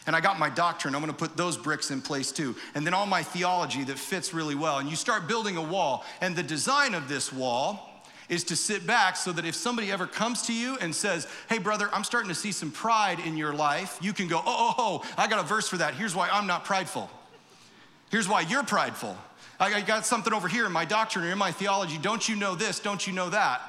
And 0.06 0.16
I 0.16 0.22
got 0.22 0.40
my 0.40 0.50
doctrine, 0.50 0.96
I'm 0.96 1.02
gonna 1.02 1.14
put 1.14 1.38
those 1.38 1.58
bricks 1.58 1.92
in 1.92 2.02
place 2.02 2.32
too. 2.32 2.56
And 2.76 2.86
then 2.86 2.94
all 2.94 3.06
my 3.06 3.24
theology 3.24 3.84
that 3.86 4.00
fits 4.00 4.34
really 4.34 4.56
well. 4.56 4.80
And 4.80 4.90
you 4.90 4.96
start 4.96 5.28
building 5.28 5.58
a 5.58 5.62
wall, 5.62 6.06
and 6.22 6.36
the 6.36 6.44
design 6.44 6.94
of 6.94 7.08
this 7.10 7.32
wall 7.32 7.90
is 8.30 8.44
to 8.46 8.56
sit 8.56 8.86
back 8.88 9.16
so 9.16 9.32
that 9.32 9.46
if 9.46 9.56
somebody 9.56 9.92
ever 9.92 10.08
comes 10.08 10.44
to 10.44 10.54
you 10.54 10.78
and 10.80 10.96
says, 10.96 11.28
Hey, 11.50 11.58
brother, 11.58 11.90
I'm 11.92 12.04
starting 12.04 12.30
to 12.30 12.36
see 12.36 12.52
some 12.52 12.72
pride 12.72 13.20
in 13.20 13.38
your 13.38 13.54
life, 13.54 13.98
you 14.02 14.14
can 14.14 14.28
go, 14.28 14.38
Oh, 14.40 14.44
oh, 14.46 14.76
oh, 14.78 15.14
I 15.18 15.28
got 15.28 15.40
a 15.40 15.48
verse 15.48 15.68
for 15.68 15.78
that. 15.78 15.94
Here's 15.94 16.16
why 16.16 16.30
I'm 16.30 16.48
not 16.48 16.66
prideful. 16.66 17.10
Here's 18.12 18.28
why 18.28 18.42
you're 18.42 18.64
prideful. 18.64 19.18
I 19.60 19.82
got 19.82 20.06
something 20.06 20.34
over 20.34 20.48
here 20.48 20.66
in 20.66 20.72
my 20.72 20.86
doctrine 20.86 21.26
or 21.26 21.32
in 21.32 21.38
my 21.38 21.52
theology. 21.52 21.98
Don't 21.98 22.28
you 22.28 22.36
know 22.36 22.56
this? 22.56 22.80
Don't 22.80 23.06
you 23.08 23.14
know 23.14 23.30
that? 23.30 23.62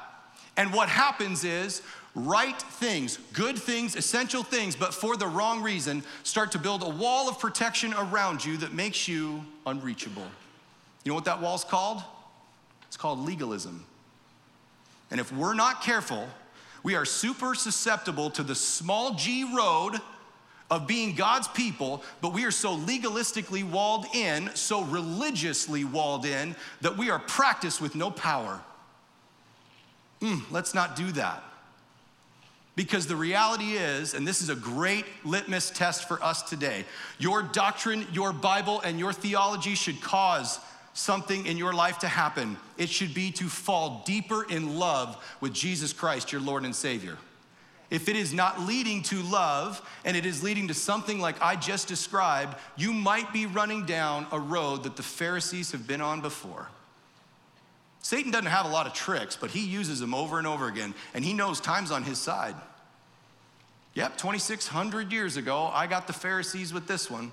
And 0.57 0.73
what 0.73 0.89
happens 0.89 1.45
is, 1.45 1.83
right 2.15 2.61
things, 2.61 3.19
good 3.33 3.59
things, 3.59 3.97
essential 3.97 4.43
things, 4.43 4.77
but 4.77 4.95
for 4.95 5.17
the 5.17 5.27
wrong 5.27 5.63
reason, 5.63 6.03
start 6.23 6.53
to 6.53 6.59
build 6.59 6.83
a 6.83 6.89
wall 6.89 7.29
of 7.29 7.39
protection 7.39 7.93
around 7.95 8.45
you 8.45 8.57
that 8.59 8.73
makes 8.73 9.09
you 9.09 9.45
unreachable. 9.67 10.27
You 11.05 11.11
know 11.11 11.15
what 11.17 11.25
that 11.25 11.41
wall's 11.41 11.65
called? 11.65 12.03
It's 12.87 12.97
called 12.97 13.21
legalism. 13.21 13.85
And 15.11 15.21
if 15.21 15.33
we're 15.33 15.55
not 15.55 15.83
careful, 15.83 16.29
we 16.83 16.95
are 16.95 17.05
super 17.05 17.55
susceptible 17.55 18.31
to 18.31 18.43
the 18.43 18.55
small 18.55 19.15
g 19.15 19.45
road 19.55 20.01
of 20.71 20.87
being 20.87 21.15
God's 21.15 21.49
people, 21.49 22.03
but 22.21 22.33
we 22.33 22.45
are 22.45 22.51
so 22.51 22.77
legalistically 22.77 23.69
walled 23.69 24.07
in, 24.15 24.51
so 24.55 24.83
religiously 24.85 25.85
walled 25.85 26.25
in, 26.25 26.57
that 26.81 26.97
we 26.97 27.11
are 27.11 27.19
practiced 27.19 27.81
with 27.81 27.95
no 27.95 28.11
power. 28.11 28.61
Mm, 30.21 30.43
let's 30.51 30.75
not 30.75 30.97
do 30.97 31.13
that. 31.13 31.43
Because 32.77 33.07
the 33.07 33.17
reality 33.17 33.75
is, 33.75 34.15
and 34.15 34.27
this 34.27 34.43
is 34.43 34.49
a 34.49 34.57
great 34.57 35.05
litmus 35.25 35.71
test 35.71 36.09
for 36.09 36.23
us 36.23 36.43
today, 36.43 36.85
your 37.19 37.43
doctrine, 37.43 38.07
your 38.13 38.33
Bible, 38.33 38.81
and 38.81 38.99
your 38.99 39.13
theology 39.13 39.75
should 39.75 40.01
cause 40.01 40.59
something 40.95 41.45
in 41.45 41.57
your 41.57 41.75
life 41.75 41.99
to 41.99 42.09
happen, 42.09 42.57
it 42.79 42.89
should 42.89 43.13
be 43.13 43.31
to 43.33 43.49
fall 43.49 44.03
deeper 44.07 44.45
in 44.45 44.79
love 44.79 45.23
with 45.41 45.53
Jesus 45.53 45.93
Christ, 45.93 46.33
your 46.33 46.41
Lord 46.41 46.65
and 46.65 46.75
Savior. 46.75 47.19
If 47.91 48.09
it 48.09 48.17
is 48.17 48.33
not 48.33 48.61
leading 48.61 49.03
to 49.05 49.21
love 49.23 49.83
and 50.05 50.17
it 50.17 50.25
is 50.25 50.43
leading 50.43 50.69
to 50.69 50.75
something 50.75 51.21
like 51.21 51.41
I 51.43 51.55
just 51.57 51.87
described, 51.87 52.57
you 52.77 52.93
might 52.93 53.33
be 53.33 53.47
running 53.47 53.85
down 53.85 54.27
a 54.33 54.41
road 54.41 54.85
that 54.85 54.97
the 54.97 55.03
Pharisees 55.03 55.73
have 55.73 55.87
been 55.87 56.01
on 56.01 56.21
before. 56.21 56.69
Satan 58.01 58.31
doesn't 58.31 58.51
have 58.51 58.67
a 58.67 58.71
lot 58.71 58.87
of 58.87 58.93
tricks, 58.93 59.37
but 59.37 59.51
he 59.51 59.65
uses 59.65 60.01
them 60.01 60.15
over 60.15 60.39
and 60.39 60.47
over 60.47 60.69
again, 60.69 60.95
and 61.15 61.25
he 61.25 61.33
knows 61.33 61.61
time's 61.61 61.91
on 61.91 62.03
his 62.03 62.19
side. 62.19 62.55
Yep, 63.95 64.19
2,600 64.19 65.13
years 65.13 65.37
ago, 65.37 65.71
I 65.73 65.87
got 65.87 66.07
the 66.07 66.13
Pharisees 66.13 66.75
with 66.75 66.87
this 66.87 67.11
one. 67.11 67.33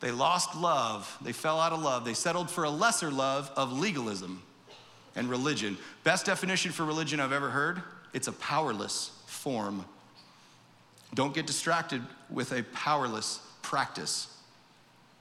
They 0.00 0.10
lost 0.10 0.54
love. 0.54 1.16
They 1.22 1.32
fell 1.32 1.60
out 1.60 1.72
of 1.72 1.82
love. 1.82 2.04
They 2.04 2.14
settled 2.14 2.50
for 2.50 2.64
a 2.64 2.70
lesser 2.70 3.10
love 3.10 3.50
of 3.56 3.72
legalism 3.72 4.42
and 5.14 5.28
religion. 5.28 5.78
Best 6.04 6.26
definition 6.26 6.72
for 6.72 6.84
religion 6.84 7.20
I've 7.20 7.32
ever 7.32 7.50
heard 7.50 7.82
it's 8.12 8.28
a 8.28 8.32
powerless 8.32 9.10
form. 9.26 9.84
Don't 11.14 11.34
get 11.34 11.46
distracted 11.46 12.02
with 12.30 12.52
a 12.52 12.62
powerless 12.72 13.40
practice. 13.60 14.28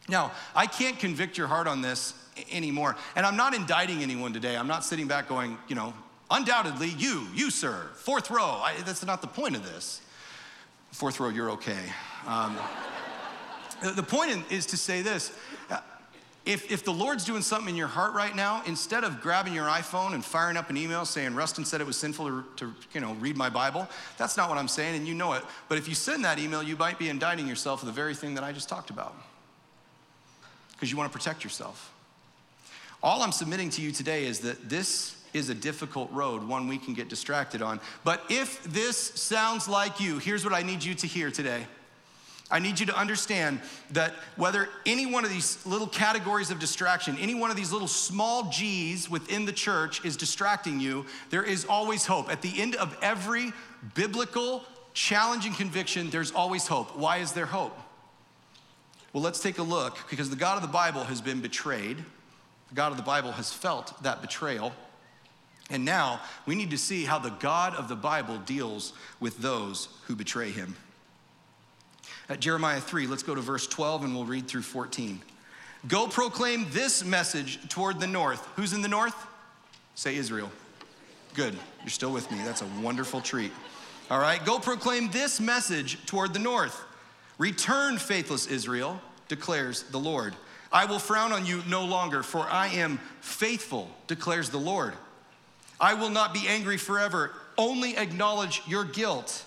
Now, 0.08 0.32
I 0.56 0.66
can't 0.66 0.98
convict 0.98 1.38
your 1.38 1.48
heart 1.48 1.68
on 1.68 1.82
this 1.82 2.14
anymore. 2.52 2.96
And 3.16 3.26
I'm 3.26 3.36
not 3.36 3.54
indicting 3.54 4.02
anyone 4.02 4.32
today. 4.32 4.56
I'm 4.56 4.68
not 4.68 4.86
sitting 4.86 5.08
back 5.08 5.28
going, 5.28 5.58
you 5.68 5.76
know, 5.76 5.94
undoubtedly, 6.32 6.90
you, 6.90 7.28
you, 7.34 7.52
sir, 7.52 7.90
fourth 7.96 8.30
row. 8.30 8.62
I, 8.64 8.76
that's 8.86 9.06
not 9.06 9.22
the 9.22 9.28
point 9.28 9.56
of 9.56 9.66
this. 9.66 10.02
Fourth 10.92 11.20
row, 11.20 11.30
you're 11.30 11.52
okay. 11.52 11.92
Um, 12.28 12.58
the 13.92 14.04
point 14.04 14.52
is 14.52 14.66
to 14.68 14.78
say 14.78 15.02
this 15.02 15.32
uh, 15.70 15.80
if, 16.46 16.72
if 16.72 16.84
the 16.84 16.94
Lord's 16.94 17.26
doing 17.26 17.42
something 17.42 17.70
in 17.70 17.76
your 17.76 17.88
heart 17.88 18.14
right 18.14 18.36
now, 18.36 18.62
instead 18.68 19.04
of 19.04 19.20
grabbing 19.20 19.54
your 19.54 19.66
iPhone 19.66 20.14
and 20.14 20.24
firing 20.24 20.58
up 20.58 20.70
an 20.70 20.78
email 20.78 21.04
saying, 21.04 21.34
Rustin 21.34 21.66
said 21.66 21.82
it 21.82 21.88
was 21.88 21.98
sinful 21.98 22.28
to, 22.28 22.44
to, 22.58 22.74
you 22.94 23.02
know, 23.02 23.14
read 23.16 23.36
my 23.36 23.50
Bible, 23.50 23.88
that's 24.18 24.38
not 24.38 24.48
what 24.48 24.60
I'm 24.60 24.68
saying, 24.68 24.96
and 24.96 25.08
you 25.08 25.16
know 25.16 25.34
it. 25.34 25.44
But 25.70 25.80
if 25.80 25.88
you 25.88 25.96
send 25.96 26.24
that 26.24 26.38
email, 26.38 26.62
you 26.62 26.78
might 26.78 27.00
be 27.00 27.10
indicting 27.10 27.48
yourself 27.48 27.82
of 27.82 27.88
the 27.88 27.94
very 27.94 28.14
thing 28.14 28.36
that 28.36 28.44
I 28.44 28.52
just 28.52 28.70
talked 28.70 28.92
about. 28.92 29.16
Because 30.74 30.92
you 30.92 30.98
want 30.98 31.12
to 31.12 31.18
protect 31.18 31.44
yourself. 31.44 31.92
All 33.02 33.24
I'm 33.24 33.32
submitting 33.32 33.72
to 33.72 33.82
you 33.82 33.92
today 33.92 34.26
is 34.26 34.40
that 34.42 34.70
this 34.70 35.24
is 35.34 35.50
a 35.50 35.56
difficult 35.56 36.12
road, 36.12 36.48
one 36.48 36.68
we 36.68 36.78
can 36.78 36.94
get 36.94 37.10
distracted 37.10 37.62
on. 37.62 37.80
But 38.04 38.24
if 38.30 38.64
this 38.64 38.98
sounds 38.98 39.68
like 39.68 40.00
you, 40.00 40.20
here's 40.20 40.44
what 40.44 40.54
I 40.54 40.62
need 40.62 40.84
you 40.84 40.94
to 40.94 41.08
hear 41.08 41.32
today. 41.32 41.66
I 42.52 42.60
need 42.60 42.80
you 42.80 42.86
to 42.86 42.98
understand 42.98 43.60
that 43.92 44.14
whether 44.36 44.70
any 44.86 45.08
one 45.08 45.26
of 45.26 45.32
these 45.32 45.66
little 45.66 45.88
categories 45.88 46.52
of 46.52 46.60
distraction, 46.60 47.18
any 47.20 47.34
one 47.34 47.50
of 47.50 47.56
these 47.56 47.72
little 47.72 47.88
small 47.88 48.52
G's 48.52 49.10
within 49.10 49.46
the 49.46 49.52
church 49.52 50.06
is 50.06 50.16
distracting 50.16 50.80
you, 50.80 51.08
there 51.32 51.44
is 51.44 51.66
always 51.66 52.06
hope. 52.06 52.32
At 52.32 52.44
the 52.44 52.62
end 52.62 52.76
of 52.76 52.96
every 53.02 53.52
biblical 53.96 54.64
challenging 54.94 55.54
conviction, 55.54 56.12
there's 56.12 56.32
always 56.32 56.68
hope. 56.68 56.96
Why 56.96 57.18
is 57.18 57.32
there 57.32 57.48
hope? 57.48 57.78
Well, 59.12 59.24
let's 59.24 59.40
take 59.40 59.58
a 59.58 59.64
look 59.64 59.98
because 60.10 60.30
the 60.30 60.36
God 60.36 60.58
of 60.58 60.62
the 60.62 60.68
Bible 60.68 61.06
has 61.06 61.22
been 61.22 61.42
betrayed. 61.42 61.98
The 62.70 62.76
God 62.76 62.92
of 62.92 62.98
the 62.98 63.04
Bible 63.04 63.32
has 63.32 63.52
felt 63.52 64.04
that 64.04 64.22
betrayal. 64.22 64.72
And 65.72 65.84
now 65.84 66.22
we 66.46 66.54
need 66.54 66.70
to 66.72 66.78
see 66.78 67.06
how 67.06 67.18
the 67.18 67.30
God 67.32 67.74
of 67.74 67.88
the 67.88 67.96
Bible 67.96 68.38
deals 68.38 68.94
with 69.20 69.40
those 69.40 69.90
who 70.06 70.16
betray 70.16 70.52
him. 70.52 70.76
At 72.28 72.40
Jeremiah 72.40 72.82
3, 72.82 73.08
let's 73.08 73.24
go 73.24 73.36
to 73.36 73.42
verse 73.42 73.68
12 73.68 74.04
and 74.04 74.16
we'll 74.16 74.26
read 74.26 74.48
through 74.48 74.64
14. 74.64 75.22
Go 75.88 76.08
proclaim 76.08 76.66
this 76.72 77.06
message 77.06 77.60
toward 77.70 78.00
the 78.00 78.08
north. 78.08 78.46
Who's 78.56 78.74
in 78.74 78.82
the 78.82 78.88
north? 78.88 79.16
Say 79.94 80.16
Israel. 80.16 80.52
Good. 81.36 81.56
You're 81.82 81.90
still 81.90 82.12
with 82.12 82.32
me. 82.32 82.40
That's 82.44 82.64
a 82.64 82.68
wonderful 82.82 83.22
treat. 83.22 83.52
All 84.10 84.20
right. 84.20 84.44
Go 84.44 84.58
proclaim 84.58 85.12
this 85.12 85.40
message 85.40 86.04
toward 86.08 86.34
the 86.34 86.40
north. 86.40 86.84
Return, 87.38 87.98
faithless 87.98 88.48
Israel, 88.48 89.00
declares 89.28 89.84
the 89.84 90.00
Lord. 90.00 90.34
I 90.72 90.86
will 90.86 91.00
frown 91.00 91.32
on 91.32 91.46
you 91.46 91.62
no 91.68 91.86
longer, 91.86 92.24
for 92.24 92.40
I 92.40 92.68
am 92.68 93.00
faithful, 93.22 93.90
declares 94.08 94.50
the 94.50 94.58
Lord. 94.58 94.94
I 95.80 95.94
will 95.94 96.10
not 96.10 96.34
be 96.34 96.48
angry 96.48 96.78
forever, 96.78 97.32
only 97.58 97.98
acknowledge 97.98 98.62
your 98.68 98.86
guilt. 98.86 99.46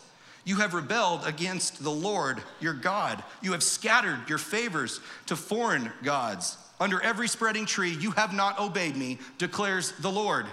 You 0.48 0.56
have 0.56 0.72
rebelled 0.72 1.26
against 1.26 1.84
the 1.84 1.90
Lord 1.90 2.42
your 2.58 2.72
God. 2.72 3.22
You 3.42 3.52
have 3.52 3.62
scattered 3.62 4.30
your 4.30 4.38
favors 4.38 4.98
to 5.26 5.37
foreign 5.37 5.92
gods. 6.02 6.56
Under 6.80 7.02
every 7.02 7.28
spreading 7.28 7.66
tree, 7.66 7.90
you 7.90 8.12
have 8.12 8.32
not 8.32 8.58
obeyed 8.58 8.96
me, 8.96 9.18
declares 9.37 9.92
the 10.00 10.11
Lord. 10.11 10.46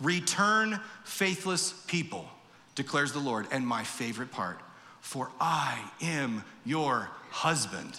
Return, 0.00 0.80
faithless 1.02 1.72
people, 1.86 2.28
declares 2.74 3.14
the 3.14 3.20
Lord. 3.20 3.46
And 3.50 3.66
my 3.66 3.84
favorite 3.84 4.30
part, 4.30 4.60
for 5.00 5.30
I 5.40 5.82
am 6.02 6.44
your 6.66 7.08
husband. 7.30 7.98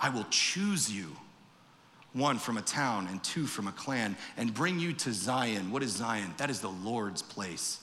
I 0.00 0.08
will 0.08 0.24
choose 0.30 0.90
you, 0.90 1.14
one 2.14 2.38
from 2.38 2.56
a 2.56 2.62
town 2.62 3.06
and 3.10 3.22
two 3.22 3.46
from 3.46 3.68
a 3.68 3.72
clan, 3.72 4.16
and 4.38 4.54
bring 4.54 4.80
you 4.80 4.94
to 4.94 5.12
Zion. 5.12 5.70
What 5.70 5.82
is 5.82 5.92
Zion? 5.92 6.32
That 6.38 6.48
is 6.48 6.62
the 6.62 6.70
Lord's 6.70 7.20
place 7.20 7.80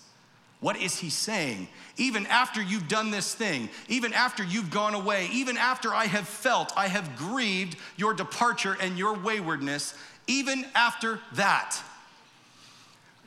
what 0.60 0.78
is 0.78 0.98
he 0.98 1.10
saying? 1.10 1.68
Even 1.98 2.26
after 2.28 2.62
you've 2.62 2.88
done 2.88 3.12
this 3.12 3.34
thing, 3.36 3.70
even 3.88 4.14
after 4.14 4.44
you've 4.44 4.72
gone 4.72 4.96
away, 4.96 5.30
even 5.32 5.58
after 5.58 5.94
I 5.94 6.06
have 6.06 6.28
felt, 6.28 6.74
I 6.76 6.88
have 6.88 7.16
grieved 7.18 7.78
your 7.98 8.14
departure 8.14 8.78
and 8.80 8.98
your 8.98 9.14
waywardness, 9.14 9.94
even 10.28 10.66
after 10.74 11.20
that, 11.34 11.78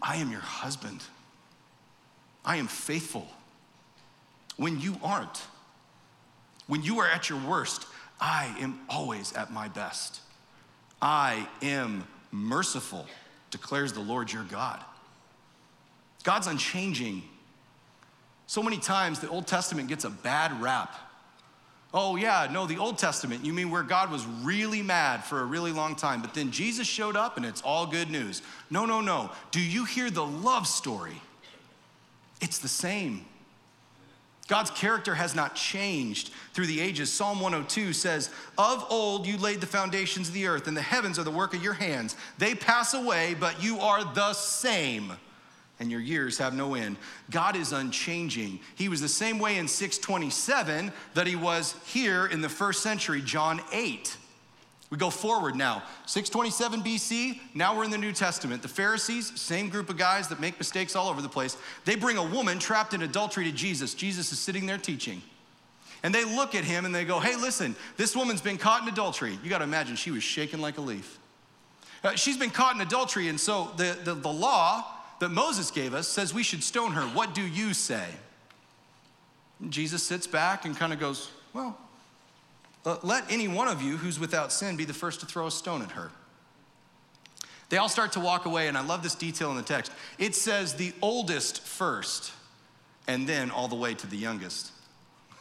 I 0.01 0.17
am 0.17 0.31
your 0.31 0.41
husband. 0.41 1.03
I 2.45 2.57
am 2.57 2.67
faithful. 2.67 3.29
When 4.57 4.81
you 4.81 4.97
aren't, 5.03 5.43
when 6.67 6.83
you 6.83 6.99
are 7.01 7.07
at 7.07 7.29
your 7.29 7.38
worst, 7.41 7.87
I 8.21 8.55
am 8.59 8.81
always 8.88 9.33
at 9.35 9.53
my 9.53 9.69
best. 9.69 10.21
I 11.01 11.47
am 11.62 12.05
merciful, 12.33 13.07
declares 13.51 13.93
the 13.93 14.01
Lord 14.01 14.33
your 14.33 14.45
God. 14.45 14.83
God's 16.24 16.46
unchanging. 16.46 17.22
So 18.46 18.62
many 18.62 18.78
times 18.78 19.20
the 19.20 19.28
Old 19.28 19.46
Testament 19.46 19.88
gets 19.88 20.04
a 20.04 20.11
bad 20.11 20.61
rap. 20.61 20.94
Oh, 21.94 22.16
yeah, 22.16 22.48
no, 22.50 22.66
the 22.66 22.76
Old 22.76 22.98
Testament, 22.98 23.44
you 23.44 23.52
mean 23.54 23.70
where 23.70 23.83
God 23.83 24.11
was 24.11 24.26
really 24.42 24.83
mad 24.83 25.24
for 25.24 25.40
a 25.40 25.44
really 25.44 25.72
long 25.72 25.96
time, 25.96 26.20
but 26.20 26.35
then 26.35 26.50
Jesus 26.50 26.87
showed 26.87 27.16
up 27.16 27.38
and 27.38 27.46
it's 27.46 27.62
all 27.62 27.87
good 27.87 28.11
news. 28.11 28.42
No, 28.70 28.85
no, 28.85 29.00
no. 29.00 29.31
Do 29.52 29.61
you 29.61 29.87
hear 29.87 30.11
the 30.11 30.24
love 30.24 30.66
story? 30.66 31.20
It's 32.42 32.59
the 32.59 32.68
same. 32.68 33.24
God's 34.48 34.70
character 34.70 35.14
has 35.14 35.35
not 35.35 35.54
changed 35.54 36.31
through 36.52 36.66
the 36.66 36.81
ages. 36.81 37.12
Psalm 37.12 37.40
102 37.40 37.92
says, 37.92 38.31
Of 38.57 38.85
old 38.90 39.26
you 39.26 39.37
laid 39.37 39.61
the 39.61 39.66
foundations 39.66 40.28
of 40.28 40.35
the 40.35 40.46
earth, 40.46 40.66
and 40.66 40.76
the 40.76 40.83
heavens 40.83 41.18
are 41.18 41.22
the 41.22 41.31
work 41.31 41.54
of 41.54 41.62
your 41.62 41.74
hands. 41.74 42.16
They 42.38 42.54
pass 42.54 42.94
away, 42.94 43.35
but 43.38 43.62
you 43.62 43.78
are 43.81 44.04
the 44.14 44.33
same 44.33 45.12
and 45.81 45.91
your 45.91 46.01
years 46.01 46.38
have 46.38 46.55
no 46.55 46.75
end. 46.75 46.97
God 47.31 47.57
is 47.57 47.73
unchanging. 47.73 48.61
He 48.75 48.88
was 48.88 49.01
the 49.01 49.09
same 49.09 49.38
way 49.38 49.59
in 49.59 49.69
627 49.69 50.93
that 51.14 51.27
he 51.27 51.37
was 51.37 51.75
here 51.87 52.27
in 52.27 52.41
the 52.41 52.49
first 52.49 52.83
century, 52.83 53.23
John 53.23 53.61
8. 53.73 54.17
We 54.91 54.97
go 54.97 55.11
forward 55.11 55.55
now. 55.55 55.83
627 56.07 56.83
BC, 56.83 57.41
now 57.55 57.77
we're 57.77 57.85
in 57.85 57.91
the 57.91 57.99
New 57.99 58.12
Testament. 58.12 58.62
The 58.62 58.69
Pharisees, 58.69 59.38
same 59.38 59.69
group 59.69 59.91
of 59.91 59.99
guys 59.99 60.29
that 60.29 60.41
make 60.41 60.59
mistakes 60.59 60.97
all 60.97 61.09
over 61.09 61.21
the 61.21 61.29
place, 61.29 61.59
they 61.85 61.95
bring 61.95 62.17
a 62.17 62.25
woman 62.25 62.59
trapped 62.59 62.95
in 62.95 63.03
adultery 63.03 63.45
to 63.45 63.53
Jesus. 63.53 63.95
Jesus 63.95 64.33
is 64.33 64.38
sitting 64.38 64.64
there 64.64 64.79
teaching. 64.79 65.23
And 66.03 66.14
they 66.14 66.25
look 66.25 66.55
at 66.55 66.64
him 66.64 66.85
and 66.87 66.95
they 66.95 67.05
go, 67.05 67.21
Hey, 67.21 67.37
listen, 67.37 67.77
this 67.97 68.17
woman's 68.17 68.41
been 68.41 68.57
caught 68.57 68.83
in 68.83 68.88
adultery. 68.88 69.38
You 69.43 69.51
got 69.51 69.59
to 69.59 69.64
imagine 69.64 69.97
she 69.97 70.11
was 70.11 70.23
shaking 70.23 70.61
like 70.61 70.79
a 70.79 70.81
leaf. 70.81 71.19
Uh, 72.03 72.14
she's 72.14 72.37
been 72.37 72.51
caught 72.51 72.77
in 72.77 72.81
adultery, 72.81 73.29
and 73.29 73.41
so 73.41 73.73
the, 73.77 73.99
the, 74.05 74.14
the 74.14 74.33
law 74.33 74.85
that 75.20 75.31
Moses 75.31 75.70
gave 75.70 75.94
us 75.94 76.09
says 76.09 76.33
we 76.33 76.42
should 76.42 76.62
stone 76.62 76.92
her. 76.92 77.02
What 77.02 77.35
do 77.35 77.42
you 77.42 77.74
say? 77.74 78.07
And 79.61 79.72
Jesus 79.72 80.02
sits 80.02 80.26
back 80.26 80.64
and 80.64 80.76
kind 80.76 80.92
of 80.92 81.00
goes, 81.00 81.31
Well, 81.52 81.76
uh, 82.87 82.98
let 83.02 83.31
any 83.31 83.48
one 83.48 83.68
of 83.68 83.83
you 83.83 83.96
who's 83.96 84.20
without 84.20 84.52
sin 84.52 84.76
be 84.76 84.85
the 84.85 84.94
first 84.94 85.20
to 85.20 85.26
throw 85.26 85.46
a 85.46 85.50
stone 85.50 85.83
at 85.83 85.92
her. 85.92 86.11
They 87.68 87.76
all 87.76 87.88
start 87.88 88.12
to 88.12 88.20
walk 88.20 88.46
away, 88.46 88.68
and 88.68 88.78
I 88.78 88.85
love 88.85 89.02
this 89.02 89.14
detail 89.14 89.50
in 89.50 89.57
the 89.57 89.62
text. 89.62 89.92
It 90.18 90.35
says 90.35 90.74
the 90.74 90.94
oldest 91.02 91.61
first, 91.61 92.33
and 93.07 93.28
then 93.28 93.50
all 93.50 93.68
the 93.68 93.76
way 93.76 93.94
to 93.94 94.07
the 94.07 94.16
youngest. 94.16 94.72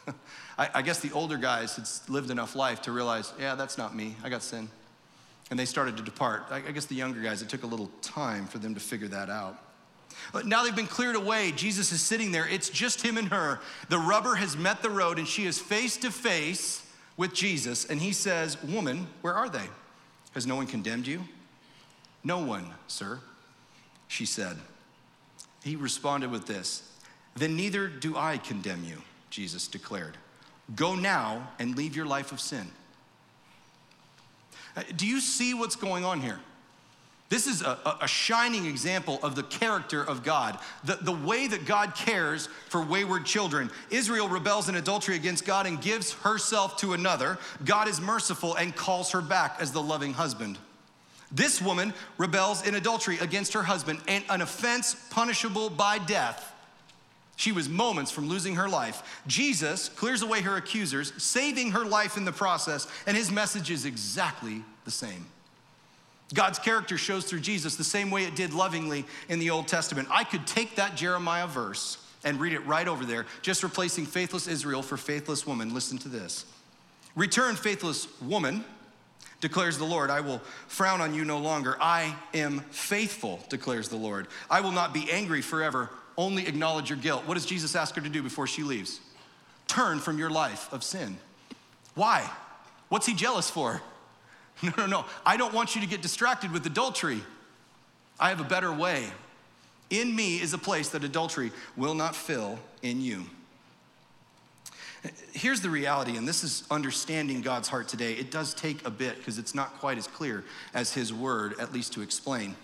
I, 0.58 0.68
I 0.74 0.82
guess 0.82 1.00
the 1.00 1.12
older 1.12 1.38
guys 1.38 1.76
had 1.76 1.88
lived 2.12 2.30
enough 2.30 2.54
life 2.54 2.82
to 2.82 2.92
realize, 2.92 3.32
yeah, 3.40 3.54
that's 3.54 3.78
not 3.78 3.96
me. 3.96 4.14
I 4.22 4.28
got 4.28 4.42
sin. 4.42 4.68
And 5.50 5.58
they 5.58 5.64
started 5.64 5.96
to 5.96 6.02
depart. 6.02 6.42
I, 6.50 6.56
I 6.56 6.72
guess 6.72 6.84
the 6.84 6.96
younger 6.96 7.22
guys, 7.22 7.40
it 7.40 7.48
took 7.48 7.62
a 7.62 7.66
little 7.66 7.90
time 8.02 8.46
for 8.46 8.58
them 8.58 8.74
to 8.74 8.80
figure 8.80 9.08
that 9.08 9.30
out. 9.30 9.58
Now 10.44 10.64
they've 10.64 10.76
been 10.76 10.86
cleared 10.86 11.16
away. 11.16 11.52
Jesus 11.52 11.92
is 11.92 12.02
sitting 12.02 12.32
there. 12.32 12.46
It's 12.46 12.68
just 12.68 13.02
him 13.02 13.16
and 13.16 13.28
her. 13.28 13.60
The 13.88 13.98
rubber 13.98 14.34
has 14.34 14.56
met 14.56 14.82
the 14.82 14.90
road, 14.90 15.18
and 15.18 15.26
she 15.26 15.46
is 15.46 15.58
face 15.58 15.96
to 15.98 16.10
face 16.10 16.84
with 17.16 17.32
Jesus. 17.32 17.84
And 17.86 18.00
he 18.00 18.12
says, 18.12 18.62
Woman, 18.62 19.06
where 19.22 19.34
are 19.34 19.48
they? 19.48 19.66
Has 20.34 20.46
no 20.46 20.56
one 20.56 20.66
condemned 20.66 21.06
you? 21.06 21.22
No 22.24 22.38
one, 22.38 22.66
sir, 22.86 23.20
she 24.06 24.26
said. 24.26 24.56
He 25.64 25.76
responded 25.76 26.30
with 26.30 26.46
this 26.46 26.82
Then 27.34 27.56
neither 27.56 27.88
do 27.88 28.16
I 28.16 28.38
condemn 28.38 28.84
you, 28.84 29.02
Jesus 29.30 29.66
declared. 29.66 30.16
Go 30.76 30.94
now 30.94 31.48
and 31.58 31.76
leave 31.76 31.96
your 31.96 32.06
life 32.06 32.32
of 32.32 32.40
sin. 32.40 32.66
Uh, 34.76 34.82
do 34.96 35.06
you 35.06 35.20
see 35.20 35.54
what's 35.54 35.76
going 35.76 36.04
on 36.04 36.20
here? 36.20 36.40
This 37.28 37.46
is 37.46 37.60
a, 37.60 37.98
a, 38.00 38.08
shining 38.08 38.64
example 38.64 39.18
of 39.22 39.34
the 39.34 39.42
character 39.42 40.02
of 40.02 40.22
God, 40.22 40.58
the, 40.84 40.96
the 40.96 41.12
way 41.12 41.46
that 41.46 41.66
God 41.66 41.94
cares 41.94 42.46
for 42.70 42.82
wayward 42.82 43.26
children. 43.26 43.70
Israel 43.90 44.30
rebels 44.30 44.70
in 44.70 44.76
adultery 44.76 45.14
against 45.14 45.44
God 45.44 45.66
and 45.66 45.78
gives 45.80 46.14
herself 46.14 46.78
to 46.78 46.94
another. 46.94 47.38
God 47.66 47.86
is 47.86 48.00
merciful 48.00 48.54
and 48.54 48.74
calls 48.74 49.10
her 49.10 49.20
back 49.20 49.56
as 49.60 49.72
the 49.72 49.82
loving 49.82 50.14
husband. 50.14 50.56
This 51.30 51.60
woman 51.60 51.92
rebels 52.16 52.66
in 52.66 52.74
adultery 52.74 53.18
against 53.18 53.52
her 53.52 53.62
husband, 53.62 54.00
and 54.08 54.24
an 54.30 54.40
offense 54.40 54.96
punishable 55.10 55.68
by 55.68 55.98
death. 55.98 56.54
She 57.36 57.52
was 57.52 57.68
moments 57.68 58.10
from 58.10 58.30
losing 58.30 58.54
her 58.54 58.70
life. 58.70 59.20
Jesus 59.26 59.90
clears 59.90 60.22
away 60.22 60.40
her 60.40 60.56
accusers, 60.56 61.12
saving 61.22 61.72
her 61.72 61.84
life 61.84 62.16
in 62.16 62.24
the 62.24 62.32
process, 62.32 62.88
and 63.06 63.14
his 63.14 63.30
message 63.30 63.70
is 63.70 63.84
exactly 63.84 64.64
the 64.86 64.90
same. 64.90 65.26
God's 66.34 66.58
character 66.58 66.98
shows 66.98 67.24
through 67.24 67.40
Jesus 67.40 67.76
the 67.76 67.84
same 67.84 68.10
way 68.10 68.24
it 68.24 68.36
did 68.36 68.52
lovingly 68.52 69.06
in 69.28 69.38
the 69.38 69.50
Old 69.50 69.66
Testament. 69.66 70.08
I 70.10 70.24
could 70.24 70.46
take 70.46 70.76
that 70.76 70.94
Jeremiah 70.94 71.46
verse 71.46 71.98
and 72.24 72.38
read 72.40 72.52
it 72.52 72.66
right 72.66 72.86
over 72.86 73.04
there, 73.04 73.26
just 73.42 73.62
replacing 73.62 74.06
faithless 74.06 74.46
Israel 74.46 74.82
for 74.82 74.96
faithless 74.96 75.46
woman. 75.46 75.72
Listen 75.72 75.98
to 75.98 76.08
this 76.08 76.44
Return, 77.16 77.56
faithless 77.56 78.06
woman, 78.20 78.64
declares 79.40 79.78
the 79.78 79.84
Lord. 79.84 80.10
I 80.10 80.20
will 80.20 80.40
frown 80.66 81.00
on 81.00 81.14
you 81.14 81.24
no 81.24 81.38
longer. 81.38 81.76
I 81.80 82.14
am 82.34 82.60
faithful, 82.70 83.40
declares 83.48 83.88
the 83.88 83.96
Lord. 83.96 84.28
I 84.50 84.60
will 84.60 84.72
not 84.72 84.92
be 84.92 85.10
angry 85.10 85.40
forever. 85.40 85.90
Only 86.16 86.46
acknowledge 86.46 86.90
your 86.90 86.98
guilt. 86.98 87.26
What 87.26 87.34
does 87.34 87.46
Jesus 87.46 87.74
ask 87.76 87.94
her 87.94 88.00
to 88.00 88.08
do 88.08 88.22
before 88.22 88.46
she 88.46 88.62
leaves? 88.62 89.00
Turn 89.66 90.00
from 90.00 90.18
your 90.18 90.30
life 90.30 90.72
of 90.72 90.82
sin. 90.82 91.18
Why? 91.94 92.28
What's 92.88 93.06
he 93.06 93.14
jealous 93.14 93.48
for? 93.48 93.80
No, 94.62 94.72
no, 94.76 94.86
no. 94.86 95.04
I 95.24 95.36
don't 95.36 95.54
want 95.54 95.74
you 95.74 95.80
to 95.82 95.86
get 95.86 96.02
distracted 96.02 96.52
with 96.52 96.66
adultery. 96.66 97.22
I 98.18 98.30
have 98.30 98.40
a 98.40 98.44
better 98.44 98.72
way. 98.72 99.06
In 99.90 100.14
me 100.14 100.40
is 100.40 100.52
a 100.52 100.58
place 100.58 100.88
that 100.90 101.04
adultery 101.04 101.52
will 101.76 101.94
not 101.94 102.14
fill 102.14 102.58
in 102.82 103.00
you. 103.00 103.24
Here's 105.32 105.60
the 105.60 105.70
reality, 105.70 106.16
and 106.16 106.26
this 106.26 106.42
is 106.42 106.64
understanding 106.70 107.40
God's 107.40 107.68
heart 107.68 107.86
today. 107.86 108.14
It 108.14 108.32
does 108.32 108.52
take 108.52 108.84
a 108.84 108.90
bit 108.90 109.16
because 109.18 109.38
it's 109.38 109.54
not 109.54 109.78
quite 109.78 109.96
as 109.96 110.08
clear 110.08 110.44
as 110.74 110.92
His 110.92 111.12
word, 111.12 111.54
at 111.60 111.72
least 111.72 111.92
to 111.92 112.02
explain. 112.02 112.56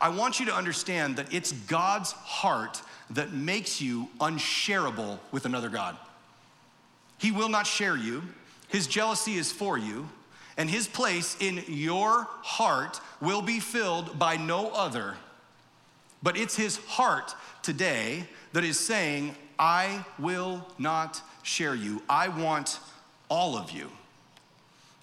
I 0.00 0.08
want 0.08 0.40
you 0.40 0.46
to 0.46 0.54
understand 0.54 1.16
that 1.16 1.32
it's 1.32 1.52
God's 1.52 2.12
heart 2.12 2.82
that 3.10 3.32
makes 3.32 3.80
you 3.80 4.08
unshareable 4.20 5.20
with 5.30 5.44
another 5.44 5.68
God. 5.68 5.96
He 7.18 7.30
will 7.30 7.48
not 7.48 7.66
share 7.66 7.96
you, 7.96 8.22
His 8.68 8.86
jealousy 8.86 9.34
is 9.34 9.52
for 9.52 9.76
you 9.76 10.08
and 10.56 10.68
his 10.68 10.86
place 10.86 11.36
in 11.40 11.62
your 11.66 12.28
heart 12.42 13.00
will 13.20 13.42
be 13.42 13.60
filled 13.60 14.18
by 14.18 14.36
no 14.36 14.70
other. 14.70 15.14
But 16.22 16.36
it's 16.36 16.56
his 16.56 16.76
heart 16.76 17.34
today 17.62 18.26
that 18.52 18.64
is 18.64 18.78
saying, 18.78 19.34
I 19.58 20.04
will 20.18 20.66
not 20.78 21.20
share 21.42 21.74
you. 21.74 22.02
I 22.08 22.28
want 22.28 22.78
all 23.28 23.56
of 23.56 23.70
you. 23.70 23.88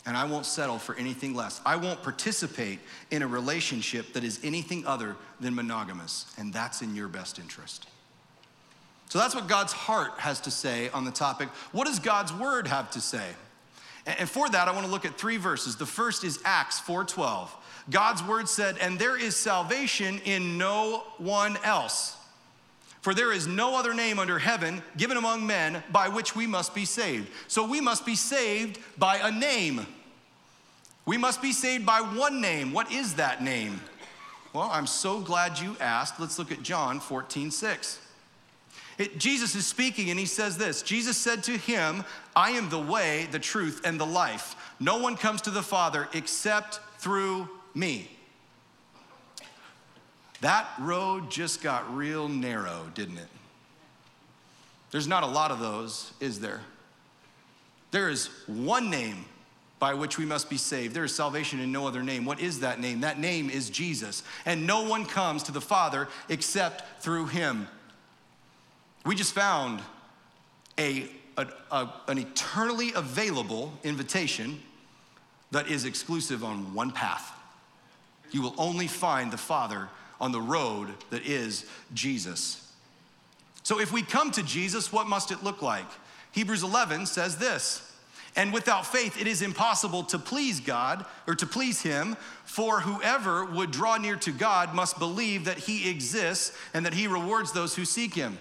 And 0.05 0.15
I 0.15 0.25
won't 0.25 0.45
settle 0.45 0.79
for 0.79 0.95
anything 0.95 1.33
less. 1.33 1.61
I 1.65 1.75
won't 1.75 2.01
participate 2.01 2.79
in 3.11 3.21
a 3.21 3.27
relationship 3.27 4.13
that 4.13 4.23
is 4.23 4.39
anything 4.43 4.85
other 4.85 5.15
than 5.39 5.53
monogamous. 5.53 6.33
And 6.37 6.53
that's 6.53 6.81
in 6.81 6.95
your 6.95 7.09
best 7.09 7.37
interest. 7.37 7.87
So 9.09 9.19
that's 9.19 9.35
what 9.35 9.47
God's 9.47 9.73
heart 9.73 10.11
has 10.19 10.39
to 10.41 10.51
say 10.51 10.89
on 10.89 11.03
the 11.03 11.11
topic. 11.11 11.49
What 11.71 11.87
does 11.87 11.99
God's 11.99 12.31
word 12.31 12.67
have 12.67 12.91
to 12.91 13.01
say? 13.01 13.25
And 14.17 14.29
for 14.29 14.49
that, 14.49 14.67
I 14.67 14.71
want 14.71 14.85
to 14.85 14.91
look 14.91 15.05
at 15.05 15.17
three 15.17 15.37
verses. 15.37 15.75
The 15.75 15.85
first 15.85 16.23
is 16.23 16.39
Acts 16.43 16.79
4:12. 16.79 17.49
God's 17.89 18.23
word 18.23 18.49
said, 18.49 18.77
"And 18.77 18.99
there 18.99 19.15
is 19.15 19.35
salvation 19.35 20.19
in 20.19 20.57
no 20.57 21.05
one 21.17 21.57
else. 21.63 22.15
For 23.01 23.13
there 23.13 23.31
is 23.31 23.47
no 23.47 23.77
other 23.77 23.93
name 23.93 24.19
under 24.19 24.39
heaven 24.39 24.83
given 24.97 25.17
among 25.17 25.47
men 25.47 25.83
by 25.91 26.09
which 26.09 26.35
we 26.35 26.47
must 26.47 26.73
be 26.73 26.85
saved." 26.85 27.29
So 27.47 27.63
we 27.63 27.81
must 27.81 28.05
be 28.05 28.15
saved 28.15 28.79
by 28.97 29.17
a 29.17 29.31
name. 29.31 29.87
We 31.05 31.17
must 31.17 31.41
be 31.41 31.53
saved 31.53 31.85
by 31.85 32.01
one 32.01 32.41
name. 32.41 32.71
What 32.73 32.91
is 32.91 33.15
that 33.15 33.41
name? 33.41 33.81
Well, 34.53 34.69
I'm 34.71 34.87
so 34.87 35.19
glad 35.19 35.59
you 35.59 35.77
asked. 35.79 36.19
Let's 36.19 36.37
look 36.37 36.51
at 36.51 36.61
John 36.63 36.99
14:6. 36.99 37.97
It, 38.99 39.17
Jesus 39.17 39.55
is 39.55 39.65
speaking 39.65 40.09
and 40.09 40.19
he 40.19 40.25
says 40.25 40.57
this 40.57 40.83
Jesus 40.83 41.17
said 41.17 41.41
to 41.45 41.57
him, 41.57 42.03
I 42.35 42.51
am 42.51 42.69
the 42.69 42.79
way, 42.79 43.27
the 43.31 43.39
truth, 43.39 43.81
and 43.83 43.99
the 43.99 44.05
life. 44.05 44.55
No 44.79 44.99
one 44.99 45.15
comes 45.15 45.41
to 45.43 45.49
the 45.49 45.63
Father 45.63 46.07
except 46.13 46.81
through 46.99 47.49
me. 47.73 48.11
That 50.41 50.67
road 50.79 51.31
just 51.31 51.63
got 51.63 51.95
real 51.95 52.27
narrow, 52.27 52.91
didn't 52.93 53.17
it? 53.17 53.27
There's 54.91 55.07
not 55.07 55.23
a 55.23 55.27
lot 55.27 55.51
of 55.51 55.59
those, 55.59 56.13
is 56.19 56.39
there? 56.39 56.61
There 57.91 58.09
is 58.09 58.27
one 58.47 58.89
name 58.89 59.25
by 59.79 59.93
which 59.93 60.17
we 60.17 60.25
must 60.25 60.49
be 60.49 60.57
saved. 60.57 60.93
There 60.93 61.03
is 61.05 61.15
salvation 61.15 61.59
in 61.59 61.71
no 61.71 61.87
other 61.87 62.03
name. 62.03 62.25
What 62.25 62.39
is 62.39 62.59
that 62.61 62.79
name? 62.79 63.01
That 63.01 63.19
name 63.19 63.49
is 63.49 63.69
Jesus. 63.69 64.23
And 64.45 64.67
no 64.67 64.83
one 64.83 65.05
comes 65.05 65.43
to 65.43 65.51
the 65.51 65.61
Father 65.61 66.07
except 66.27 67.01
through 67.01 67.27
him. 67.27 67.67
We 69.05 69.15
just 69.15 69.33
found 69.33 69.81
a, 70.77 71.09
a, 71.37 71.47
a, 71.71 71.93
an 72.07 72.17
eternally 72.17 72.91
available 72.93 73.73
invitation 73.83 74.61
that 75.51 75.67
is 75.67 75.85
exclusive 75.85 76.43
on 76.43 76.73
one 76.73 76.91
path. 76.91 77.31
You 78.31 78.41
will 78.41 78.55
only 78.57 78.87
find 78.87 79.31
the 79.31 79.37
Father 79.37 79.89
on 80.21 80.31
the 80.31 80.41
road 80.41 80.93
that 81.09 81.25
is 81.25 81.65
Jesus. 81.93 82.71
So 83.63 83.79
if 83.79 83.91
we 83.91 84.01
come 84.01 84.31
to 84.31 84.43
Jesus, 84.43 84.91
what 84.91 85.07
must 85.07 85.31
it 85.31 85.43
look 85.43 85.61
like? 85.61 85.87
Hebrews 86.31 86.63
11 86.63 87.05
says 87.05 87.37
this. 87.37 87.85
And 88.35 88.53
without 88.53 88.85
faith, 88.85 89.19
it 89.19 89.27
is 89.27 89.41
impossible 89.41 90.03
to 90.03 90.19
please 90.19 90.59
God 90.59 91.05
or 91.27 91.35
to 91.35 91.47
please 91.47 91.81
Him, 91.81 92.15
for 92.45 92.79
whoever 92.79 93.43
would 93.43 93.71
draw 93.71 93.97
near 93.97 94.15
to 94.17 94.31
God 94.31 94.75
must 94.75 94.99
believe 94.99 95.45
that 95.45 95.57
He 95.57 95.89
exists 95.89 96.55
and 96.73 96.85
that 96.85 96.93
He 96.93 97.07
rewards 97.07 97.51
those 97.51 97.75
who 97.75 97.85
seek 97.85 98.13
Him. 98.13 98.37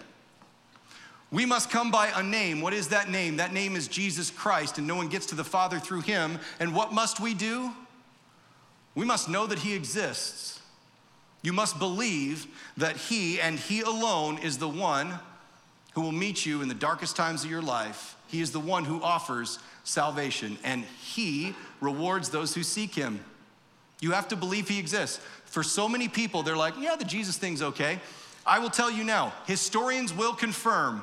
We 1.31 1.45
must 1.45 1.71
come 1.71 1.91
by 1.91 2.11
a 2.15 2.23
name. 2.23 2.63
What 2.63 2.73
is 2.73 2.89
that 2.89 3.11
name? 3.11 3.37
That 3.37 3.53
name 3.53 3.77
is 3.77 3.87
Jesus 3.87 4.31
Christ, 4.31 4.79
and 4.79 4.87
no 4.87 4.97
one 4.97 5.09
gets 5.09 5.27
to 5.27 5.35
the 5.35 5.45
Father 5.45 5.79
through 5.79 6.01
him. 6.01 6.39
And 6.59 6.75
what 6.75 6.93
must 6.93 7.21
we 7.21 7.35
do? 7.35 7.71
We 8.95 9.05
must 9.05 9.29
know 9.29 9.47
that 9.47 9.59
he 9.59 9.75
exists. 9.75 10.61
You 11.43 11.53
must 11.53 11.79
believe 11.79 12.47
that 12.79 12.97
he 12.97 13.41
and 13.41 13.59
he 13.59 13.83
alone 13.83 14.39
is 14.39 14.59
the 14.59 14.69
one 14.69 15.19
who 15.93 16.01
will 16.01 16.13
meet 16.13 16.47
you 16.47 16.63
in 16.63 16.69
the 16.69 16.75
darkest 16.75 17.15
times 17.15 17.45
of 17.45 17.51
your 17.51 17.63
life. 17.63 18.17
He 18.29 18.41
is 18.41 18.51
the 18.51 18.61
one 18.61 18.85
who 18.85 19.03
offers 19.03 19.59
salvation, 19.85 20.59
and 20.65 20.85
he 21.01 21.55
rewards 21.81 22.31
those 22.31 22.55
who 22.55 22.63
seek 22.63 22.95
him. 22.95 23.23
You 24.01 24.13
have 24.13 24.29
to 24.29 24.37
believe 24.37 24.69
he 24.69 24.79
exists. 24.79 25.21
For 25.45 25.63
so 25.63 25.89
many 25.89 26.09
people, 26.09 26.43
they're 26.43 26.57
like, 26.57 26.75
yeah, 26.79 26.97
the 26.97 27.05
Jesus 27.05 27.37
thing's 27.37 27.63
okay. 27.63 28.01
I 28.47 28.59
will 28.59 28.71
tell 28.71 28.91
you 28.91 29.05
now, 29.05 29.33
historians 29.47 30.15
will 30.15 30.35
confirm 30.35 31.03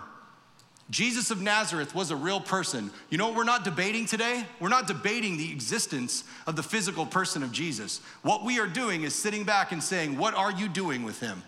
Jesus 0.92 1.32
of 1.32 1.42
Nazareth 1.42 1.96
was 1.96 2.12
a 2.12 2.16
real 2.16 2.40
person. 2.40 2.92
You 3.10 3.18
know 3.18 3.28
what 3.28 3.36
we're 3.36 3.44
not 3.44 3.64
debating 3.64 4.06
today? 4.06 4.46
We're 4.60 4.70
not 4.70 4.88
debating 4.88 5.36
the 5.36 5.52
existence 5.52 6.24
of 6.46 6.56
the 6.56 6.62
physical 6.62 7.08
person 7.08 7.42
of 7.42 7.52
Jesus. 7.52 8.02
What 8.22 8.46
we 8.46 8.60
are 8.60 8.68
doing 8.68 9.02
is 9.02 9.16
sitting 9.16 9.44
back 9.44 9.72
and 9.72 9.82
saying, 9.82 10.18
What 10.18 10.36
are 10.36 10.52
you 10.52 10.68
doing 10.68 11.04
with 11.04 11.20
him? 11.20 11.42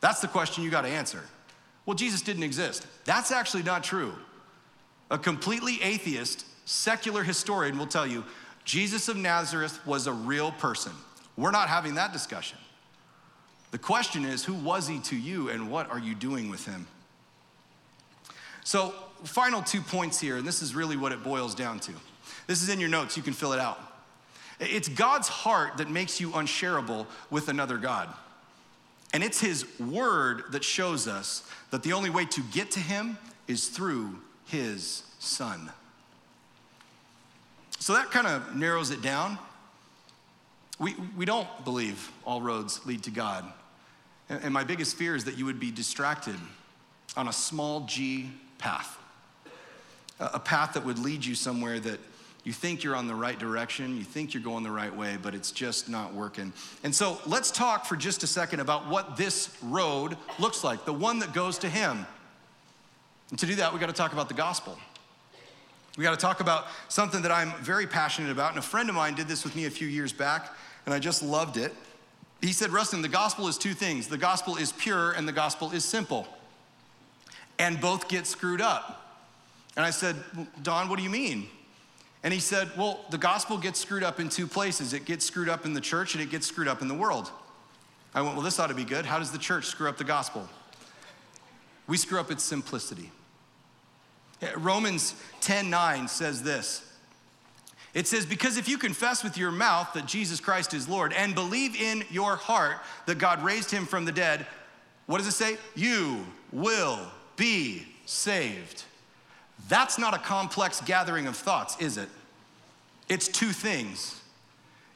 That's 0.00 0.20
the 0.20 0.28
question 0.28 0.64
you 0.64 0.70
got 0.70 0.82
to 0.82 0.88
answer. 0.88 1.22
Well, 1.84 1.94
Jesus 1.94 2.22
didn't 2.22 2.42
exist. 2.42 2.86
That's 3.04 3.30
actually 3.30 3.62
not 3.62 3.84
true. 3.84 4.14
A 5.10 5.18
completely 5.18 5.80
atheist, 5.82 6.46
secular 6.64 7.22
historian 7.22 7.78
will 7.78 7.86
tell 7.86 8.06
you 8.06 8.24
Jesus 8.64 9.08
of 9.08 9.16
Nazareth 9.16 9.78
was 9.86 10.06
a 10.06 10.12
real 10.12 10.52
person. 10.52 10.92
We're 11.36 11.52
not 11.52 11.68
having 11.68 11.94
that 11.94 12.12
discussion. 12.12 12.58
The 13.70 13.78
question 13.78 14.24
is, 14.24 14.44
who 14.44 14.54
was 14.54 14.88
he 14.88 15.00
to 15.00 15.16
you 15.16 15.50
and 15.50 15.70
what 15.70 15.90
are 15.90 15.98
you 15.98 16.14
doing 16.14 16.50
with 16.50 16.64
him? 16.64 16.86
So, 18.66 18.92
final 19.22 19.62
two 19.62 19.80
points 19.80 20.18
here, 20.18 20.36
and 20.36 20.44
this 20.44 20.60
is 20.60 20.74
really 20.74 20.96
what 20.96 21.12
it 21.12 21.22
boils 21.22 21.54
down 21.54 21.78
to. 21.78 21.92
This 22.48 22.64
is 22.64 22.68
in 22.68 22.80
your 22.80 22.88
notes, 22.88 23.16
you 23.16 23.22
can 23.22 23.32
fill 23.32 23.52
it 23.52 23.60
out. 23.60 23.78
It's 24.58 24.88
God's 24.88 25.28
heart 25.28 25.76
that 25.76 25.88
makes 25.88 26.20
you 26.20 26.32
unshareable 26.34 27.06
with 27.30 27.48
another 27.48 27.78
God. 27.78 28.12
And 29.14 29.22
it's 29.22 29.40
His 29.40 29.64
word 29.78 30.50
that 30.50 30.64
shows 30.64 31.06
us 31.06 31.48
that 31.70 31.84
the 31.84 31.92
only 31.92 32.10
way 32.10 32.24
to 32.24 32.42
get 32.50 32.72
to 32.72 32.80
Him 32.80 33.18
is 33.46 33.68
through 33.68 34.18
His 34.46 35.04
Son. 35.20 35.70
So 37.78 37.92
that 37.92 38.10
kind 38.10 38.26
of 38.26 38.56
narrows 38.56 38.90
it 38.90 39.00
down. 39.00 39.38
We, 40.80 40.96
we 41.16 41.24
don't 41.24 41.48
believe 41.64 42.10
all 42.24 42.40
roads 42.40 42.84
lead 42.84 43.04
to 43.04 43.12
God. 43.12 43.44
And 44.28 44.52
my 44.52 44.64
biggest 44.64 44.96
fear 44.96 45.14
is 45.14 45.24
that 45.26 45.38
you 45.38 45.44
would 45.44 45.60
be 45.60 45.70
distracted 45.70 46.34
on 47.16 47.28
a 47.28 47.32
small 47.32 47.86
g 47.86 48.32
path, 48.58 48.98
a 50.18 50.40
path 50.40 50.74
that 50.74 50.84
would 50.84 50.98
lead 50.98 51.24
you 51.24 51.34
somewhere 51.34 51.78
that 51.80 52.00
You 52.46 52.52
think 52.52 52.84
you're 52.84 52.94
on 52.94 53.08
the 53.08 53.14
right 53.14 53.36
direction, 53.36 53.96
you 53.96 54.04
think 54.04 54.32
you're 54.32 54.42
going 54.42 54.62
the 54.62 54.70
right 54.70 54.94
way, 54.94 55.18
but 55.20 55.34
it's 55.34 55.50
just 55.50 55.88
not 55.88 56.14
working. 56.14 56.52
And 56.84 56.94
so 56.94 57.18
let's 57.26 57.50
talk 57.50 57.84
for 57.84 57.96
just 57.96 58.22
a 58.22 58.28
second 58.28 58.60
about 58.60 58.86
what 58.86 59.16
this 59.16 59.58
road 59.64 60.16
looks 60.38 60.62
like, 60.62 60.84
the 60.84 60.92
one 60.92 61.18
that 61.18 61.34
goes 61.34 61.58
to 61.58 61.68
Him. 61.68 62.06
And 63.30 63.38
to 63.40 63.46
do 63.46 63.56
that, 63.56 63.74
we 63.74 63.80
got 63.80 63.88
to 63.88 63.92
talk 63.92 64.12
about 64.12 64.28
the 64.28 64.34
gospel. 64.34 64.78
We 65.98 66.04
got 66.04 66.12
to 66.12 66.24
talk 66.24 66.38
about 66.38 66.66
something 66.88 67.20
that 67.22 67.32
I'm 67.32 67.50
very 67.64 67.88
passionate 67.88 68.30
about. 68.30 68.50
And 68.50 68.60
a 68.60 68.62
friend 68.62 68.88
of 68.88 68.94
mine 68.94 69.16
did 69.16 69.26
this 69.26 69.42
with 69.42 69.56
me 69.56 69.64
a 69.64 69.70
few 69.70 69.88
years 69.88 70.12
back, 70.12 70.54
and 70.84 70.94
I 70.94 71.00
just 71.00 71.24
loved 71.24 71.56
it. 71.56 71.74
He 72.40 72.52
said, 72.52 72.70
Rustin, 72.70 73.02
the 73.02 73.08
gospel 73.08 73.48
is 73.48 73.58
two 73.58 73.74
things 73.74 74.06
the 74.06 74.18
gospel 74.18 74.56
is 74.56 74.70
pure, 74.70 75.10
and 75.10 75.26
the 75.26 75.32
gospel 75.32 75.72
is 75.72 75.84
simple. 75.84 76.28
And 77.58 77.80
both 77.80 78.08
get 78.08 78.26
screwed 78.26 78.60
up. 78.60 79.02
And 79.76 79.84
I 79.84 79.90
said, 79.90 80.16
Don, 80.62 80.88
what 80.88 80.96
do 80.96 81.02
you 81.02 81.10
mean? 81.10 81.48
And 82.22 82.32
he 82.32 82.40
said, 82.40 82.70
Well, 82.76 83.04
the 83.10 83.18
gospel 83.18 83.58
gets 83.58 83.78
screwed 83.78 84.02
up 84.02 84.18
in 84.20 84.28
two 84.28 84.46
places 84.46 84.92
it 84.92 85.04
gets 85.04 85.24
screwed 85.24 85.48
up 85.48 85.64
in 85.64 85.74
the 85.74 85.80
church, 85.80 86.14
and 86.14 86.22
it 86.22 86.30
gets 86.30 86.46
screwed 86.46 86.68
up 86.68 86.82
in 86.82 86.88
the 86.88 86.94
world. 86.94 87.30
I 88.14 88.22
went, 88.22 88.34
Well, 88.34 88.44
this 88.44 88.58
ought 88.58 88.68
to 88.68 88.74
be 88.74 88.84
good. 88.84 89.06
How 89.06 89.18
does 89.18 89.30
the 89.30 89.38
church 89.38 89.66
screw 89.66 89.88
up 89.88 89.96
the 89.96 90.04
gospel? 90.04 90.48
We 91.86 91.96
screw 91.96 92.18
up 92.18 92.30
its 92.30 92.42
simplicity. 92.42 93.12
Romans 94.56 95.14
10 95.40 95.70
9 95.70 96.08
says 96.08 96.42
this. 96.42 96.82
It 97.94 98.06
says, 98.06 98.26
Because 98.26 98.56
if 98.56 98.68
you 98.68 98.76
confess 98.76 99.22
with 99.22 99.38
your 99.38 99.50
mouth 99.50 99.92
that 99.94 100.06
Jesus 100.06 100.40
Christ 100.40 100.74
is 100.74 100.88
Lord 100.88 101.12
and 101.12 101.34
believe 101.34 101.76
in 101.76 102.04
your 102.10 102.36
heart 102.36 102.76
that 103.06 103.18
God 103.18 103.42
raised 103.42 103.70
him 103.70 103.86
from 103.86 104.04
the 104.04 104.12
dead, 104.12 104.46
what 105.06 105.18
does 105.18 105.26
it 105.26 105.32
say? 105.32 105.56
You 105.74 106.26
will 106.52 107.00
be 107.36 107.86
saved. 108.04 108.84
That's 109.68 109.98
not 109.98 110.14
a 110.14 110.18
complex 110.18 110.80
gathering 110.80 111.26
of 111.26 111.36
thoughts, 111.36 111.76
is 111.80 111.96
it? 111.96 112.08
It's 113.08 113.28
two 113.28 113.50
things. 113.50 114.20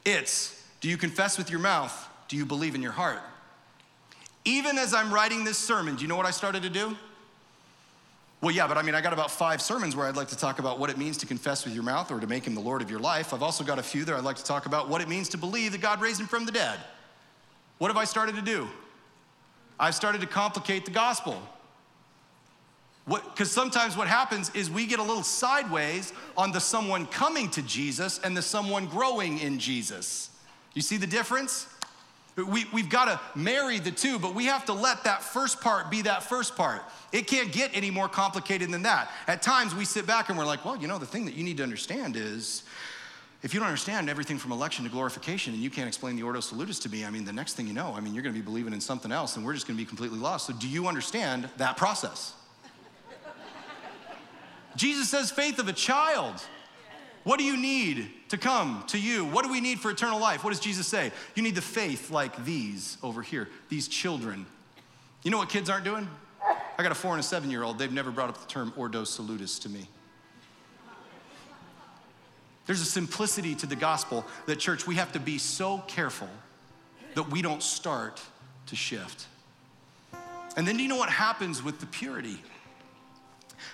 It's 0.05 0.61
do 0.81 0.89
you 0.89 0.97
confess 0.97 1.37
with 1.37 1.49
your 1.49 1.59
mouth? 1.59 2.07
Do 2.27 2.35
you 2.35 2.45
believe 2.45 2.75
in 2.75 2.81
your 2.81 2.91
heart? 2.91 3.21
Even 4.43 4.77
as 4.77 4.93
I'm 4.93 5.13
writing 5.13 5.43
this 5.43 5.57
sermon, 5.57 5.95
do 5.95 6.01
you 6.01 6.07
know 6.07 6.15
what 6.15 6.25
I 6.25 6.31
started 6.31 6.63
to 6.63 6.69
do? 6.69 6.97
Well, 8.41 8.53
yeah, 8.53 8.67
but 8.67 8.77
I 8.77 8.81
mean, 8.81 8.95
I 8.95 9.01
got 9.01 9.13
about 9.13 9.29
five 9.29 9.61
sermons 9.61 9.95
where 9.95 10.07
I'd 10.07 10.15
like 10.15 10.29
to 10.29 10.37
talk 10.37 10.57
about 10.57 10.79
what 10.79 10.89
it 10.89 10.97
means 10.97 11.17
to 11.17 11.27
confess 11.27 11.63
with 11.63 11.75
your 11.75 11.83
mouth 11.83 12.11
or 12.11 12.19
to 12.19 12.25
make 12.25 12.45
him 12.45 12.55
the 12.55 12.61
Lord 12.61 12.81
of 12.81 12.89
your 12.89 12.99
life. 12.99 13.35
I've 13.35 13.43
also 13.43 13.63
got 13.63 13.77
a 13.77 13.83
few 13.83 14.03
there 14.03 14.15
I'd 14.15 14.23
like 14.23 14.37
to 14.37 14.43
talk 14.43 14.65
about 14.65 14.89
what 14.89 14.99
it 14.99 15.07
means 15.07 15.29
to 15.29 15.37
believe 15.37 15.73
that 15.73 15.81
God 15.81 16.01
raised 16.01 16.19
him 16.19 16.25
from 16.25 16.47
the 16.47 16.51
dead. 16.51 16.79
What 17.77 17.89
have 17.89 17.97
I 17.97 18.05
started 18.05 18.35
to 18.35 18.41
do? 18.41 18.67
I've 19.79 19.93
started 19.93 20.21
to 20.21 20.27
complicate 20.27 20.85
the 20.85 20.91
gospel. 20.91 21.39
Because 23.07 23.51
sometimes 23.51 23.97
what 23.97 24.07
happens 24.07 24.51
is 24.53 24.69
we 24.69 24.85
get 24.85 24.99
a 24.99 25.03
little 25.03 25.23
sideways 25.23 26.13
on 26.37 26.51
the 26.51 26.59
someone 26.59 27.05
coming 27.07 27.49
to 27.51 27.61
Jesus 27.63 28.19
and 28.19 28.37
the 28.37 28.41
someone 28.41 28.85
growing 28.85 29.39
in 29.39 29.59
Jesus. 29.59 30.29
You 30.73 30.81
see 30.81 30.97
the 30.97 31.07
difference? 31.07 31.67
We, 32.37 32.65
we've 32.71 32.89
got 32.89 33.05
to 33.05 33.19
marry 33.37 33.79
the 33.79 33.91
two, 33.91 34.17
but 34.17 34.33
we 34.33 34.45
have 34.45 34.65
to 34.65 34.73
let 34.73 35.03
that 35.03 35.21
first 35.21 35.59
part 35.59 35.91
be 35.91 36.03
that 36.03 36.23
first 36.23 36.55
part. 36.55 36.81
It 37.11 37.27
can't 37.27 37.51
get 37.51 37.71
any 37.73 37.91
more 37.91 38.07
complicated 38.07 38.71
than 38.71 38.83
that. 38.83 39.09
At 39.27 39.41
times 39.41 39.75
we 39.75 39.83
sit 39.83 40.07
back 40.07 40.29
and 40.29 40.37
we're 40.37 40.45
like, 40.45 40.63
well, 40.63 40.77
you 40.77 40.87
know, 40.87 40.97
the 40.97 41.05
thing 41.05 41.25
that 41.25 41.33
you 41.33 41.43
need 41.43 41.57
to 41.57 41.63
understand 41.63 42.15
is 42.15 42.63
if 43.43 43.53
you 43.53 43.59
don't 43.59 43.67
understand 43.67 44.09
everything 44.09 44.37
from 44.37 44.51
election 44.51 44.85
to 44.85 44.91
glorification 44.91 45.53
and 45.53 45.61
you 45.61 45.69
can't 45.69 45.87
explain 45.87 46.15
the 46.15 46.23
Ordo 46.23 46.39
Salutis 46.39 46.79
to 46.79 46.89
me, 46.89 47.03
I 47.03 47.09
mean, 47.09 47.25
the 47.25 47.33
next 47.33 47.53
thing 47.53 47.67
you 47.67 47.73
know, 47.73 47.93
I 47.97 47.99
mean, 47.99 48.13
you're 48.13 48.23
going 48.23 48.33
to 48.33 48.39
be 48.39 48.45
believing 48.45 48.71
in 48.71 48.79
something 48.79 49.11
else 49.11 49.35
and 49.35 49.45
we're 49.45 49.53
just 49.53 49.67
going 49.67 49.75
to 49.75 49.83
be 49.83 49.87
completely 49.87 50.19
lost. 50.19 50.47
So, 50.47 50.53
do 50.53 50.69
you 50.69 50.87
understand 50.87 51.49
that 51.57 51.75
process? 51.75 52.33
Jesus 54.75 55.09
says, 55.09 55.31
faith 55.31 55.59
of 55.59 55.67
a 55.67 55.73
child. 55.73 56.41
What 57.23 57.37
do 57.37 57.45
you 57.45 57.55
need 57.55 58.09
to 58.29 58.37
come 58.37 58.83
to 58.87 58.97
you? 58.97 59.25
What 59.25 59.45
do 59.45 59.51
we 59.51 59.61
need 59.61 59.79
for 59.79 59.91
eternal 59.91 60.19
life? 60.19 60.43
What 60.43 60.49
does 60.49 60.59
Jesus 60.59 60.87
say? 60.87 61.11
You 61.35 61.43
need 61.43 61.55
the 61.55 61.61
faith 61.61 62.09
like 62.09 62.45
these 62.45 62.97
over 63.03 63.21
here, 63.21 63.47
these 63.69 63.87
children. 63.87 64.45
You 65.23 65.29
know 65.29 65.37
what 65.37 65.49
kids 65.49 65.69
aren't 65.69 65.85
doing? 65.85 66.07
I 66.77 66.83
got 66.83 66.91
a 66.91 66.95
four 66.95 67.11
and 67.11 67.19
a 67.19 67.23
seven 67.23 67.51
year 67.51 67.63
old. 67.63 67.77
They've 67.77 67.91
never 67.91 68.09
brought 68.09 68.29
up 68.29 68.39
the 68.39 68.47
term 68.47 68.73
Ordo 68.75 69.03
Salutis 69.03 69.59
to 69.59 69.69
me. 69.69 69.87
There's 72.65 72.81
a 72.81 72.85
simplicity 72.85 73.53
to 73.55 73.67
the 73.67 73.75
gospel 73.75 74.25
that, 74.45 74.57
church, 74.57 74.87
we 74.87 74.95
have 74.95 75.11
to 75.11 75.19
be 75.19 75.37
so 75.37 75.79
careful 75.87 76.29
that 77.15 77.29
we 77.29 77.41
don't 77.41 77.61
start 77.61 78.21
to 78.67 78.75
shift. 78.75 79.27
And 80.55 80.67
then 80.67 80.77
do 80.77 80.83
you 80.83 80.89
know 80.89 80.95
what 80.95 81.09
happens 81.09 81.61
with 81.61 81.79
the 81.79 81.85
purity? 81.85 82.41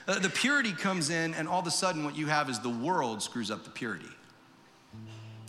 Uh, 0.07 0.19
the 0.19 0.29
purity 0.29 0.73
comes 0.73 1.09
in, 1.09 1.33
and 1.33 1.47
all 1.47 1.59
of 1.59 1.67
a 1.67 1.71
sudden, 1.71 2.03
what 2.03 2.15
you 2.15 2.27
have 2.27 2.49
is 2.49 2.59
the 2.59 2.69
world 2.69 3.21
screws 3.21 3.51
up 3.51 3.63
the 3.63 3.69
purity. 3.69 4.09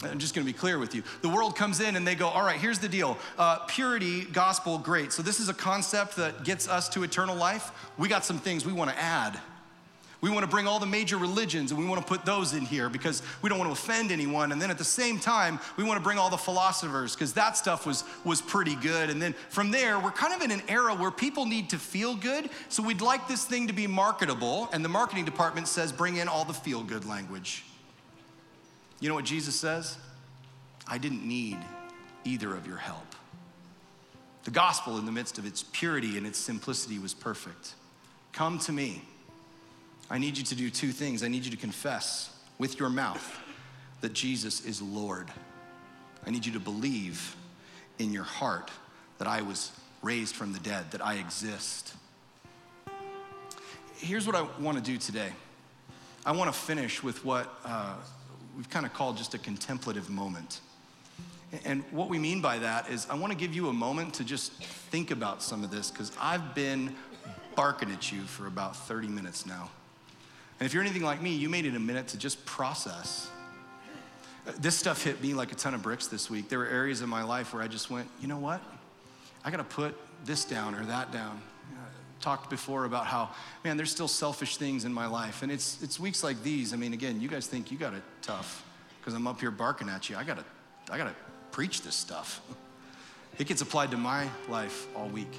I'm 0.03 0.19
just 0.19 0.35
gonna 0.35 0.45
be 0.45 0.53
clear 0.53 0.79
with 0.79 0.95
you. 0.95 1.03
The 1.23 1.29
world 1.29 1.57
comes 1.57 1.81
in 1.81 1.97
and 1.97 2.07
they 2.07 2.15
go, 2.15 2.29
all 2.29 2.43
right, 2.43 2.61
here's 2.61 2.79
the 2.79 2.89
deal. 2.89 3.19
Uh, 3.37 3.59
purity, 3.67 4.25
gospel, 4.27 4.79
great. 4.79 5.13
So, 5.13 5.23
this 5.23 5.41
is 5.41 5.49
a 5.49 5.55
concept 5.55 6.17
that 6.17 6.45
gets 6.45 6.69
us 6.69 6.89
to 6.91 7.03
eternal 7.03 7.35
life. 7.35 7.73
We 7.99 8.09
got 8.09 8.25
some 8.25 8.39
things 8.39 8.65
we 8.65 8.73
wanna 8.73 8.95
add. 8.97 9.41
We 10.21 10.31
want 10.31 10.43
to 10.43 10.51
bring 10.51 10.67
all 10.67 10.81
the 10.81 10.87
major 10.87 11.17
religions 11.17 11.71
and 11.71 11.79
we 11.79 11.87
want 11.87 12.01
to 12.01 12.07
put 12.07 12.25
those 12.25 12.53
in 12.53 12.63
here 12.63 12.89
because 12.89 13.23
we 13.41 13.49
don't 13.49 13.59
want 13.59 13.69
to 13.69 13.73
offend 13.73 14.11
anyone. 14.11 14.51
And 14.51 14.61
then 14.61 14.69
at 14.69 14.79
the 14.79 14.85
same 14.85 15.21
time, 15.21 15.61
we 15.77 15.85
want 15.85 15.97
to 15.97 16.03
bring 16.03 16.19
all 16.19 16.29
the 16.29 16.37
philosophers 16.37 17.15
because 17.15 17.35
that 17.35 17.57
stuff 17.57 17.87
was, 17.87 18.03
was 18.25 18.43
pretty 18.43 18.75
good. 18.75 19.11
And 19.11 19.23
then 19.23 19.33
from 19.49 19.71
there, 19.71 20.01
we're 20.01 20.11
kind 20.11 20.35
of 20.35 20.43
in 20.43 20.51
an 20.51 20.63
era 20.69 20.93
where 20.93 21.13
people 21.13 21.47
need 21.47 21.71
to 21.71 21.79
feel 21.79 22.17
good. 22.17 22.51
So 22.69 22.83
we'd 22.83 23.01
like 23.01 23.29
this 23.29 23.45
thing 23.45 23.69
to 23.69 23.73
be 23.73 23.87
marketable. 23.87 24.69
And 24.73 24.85
the 24.85 24.89
marketing 24.89 25.25
department 25.25 25.69
says, 25.69 25.93
bring 25.93 26.17
in 26.17 26.27
all 26.27 26.45
the 26.45 26.55
feel 26.55 26.83
good 26.83 27.05
language. 27.05 27.65
You 28.99 29.09
know 29.09 29.15
what 29.15 29.25
Jesus 29.25 29.55
says? 29.55 29.97
I 30.89 30.99
didn't 30.99 31.27
need 31.27 31.59
either 32.25 32.57
of 32.57 32.67
your 32.67 32.79
help. 32.79 33.15
The 34.43 34.51
gospel, 34.51 34.99
in 34.99 35.07
the 35.07 35.13
midst 35.13 35.39
of 35.39 35.47
its 35.47 35.63
purity 35.63 36.17
and 36.17 36.27
its 36.27 36.39
simplicity, 36.39 36.99
was 36.99 37.15
perfect. 37.15 37.75
Come 38.33 38.59
to 38.61 38.73
me. 38.73 39.03
I 40.11 40.19
need 40.19 40.39
you 40.39 40.45
to 40.45 40.55
do 40.55 40.71
two 40.71 40.91
things. 40.93 41.23
I 41.23 41.29
need 41.29 41.45
you 41.45 41.51
to 41.51 41.57
confess 41.57 42.31
with 42.59 42.79
your 42.79 42.89
mouth 42.89 43.41
that 44.01 44.13
Jesus 44.13 44.65
is 44.65 44.81
Lord. 44.81 45.29
I 46.27 46.31
need 46.31 46.47
you 46.47 46.53
to 46.53 46.61
believe 46.61 47.37
in 47.99 48.13
your 48.13 48.25
heart 48.25 48.71
that 49.19 49.29
I 49.29 49.43
was 49.43 49.73
raised 50.03 50.35
from 50.35 50.53
the 50.53 50.61
dead, 50.61 50.91
that 50.93 51.05
I 51.05 51.15
exist. 51.15 51.95
Here's 53.97 54.27
what 54.27 54.37
I 54.37 54.47
want 54.61 54.79
to 54.79 54.83
do 54.83 54.97
today 54.97 55.33
I 56.25 56.33
want 56.33 56.53
to 56.53 56.59
finish 56.59 57.03
with 57.03 57.25
what 57.25 57.53
uh, 57.65 57.95
we've 58.57 58.69
kind 58.69 58.87
of 58.87 58.93
called 58.93 59.17
just 59.17 59.35
a 59.35 59.39
contemplative 59.39 60.11
moment. 60.11 60.61
And 61.65 61.83
what 61.91 62.11
we 62.11 62.19
mean 62.19 62.43
by 62.43 62.59
that 62.59 62.91
is, 62.91 63.07
I 63.09 63.15
want 63.15 63.33
to 63.33 63.39
give 63.39 63.55
you 63.55 63.69
a 63.69 63.73
moment 63.73 64.15
to 64.15 64.25
just 64.25 64.53
think 64.63 65.11
about 65.11 65.43
some 65.43 65.65
of 65.65 65.71
this 65.71 65.91
because 65.91 66.13
I've 66.21 66.55
been 66.55 66.95
barking 67.55 67.91
at 67.91 68.13
you 68.13 68.21
for 68.23 68.47
about 68.47 68.77
30 68.77 69.09
minutes 69.09 69.47
now. 69.47 69.71
And 70.59 70.67
if 70.67 70.75
you're 70.75 70.83
anything 70.83 71.03
like 71.03 71.23
me, 71.23 71.35
you 71.35 71.49
made 71.49 71.67
it 71.67 71.75
a 71.75 71.81
minute 71.81 72.09
to 72.09 72.19
just 72.19 72.45
process. 72.45 73.31
This 74.59 74.77
stuff 74.77 75.03
hit 75.05 75.23
me 75.23 75.35
like 75.35 75.53
a 75.53 75.55
ton 75.55 75.75
of 75.75 75.83
bricks 75.83 76.07
this 76.07 76.31
week. 76.31 76.49
There 76.49 76.59
were 76.59 76.67
areas 76.67 77.03
in 77.03 77.09
my 77.09 77.23
life 77.23 77.53
where 77.53 77.63
I 77.63 77.69
just 77.69 77.91
went, 77.91 78.09
you 78.21 78.29
know 78.29 78.39
what? 78.39 78.63
I 79.45 79.51
got 79.51 79.59
to 79.59 79.65
put 79.65 79.97
this 80.25 80.45
down 80.45 80.75
or 80.75 80.85
that 80.87 81.13
down. 81.13 81.41
I 81.73 82.23
talked 82.23 82.51
before 82.51 82.85
about 82.85 83.07
how, 83.07 83.31
man, 83.63 83.77
there's 83.77 83.91
still 83.91 84.09
selfish 84.09 84.57
things 84.57 84.85
in 84.85 84.93
my 84.93 85.07
life. 85.07 85.43
And 85.43 85.53
it's, 85.53 85.81
it's 85.83 86.01
weeks 86.01 86.25
like 86.25 86.43
these. 86.43 86.73
I 86.73 86.77
mean, 86.77 86.93
again, 86.93 87.21
you 87.21 87.29
guys 87.29 87.47
think 87.47 87.71
you 87.71 87.79
got 87.79 87.95
it 87.95 88.03
tough 88.23 88.65
because 89.01 89.15
I'm 89.15 89.27
up 89.27 89.41
here 89.41 89.51
barking 89.51 89.89
at 89.89 90.11
you. 90.11 90.17
I 90.17 90.25
got 90.25 90.39
to 90.39 90.45
I 90.91 90.97
got 90.97 91.05
to 91.05 91.15
preach 91.51 91.83
this 91.83 91.95
stuff. 91.95 92.41
It 93.39 93.47
gets 93.47 93.61
applied 93.61 93.91
to 93.91 93.97
my 93.97 94.29
life 94.49 94.87
all 94.97 95.09
week. 95.09 95.33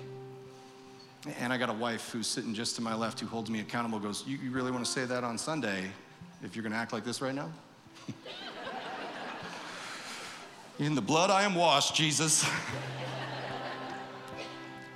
And 1.38 1.52
I 1.52 1.58
got 1.58 1.70
a 1.70 1.74
wife 1.74 2.12
who's 2.12 2.28
sitting 2.28 2.54
just 2.54 2.76
to 2.78 2.82
my 2.82 2.96
left 2.96 3.20
who 3.20 3.28
holds 3.28 3.50
me 3.50 3.60
accountable, 3.60 4.00
goes, 4.00 4.24
You, 4.26 4.38
you 4.38 4.52
really 4.52 4.72
want 4.72 4.86
to 4.86 4.92
say 4.92 5.06
that 5.06 5.24
on 5.24 5.38
Sunday 5.38 5.84
if 6.44 6.56
you're 6.56 6.64
going 6.64 6.72
to 6.72 6.78
act 6.78 6.94
like 6.94 7.04
this 7.04 7.22
right 7.22 7.36
now? 7.36 7.52
In 10.80 10.96
the 10.96 11.02
blood 11.02 11.30
I 11.30 11.44
am 11.44 11.56
washed, 11.56 11.94
Jesus. 11.94 12.50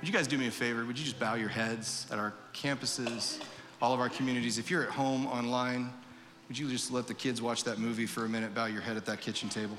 Would 0.00 0.08
you 0.08 0.12
guys 0.14 0.26
do 0.26 0.38
me 0.38 0.46
a 0.46 0.50
favor? 0.50 0.84
Would 0.84 0.98
you 0.98 1.04
just 1.04 1.20
bow 1.20 1.34
your 1.34 1.50
heads 1.50 2.06
at 2.10 2.18
our 2.18 2.32
campuses, 2.54 3.40
all 3.82 3.92
of 3.92 4.00
our 4.00 4.08
communities? 4.08 4.58
If 4.58 4.70
you're 4.70 4.82
at 4.82 4.90
home 4.90 5.26
online, 5.26 5.90
would 6.48 6.58
you 6.58 6.68
just 6.68 6.90
let 6.90 7.06
the 7.06 7.14
kids 7.14 7.40
watch 7.40 7.64
that 7.64 7.78
movie 7.78 8.04
for 8.04 8.26
a 8.26 8.28
minute, 8.28 8.54
bow 8.54 8.66
your 8.66 8.82
head 8.82 8.98
at 8.98 9.06
that 9.06 9.22
kitchen 9.22 9.48
table? 9.48 9.76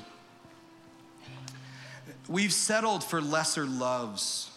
We've 2.28 2.54
settled 2.54 3.04
for 3.04 3.22
lesser 3.22 3.66
loves 3.66 4.50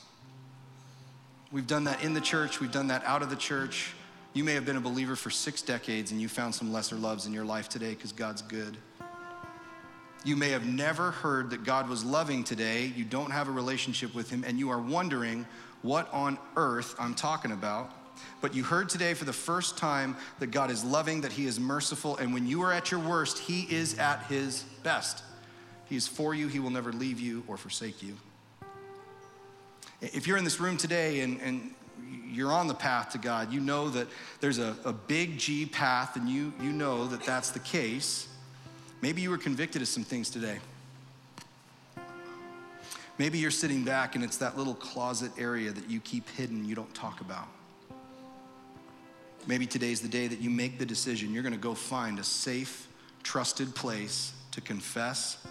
We've 1.50 1.66
done 1.66 1.84
that 1.84 2.04
in 2.04 2.12
the 2.12 2.20
church, 2.20 2.60
we've 2.60 2.72
done 2.72 2.88
that 2.88 3.02
out 3.04 3.22
of 3.22 3.30
the 3.30 3.36
church. 3.36 3.94
You 4.34 4.44
may 4.44 4.52
have 4.52 4.66
been 4.66 4.76
a 4.76 4.80
believer 4.80 5.16
for 5.16 5.30
six 5.30 5.62
decades 5.62 6.12
and 6.12 6.20
you 6.20 6.28
found 6.28 6.54
some 6.54 6.72
lesser 6.72 6.96
loves 6.96 7.26
in 7.26 7.32
your 7.32 7.46
life 7.46 7.70
today 7.70 7.94
because 7.94 8.12
God's 8.12 8.42
good. 8.42 8.76
You 10.24 10.36
may 10.36 10.50
have 10.50 10.66
never 10.66 11.10
heard 11.10 11.50
that 11.50 11.64
God 11.64 11.88
was 11.88 12.04
loving 12.04 12.44
today. 12.44 12.92
You 12.94 13.04
don't 13.04 13.30
have 13.30 13.48
a 13.48 13.52
relationship 13.52 14.14
with 14.14 14.28
Him, 14.28 14.44
and 14.46 14.58
you 14.58 14.68
are 14.68 14.80
wondering 14.80 15.46
what 15.82 16.12
on 16.12 16.38
earth 16.56 16.94
I'm 16.98 17.14
talking 17.14 17.52
about. 17.52 17.92
But 18.40 18.52
you 18.52 18.64
heard 18.64 18.88
today 18.88 19.14
for 19.14 19.24
the 19.24 19.32
first 19.32 19.78
time 19.78 20.16
that 20.40 20.48
God 20.48 20.70
is 20.70 20.84
loving, 20.84 21.20
that 21.20 21.32
He 21.32 21.46
is 21.46 21.60
merciful, 21.60 22.16
and 22.16 22.34
when 22.34 22.46
you 22.46 22.62
are 22.62 22.72
at 22.72 22.90
your 22.90 23.00
worst, 23.00 23.38
He 23.38 23.62
is 23.74 23.96
at 23.98 24.24
His 24.24 24.64
best. 24.82 25.22
He 25.86 25.96
is 25.96 26.08
for 26.08 26.34
you, 26.34 26.48
He 26.48 26.58
will 26.58 26.70
never 26.70 26.92
leave 26.92 27.20
you 27.20 27.44
or 27.46 27.56
forsake 27.56 28.02
you. 28.02 28.16
If 30.00 30.26
you're 30.26 30.36
in 30.36 30.44
this 30.44 30.60
room 30.60 30.76
today 30.76 31.20
and, 31.20 31.40
and 31.40 31.74
you're 32.30 32.52
on 32.52 32.68
the 32.68 32.74
path 32.74 33.10
to 33.10 33.18
God, 33.18 33.52
you 33.52 33.60
know 33.60 33.88
that 33.90 34.06
there's 34.40 34.58
a, 34.58 34.76
a 34.84 34.92
big 34.92 35.38
G 35.38 35.66
path, 35.66 36.16
and 36.16 36.28
you, 36.28 36.52
you 36.60 36.72
know 36.72 37.06
that 37.06 37.24
that's 37.24 37.50
the 37.50 37.58
case. 37.58 38.28
Maybe 39.00 39.22
you 39.22 39.30
were 39.30 39.38
convicted 39.38 39.82
of 39.82 39.88
some 39.88 40.04
things 40.04 40.30
today. 40.30 40.58
Maybe 43.18 43.38
you're 43.38 43.50
sitting 43.50 43.82
back 43.82 44.14
and 44.14 44.22
it's 44.22 44.36
that 44.36 44.56
little 44.56 44.74
closet 44.74 45.32
area 45.36 45.72
that 45.72 45.90
you 45.90 45.98
keep 46.00 46.28
hidden, 46.30 46.64
you 46.64 46.76
don't 46.76 46.94
talk 46.94 47.20
about. 47.20 47.48
Maybe 49.48 49.66
today's 49.66 50.00
the 50.00 50.08
day 50.08 50.28
that 50.28 50.40
you 50.40 50.50
make 50.50 50.78
the 50.78 50.86
decision. 50.86 51.32
You're 51.32 51.42
going 51.42 51.54
to 51.54 51.58
go 51.58 51.74
find 51.74 52.18
a 52.20 52.24
safe, 52.24 52.86
trusted 53.24 53.74
place 53.74 54.32
to 54.52 54.60
confess 54.60 55.44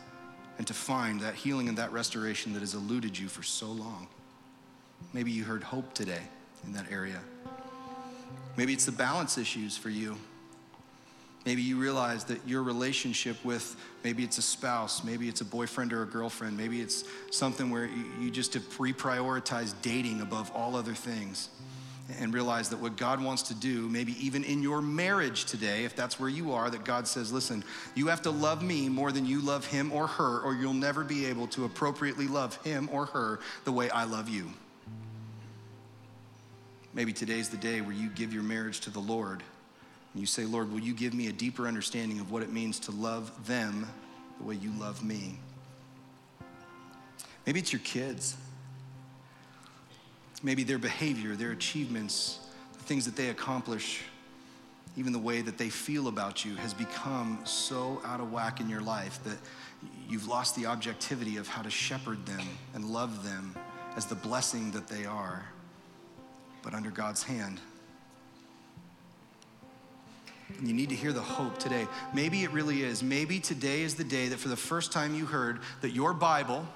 and 0.57 0.65
to 0.67 0.73
find 0.73 1.19
that 1.21 1.35
healing 1.35 1.67
and 1.67 1.77
that 1.77 1.91
restoration 1.91 2.53
that 2.53 2.59
has 2.61 2.73
eluded 2.73 3.17
you 3.17 3.27
for 3.27 3.43
so 3.43 3.67
long. 3.67 4.07
Maybe 5.13 5.31
you 5.31 5.43
heard 5.43 5.63
hope 5.63 5.93
today 5.93 6.21
in 6.65 6.73
that 6.73 6.91
area. 6.91 7.19
Maybe 8.55 8.73
it's 8.73 8.85
the 8.85 8.91
balance 8.91 9.37
issues 9.37 9.77
for 9.77 9.89
you. 9.89 10.17
Maybe 11.45 11.61
you 11.61 11.77
realize 11.77 12.25
that 12.25 12.45
your 12.45 12.61
relationship 12.61 13.37
with 13.45 13.77
maybe 14.03 14.23
it's 14.23 14.37
a 14.37 14.41
spouse, 14.41 15.03
maybe 15.03 15.29
it's 15.29 15.39
a 15.39 15.45
boyfriend 15.45 15.93
or 15.93 16.03
a 16.03 16.05
girlfriend, 16.05 16.57
maybe 16.57 16.81
it's 16.81 17.05
something 17.31 17.69
where 17.69 17.89
you 18.19 18.29
just 18.29 18.53
have 18.55 18.63
reprioritized 18.77 19.75
dating 19.81 20.19
above 20.19 20.51
all 20.53 20.75
other 20.75 20.93
things 20.93 21.49
and 22.19 22.33
realize 22.33 22.69
that 22.69 22.79
what 22.79 22.97
God 22.97 23.23
wants 23.23 23.43
to 23.43 23.53
do, 23.53 23.87
maybe 23.89 24.13
even 24.25 24.43
in 24.43 24.61
your 24.61 24.81
marriage 24.81 25.45
today, 25.45 25.85
if 25.85 25.95
that's 25.95 26.19
where 26.19 26.29
you 26.29 26.51
are, 26.51 26.69
that 26.69 26.83
God 26.83 27.07
says, 27.07 27.31
listen, 27.31 27.63
you 27.95 28.07
have 28.07 28.21
to 28.23 28.31
love 28.31 28.61
me 28.61 28.89
more 28.89 29.11
than 29.11 29.25
you 29.25 29.41
love 29.41 29.65
him 29.65 29.91
or 29.91 30.07
her, 30.07 30.39
or 30.41 30.53
you'll 30.53 30.73
never 30.73 31.03
be 31.03 31.25
able 31.25 31.47
to 31.47 31.65
appropriately 31.65 32.27
love 32.27 32.55
him 32.63 32.89
or 32.91 33.05
her 33.07 33.39
the 33.65 33.71
way 33.71 33.89
I 33.89 34.05
love 34.05 34.29
you. 34.29 34.51
Maybe 36.97 37.13
today's 37.13 37.49
the 37.49 37.57
day 37.57 37.79
where 37.79 37.93
you 37.93 38.09
give 38.09 38.33
your 38.33 38.41
marriage 38.41 38.79
to 38.79 38.89
the 38.89 38.99
Lord 38.99 39.43
and 40.13 40.19
you 40.19 40.25
say, 40.25 40.45
Lord, 40.45 40.71
will 40.71 40.79
you 40.79 40.95
give 40.95 41.13
me 41.13 41.27
a 41.27 41.31
deeper 41.31 41.67
understanding 41.67 42.19
of 42.19 42.31
what 42.31 42.41
it 42.41 42.51
means 42.51 42.79
to 42.79 42.91
love 42.91 43.45
them 43.45 43.87
the 44.39 44.45
way 44.47 44.55
you 44.55 44.71
love 44.79 45.03
me? 45.03 45.37
Maybe 47.45 47.59
it's 47.59 47.71
your 47.71 47.83
kids. 47.83 48.35
Maybe 50.41 50.63
their 50.63 50.79
behavior, 50.79 51.35
their 51.35 51.51
achievements, 51.51 52.39
the 52.73 52.83
things 52.85 53.05
that 53.05 53.15
they 53.15 53.29
accomplish, 53.29 54.01
even 54.97 55.13
the 55.13 55.19
way 55.19 55.43
that 55.43 55.59
they 55.59 55.69
feel 55.69 56.07
about 56.07 56.45
you 56.45 56.55
has 56.55 56.73
become 56.73 57.37
so 57.43 58.01
out 58.05 58.19
of 58.19 58.31
whack 58.33 58.59
in 58.59 58.67
your 58.67 58.81
life 58.81 59.19
that 59.23 59.37
you've 60.09 60.27
lost 60.27 60.55
the 60.55 60.65
objectivity 60.65 61.37
of 61.37 61.47
how 61.47 61.61
to 61.61 61.69
shepherd 61.69 62.25
them 62.25 62.47
and 62.73 62.85
love 62.85 63.23
them 63.23 63.53
as 63.95 64.07
the 64.07 64.15
blessing 64.15 64.71
that 64.71 64.87
they 64.87 65.05
are, 65.05 65.45
but 66.67 66.73
under 66.73 66.91
God's 66.91 67.23
hand. 67.23 67.61
And 70.57 70.67
you 70.67 70.73
need 70.73 70.89
to 70.89 70.95
hear 70.95 71.13
the 71.13 71.21
hope 71.21 71.57
today. 71.59 71.87
Maybe 72.13 72.43
it 72.43 72.51
really 72.51 72.83
is. 72.83 73.01
Maybe 73.01 73.39
today 73.39 73.83
is 73.83 73.95
the 73.95 74.03
day 74.03 74.27
that 74.27 74.37
for 74.37 74.49
the 74.49 74.57
first 74.57 74.91
time 74.91 75.15
you 75.15 75.25
heard 75.25 75.59
that 75.79 75.91
your 75.91 76.13
Bible, 76.13 76.67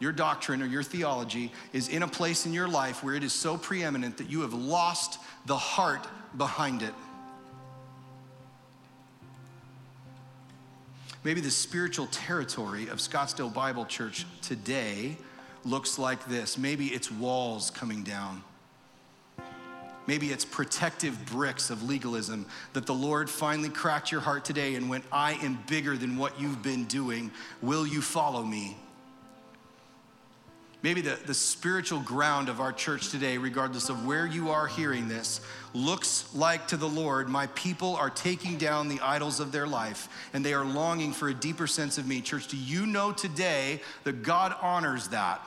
your 0.00 0.12
doctrine 0.12 0.60
or 0.60 0.66
your 0.66 0.82
theology 0.82 1.50
is 1.72 1.88
in 1.88 2.02
a 2.02 2.06
place 2.06 2.44
in 2.44 2.52
your 2.52 2.68
life 2.68 3.02
where 3.02 3.14
it 3.14 3.24
is 3.24 3.32
so 3.32 3.56
preeminent 3.56 4.18
that 4.18 4.28
you 4.28 4.42
have 4.42 4.52
lost 4.52 5.18
the 5.46 5.56
heart 5.56 6.06
behind 6.36 6.82
it. 6.82 6.92
Maybe 11.24 11.40
the 11.40 11.50
spiritual 11.50 12.08
territory 12.08 12.88
of 12.88 12.98
Scottsdale 12.98 13.54
Bible 13.54 13.86
Church 13.86 14.26
today 14.42 15.16
looks 15.64 15.98
like 15.98 16.26
this. 16.26 16.58
Maybe 16.58 16.88
it's 16.88 17.10
walls 17.10 17.70
coming 17.70 18.02
down. 18.04 18.44
Maybe 20.06 20.30
it's 20.30 20.44
protective 20.44 21.24
bricks 21.26 21.70
of 21.70 21.82
legalism 21.82 22.46
that 22.74 22.86
the 22.86 22.94
Lord 22.94 23.30
finally 23.30 23.70
cracked 23.70 24.12
your 24.12 24.20
heart 24.20 24.44
today 24.44 24.74
and 24.74 24.90
went, 24.90 25.04
I 25.10 25.32
am 25.34 25.58
bigger 25.66 25.96
than 25.96 26.16
what 26.16 26.38
you've 26.38 26.62
been 26.62 26.84
doing. 26.84 27.30
Will 27.62 27.86
you 27.86 28.02
follow 28.02 28.42
me? 28.42 28.76
Maybe 30.82 31.00
the, 31.00 31.18
the 31.24 31.32
spiritual 31.32 32.00
ground 32.00 32.50
of 32.50 32.60
our 32.60 32.70
church 32.70 33.08
today, 33.08 33.38
regardless 33.38 33.88
of 33.88 34.04
where 34.04 34.26
you 34.26 34.50
are 34.50 34.66
hearing 34.66 35.08
this, 35.08 35.40
looks 35.72 36.28
like 36.34 36.68
to 36.68 36.76
the 36.76 36.86
Lord, 36.86 37.30
my 37.30 37.46
people 37.48 37.96
are 37.96 38.10
taking 38.10 38.58
down 38.58 38.88
the 38.88 39.00
idols 39.00 39.40
of 39.40 39.50
their 39.50 39.66
life 39.66 40.10
and 40.34 40.44
they 40.44 40.52
are 40.52 40.66
longing 40.66 41.14
for 41.14 41.30
a 41.30 41.34
deeper 41.34 41.66
sense 41.66 41.96
of 41.96 42.06
me. 42.06 42.20
Church, 42.20 42.48
do 42.48 42.58
you 42.58 42.84
know 42.84 43.12
today 43.12 43.80
that 44.02 44.22
God 44.22 44.54
honors 44.60 45.08
that? 45.08 45.40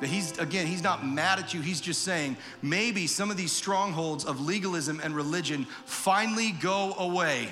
That 0.00 0.08
he's, 0.08 0.38
again, 0.38 0.66
he's 0.66 0.82
not 0.82 1.04
mad 1.04 1.38
at 1.38 1.52
you. 1.52 1.60
He's 1.60 1.80
just 1.80 2.02
saying 2.02 2.36
maybe 2.62 3.06
some 3.06 3.30
of 3.30 3.36
these 3.36 3.52
strongholds 3.52 4.24
of 4.24 4.40
legalism 4.40 5.00
and 5.02 5.14
religion 5.14 5.66
finally 5.84 6.52
go 6.52 6.94
away 6.98 7.48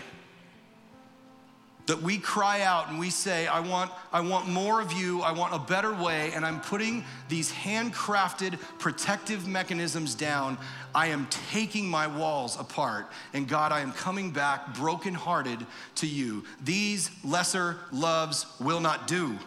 that 1.86 2.02
we 2.02 2.18
cry 2.18 2.62
out 2.62 2.88
and 2.88 2.98
we 2.98 3.10
say, 3.10 3.46
I 3.46 3.60
want, 3.60 3.90
I 4.12 4.20
want 4.20 4.48
more 4.48 4.80
of 4.80 4.92
you, 4.92 5.22
I 5.22 5.32
want 5.32 5.54
a 5.54 5.58
better 5.58 5.94
way, 5.94 6.32
and 6.34 6.44
I'm 6.44 6.60
putting 6.60 7.04
these 7.28 7.50
handcrafted 7.50 8.58
protective 8.78 9.46
mechanisms 9.46 10.14
down. 10.14 10.58
I 10.94 11.08
am 11.08 11.28
taking 11.50 11.88
my 11.88 12.06
walls 12.06 12.58
apart, 12.58 13.06
and 13.32 13.48
God, 13.48 13.72
I 13.72 13.80
am 13.80 13.92
coming 13.92 14.30
back 14.30 14.74
brokenhearted 14.74 15.64
to 15.96 16.06
you. 16.06 16.44
These 16.64 17.10
lesser 17.24 17.76
loves 17.92 18.46
will 18.60 18.80
not 18.80 19.06
do. 19.06 19.38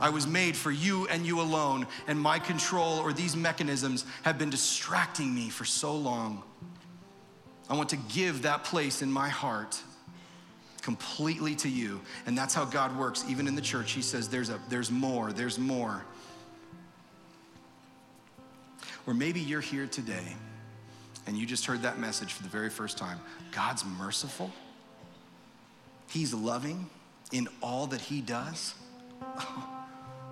I 0.00 0.08
was 0.10 0.26
made 0.26 0.56
for 0.56 0.70
you 0.70 1.06
and 1.08 1.26
you 1.26 1.40
alone, 1.40 1.86
and 2.06 2.18
my 2.18 2.38
control 2.38 2.98
or 2.98 3.12
these 3.12 3.36
mechanisms 3.36 4.04
have 4.22 4.38
been 4.38 4.50
distracting 4.50 5.34
me 5.34 5.50
for 5.50 5.64
so 5.64 5.94
long. 5.94 6.42
I 7.68 7.74
want 7.74 7.90
to 7.90 7.98
give 8.08 8.42
that 8.42 8.64
place 8.64 9.02
in 9.02 9.12
my 9.12 9.28
heart 9.28 9.80
completely 10.82 11.54
to 11.56 11.68
you. 11.68 12.00
And 12.26 12.36
that's 12.36 12.54
how 12.54 12.64
God 12.64 12.96
works, 12.98 13.24
even 13.28 13.46
in 13.46 13.54
the 13.54 13.62
church. 13.62 13.92
He 13.92 14.02
says, 14.02 14.28
there's, 14.28 14.50
a, 14.50 14.58
there's 14.68 14.90
more, 14.90 15.32
there's 15.32 15.58
more. 15.58 16.04
Or 19.06 19.14
maybe 19.14 19.40
you're 19.40 19.60
here 19.60 19.86
today 19.86 20.34
and 21.26 21.36
you 21.36 21.46
just 21.46 21.66
heard 21.66 21.82
that 21.82 21.98
message 21.98 22.32
for 22.32 22.42
the 22.42 22.48
very 22.48 22.70
first 22.70 22.98
time. 22.98 23.20
God's 23.52 23.84
merciful, 23.84 24.50
He's 26.08 26.34
loving 26.34 26.90
in 27.30 27.46
all 27.62 27.86
that 27.88 28.00
He 28.00 28.20
does. 28.20 28.74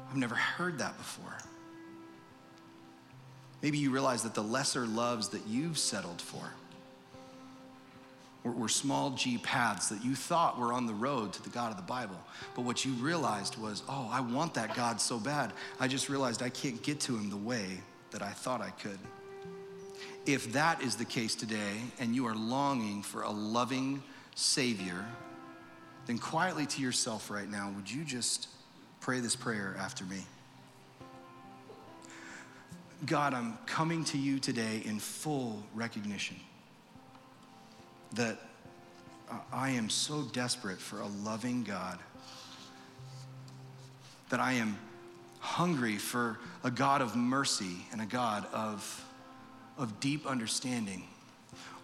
I've 0.09 0.17
never 0.17 0.35
heard 0.35 0.79
that 0.79 0.97
before. 0.97 1.39
Maybe 3.63 3.79
you 3.79 3.91
realize 3.91 4.23
that 4.23 4.35
the 4.35 4.43
lesser 4.43 4.87
loves 4.87 5.29
that 5.31 5.47
you've 5.47 5.79
settled 5.79 6.21
for 6.21 6.53
were, 8.45 8.53
were 8.53 8.69
small 8.69 9.11
g 9.11 9.39
paths 9.39 9.89
that 9.89 10.05
you 10.05 10.15
thought 10.15 10.59
were 10.59 10.73
on 10.73 10.87
the 10.87 10.95
road 10.95 11.33
to 11.35 11.43
the 11.43 11.51
God 11.51 11.71
of 11.71 11.77
the 11.77 11.83
Bible. 11.83 12.19
But 12.55 12.63
what 12.63 12.85
you 12.85 12.93
realized 12.95 13.59
was, 13.61 13.83
oh, 13.89 14.09
I 14.11 14.21
want 14.21 14.55
that 14.55 14.75
God 14.75 15.01
so 15.01 15.19
bad. 15.19 15.53
I 15.81 15.89
just 15.89 16.09
realized 16.09 16.43
I 16.43 16.51
can't 16.51 16.81
get 16.83 17.01
to 17.01 17.17
him 17.17 17.31
the 17.31 17.37
way 17.37 17.81
that 18.13 18.23
I 18.23 18.31
thought 18.31 18.61
I 18.61 18.71
could. 18.71 18.99
If 20.25 20.53
that 20.53 20.83
is 20.83 20.97
the 20.97 21.05
case 21.05 21.35
today 21.35 21.81
and 21.99 22.15
you 22.15 22.27
are 22.27 22.35
longing 22.35 23.03
for 23.03 23.23
a 23.23 23.31
loving 23.31 24.03
Savior, 24.35 25.05
then 26.07 26.19
quietly 26.19 26.67
to 26.67 26.83
yourself 26.83 27.31
right 27.31 27.51
now, 27.51 27.73
would 27.75 27.91
you 27.91 28.05
just 28.05 28.49
pray 29.09 29.21
this 29.21 29.37
prayer 29.37 29.75
after 29.79 30.05
me? 30.05 30.19
God, 33.07 33.33
I'm 33.33 33.57
coming 33.65 34.05
to 34.05 34.19
you 34.19 34.39
today 34.39 34.83
in 34.85 34.99
full 34.99 35.63
recognition 35.75 36.37
that 38.17 38.39
uh, 39.31 39.37
I 39.51 39.71
am 39.71 39.89
so 39.89 40.25
desperate 40.35 40.79
for 40.79 41.01
a 41.01 41.07
loving 41.07 41.65
God, 41.65 41.99
that 44.29 44.41
I 44.41 44.53
am 44.53 44.77
hungry 45.41 45.97
for 45.97 46.39
a 46.63 46.71
God 46.71 47.01
of 47.01 47.17
mercy 47.17 47.87
and 47.93 48.03
a 48.03 48.07
God 48.07 48.45
of, 48.53 49.07
of 49.79 50.01
deep 50.01 50.27
understanding, 50.27 51.05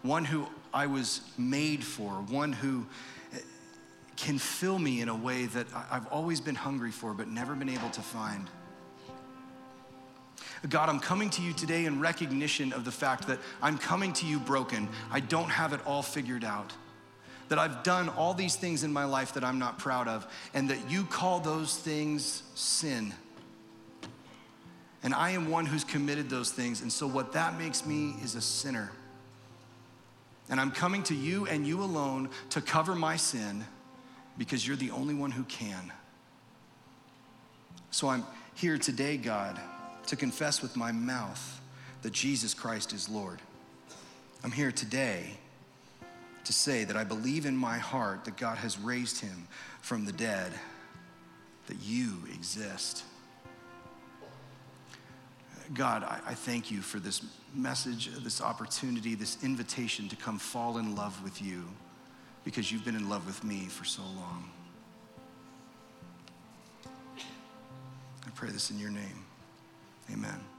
one 0.03 0.27
who 0.27 0.47
I 0.75 0.89
was 0.89 1.23
made 1.39 1.85
for, 1.85 2.11
one 2.11 2.53
who 2.53 2.85
can 4.25 4.39
fill 4.39 4.79
me 4.79 5.03
in 5.03 5.11
a 5.11 5.15
way 5.15 5.45
that 5.45 5.67
I've 5.91 6.07
always 6.07 6.41
been 6.41 6.55
hungry 6.55 6.91
for 6.91 7.13
but 7.13 7.29
never 7.29 7.55
been 7.55 7.69
able 7.69 7.91
to 7.91 8.01
find. 8.01 8.49
God, 10.67 10.89
I'm 10.89 10.99
coming 10.99 11.29
to 11.31 11.43
you 11.43 11.53
today 11.53 11.85
in 11.85 12.01
recognition 12.01 12.73
of 12.73 12.87
the 12.87 12.91
fact 12.91 13.27
that 13.29 13.39
I'm 13.61 13.77
coming 13.77 14.15
to 14.15 14.27
you 14.27 14.39
broken. 14.41 14.89
I 15.11 15.21
don't 15.21 15.51
have 15.51 15.75
it 15.75 15.81
all 15.87 16.01
figured 16.01 16.43
out. 16.43 16.73
That 17.51 17.59
I've 17.59 17.83
done 17.83 18.09
all 18.09 18.33
these 18.33 18.57
things 18.57 18.83
in 18.83 18.91
my 18.91 19.05
life 19.05 19.35
that 19.35 19.45
I'm 19.45 19.59
not 19.59 19.79
proud 19.79 20.09
of, 20.09 20.27
and 20.55 20.71
that 20.71 20.91
you 20.91 21.05
call 21.05 21.41
those 21.41 21.77
things 21.77 22.45
sin. 22.55 23.13
And 25.03 25.13
I 25.13 25.33
am 25.33 25.51
one 25.51 25.67
who's 25.67 25.85
committed 25.85 26.31
those 26.31 26.51
things. 26.51 26.81
And 26.81 26.91
so, 26.91 27.07
what 27.07 27.35
that 27.35 27.59
makes 27.59 27.85
me 27.85 28.15
is 28.23 28.35
a 28.35 28.41
sinner. 28.41 28.91
And 30.49 30.59
I'm 30.59 30.71
coming 30.71 31.03
to 31.05 31.15
you 31.15 31.47
and 31.47 31.67
you 31.67 31.83
alone 31.83 32.31
to 32.51 32.63
cover 32.63 32.95
my 32.95 33.17
sin 33.17 33.67
because 34.39 34.67
you're 34.67 34.77
the 34.77 34.91
only 34.91 35.15
one 35.15 35.31
who 35.31 35.45
can. 35.45 35.93
So, 37.91 38.09
I'm 38.09 38.25
here 38.55 38.79
today, 38.79 39.17
God, 39.17 39.61
to 40.07 40.17
confess 40.17 40.63
with 40.63 40.77
my 40.77 40.93
mouth 40.93 41.61
that 42.03 42.13
Jesus 42.13 42.55
Christ 42.55 42.93
is 42.93 43.09
Lord. 43.09 43.41
I'm 44.43 44.51
here 44.51 44.73
today 44.73 45.39
to 46.45 46.53
say 46.53 46.85
that 46.85 46.97
I 46.97 47.05
believe 47.05 47.47
in 47.47 47.57
my 47.57 47.79
heart 47.79 48.25
that 48.25 48.37
God 48.37 48.59
has 48.59 48.79
raised 48.79 49.21
him 49.21 49.49
from 49.81 50.05
the 50.05 50.13
dead, 50.13 50.53
that 51.69 51.77
you 51.83 52.19
exist. 52.35 53.05
God, 55.73 56.03
I, 56.03 56.35
thank 56.35 56.71
you 56.71 56.83
for 56.83 56.99
this 56.99 57.25
message, 57.55 58.11
this 58.23 58.43
opportunity, 58.43 59.15
this 59.15 59.43
invitation 59.43 60.09
to 60.11 60.17
come 60.17 60.39
fall 60.39 60.77
in 60.77 60.95
love 60.95 61.23
with 61.25 61.41
you 61.41 61.65
because 62.45 62.71
you've 62.71 62.85
been 62.85 62.97
in 62.97 63.09
love 63.09 63.27
with 63.27 63.43
me 63.43 63.67
for 63.67 63.85
so 63.85 64.03
long. 64.03 64.51
I 66.87 68.31
pray 68.35 68.51
this 68.51 68.71
in 68.71 68.79
your 68.79 68.91
name. 68.91 69.25
Amen. 70.13 70.54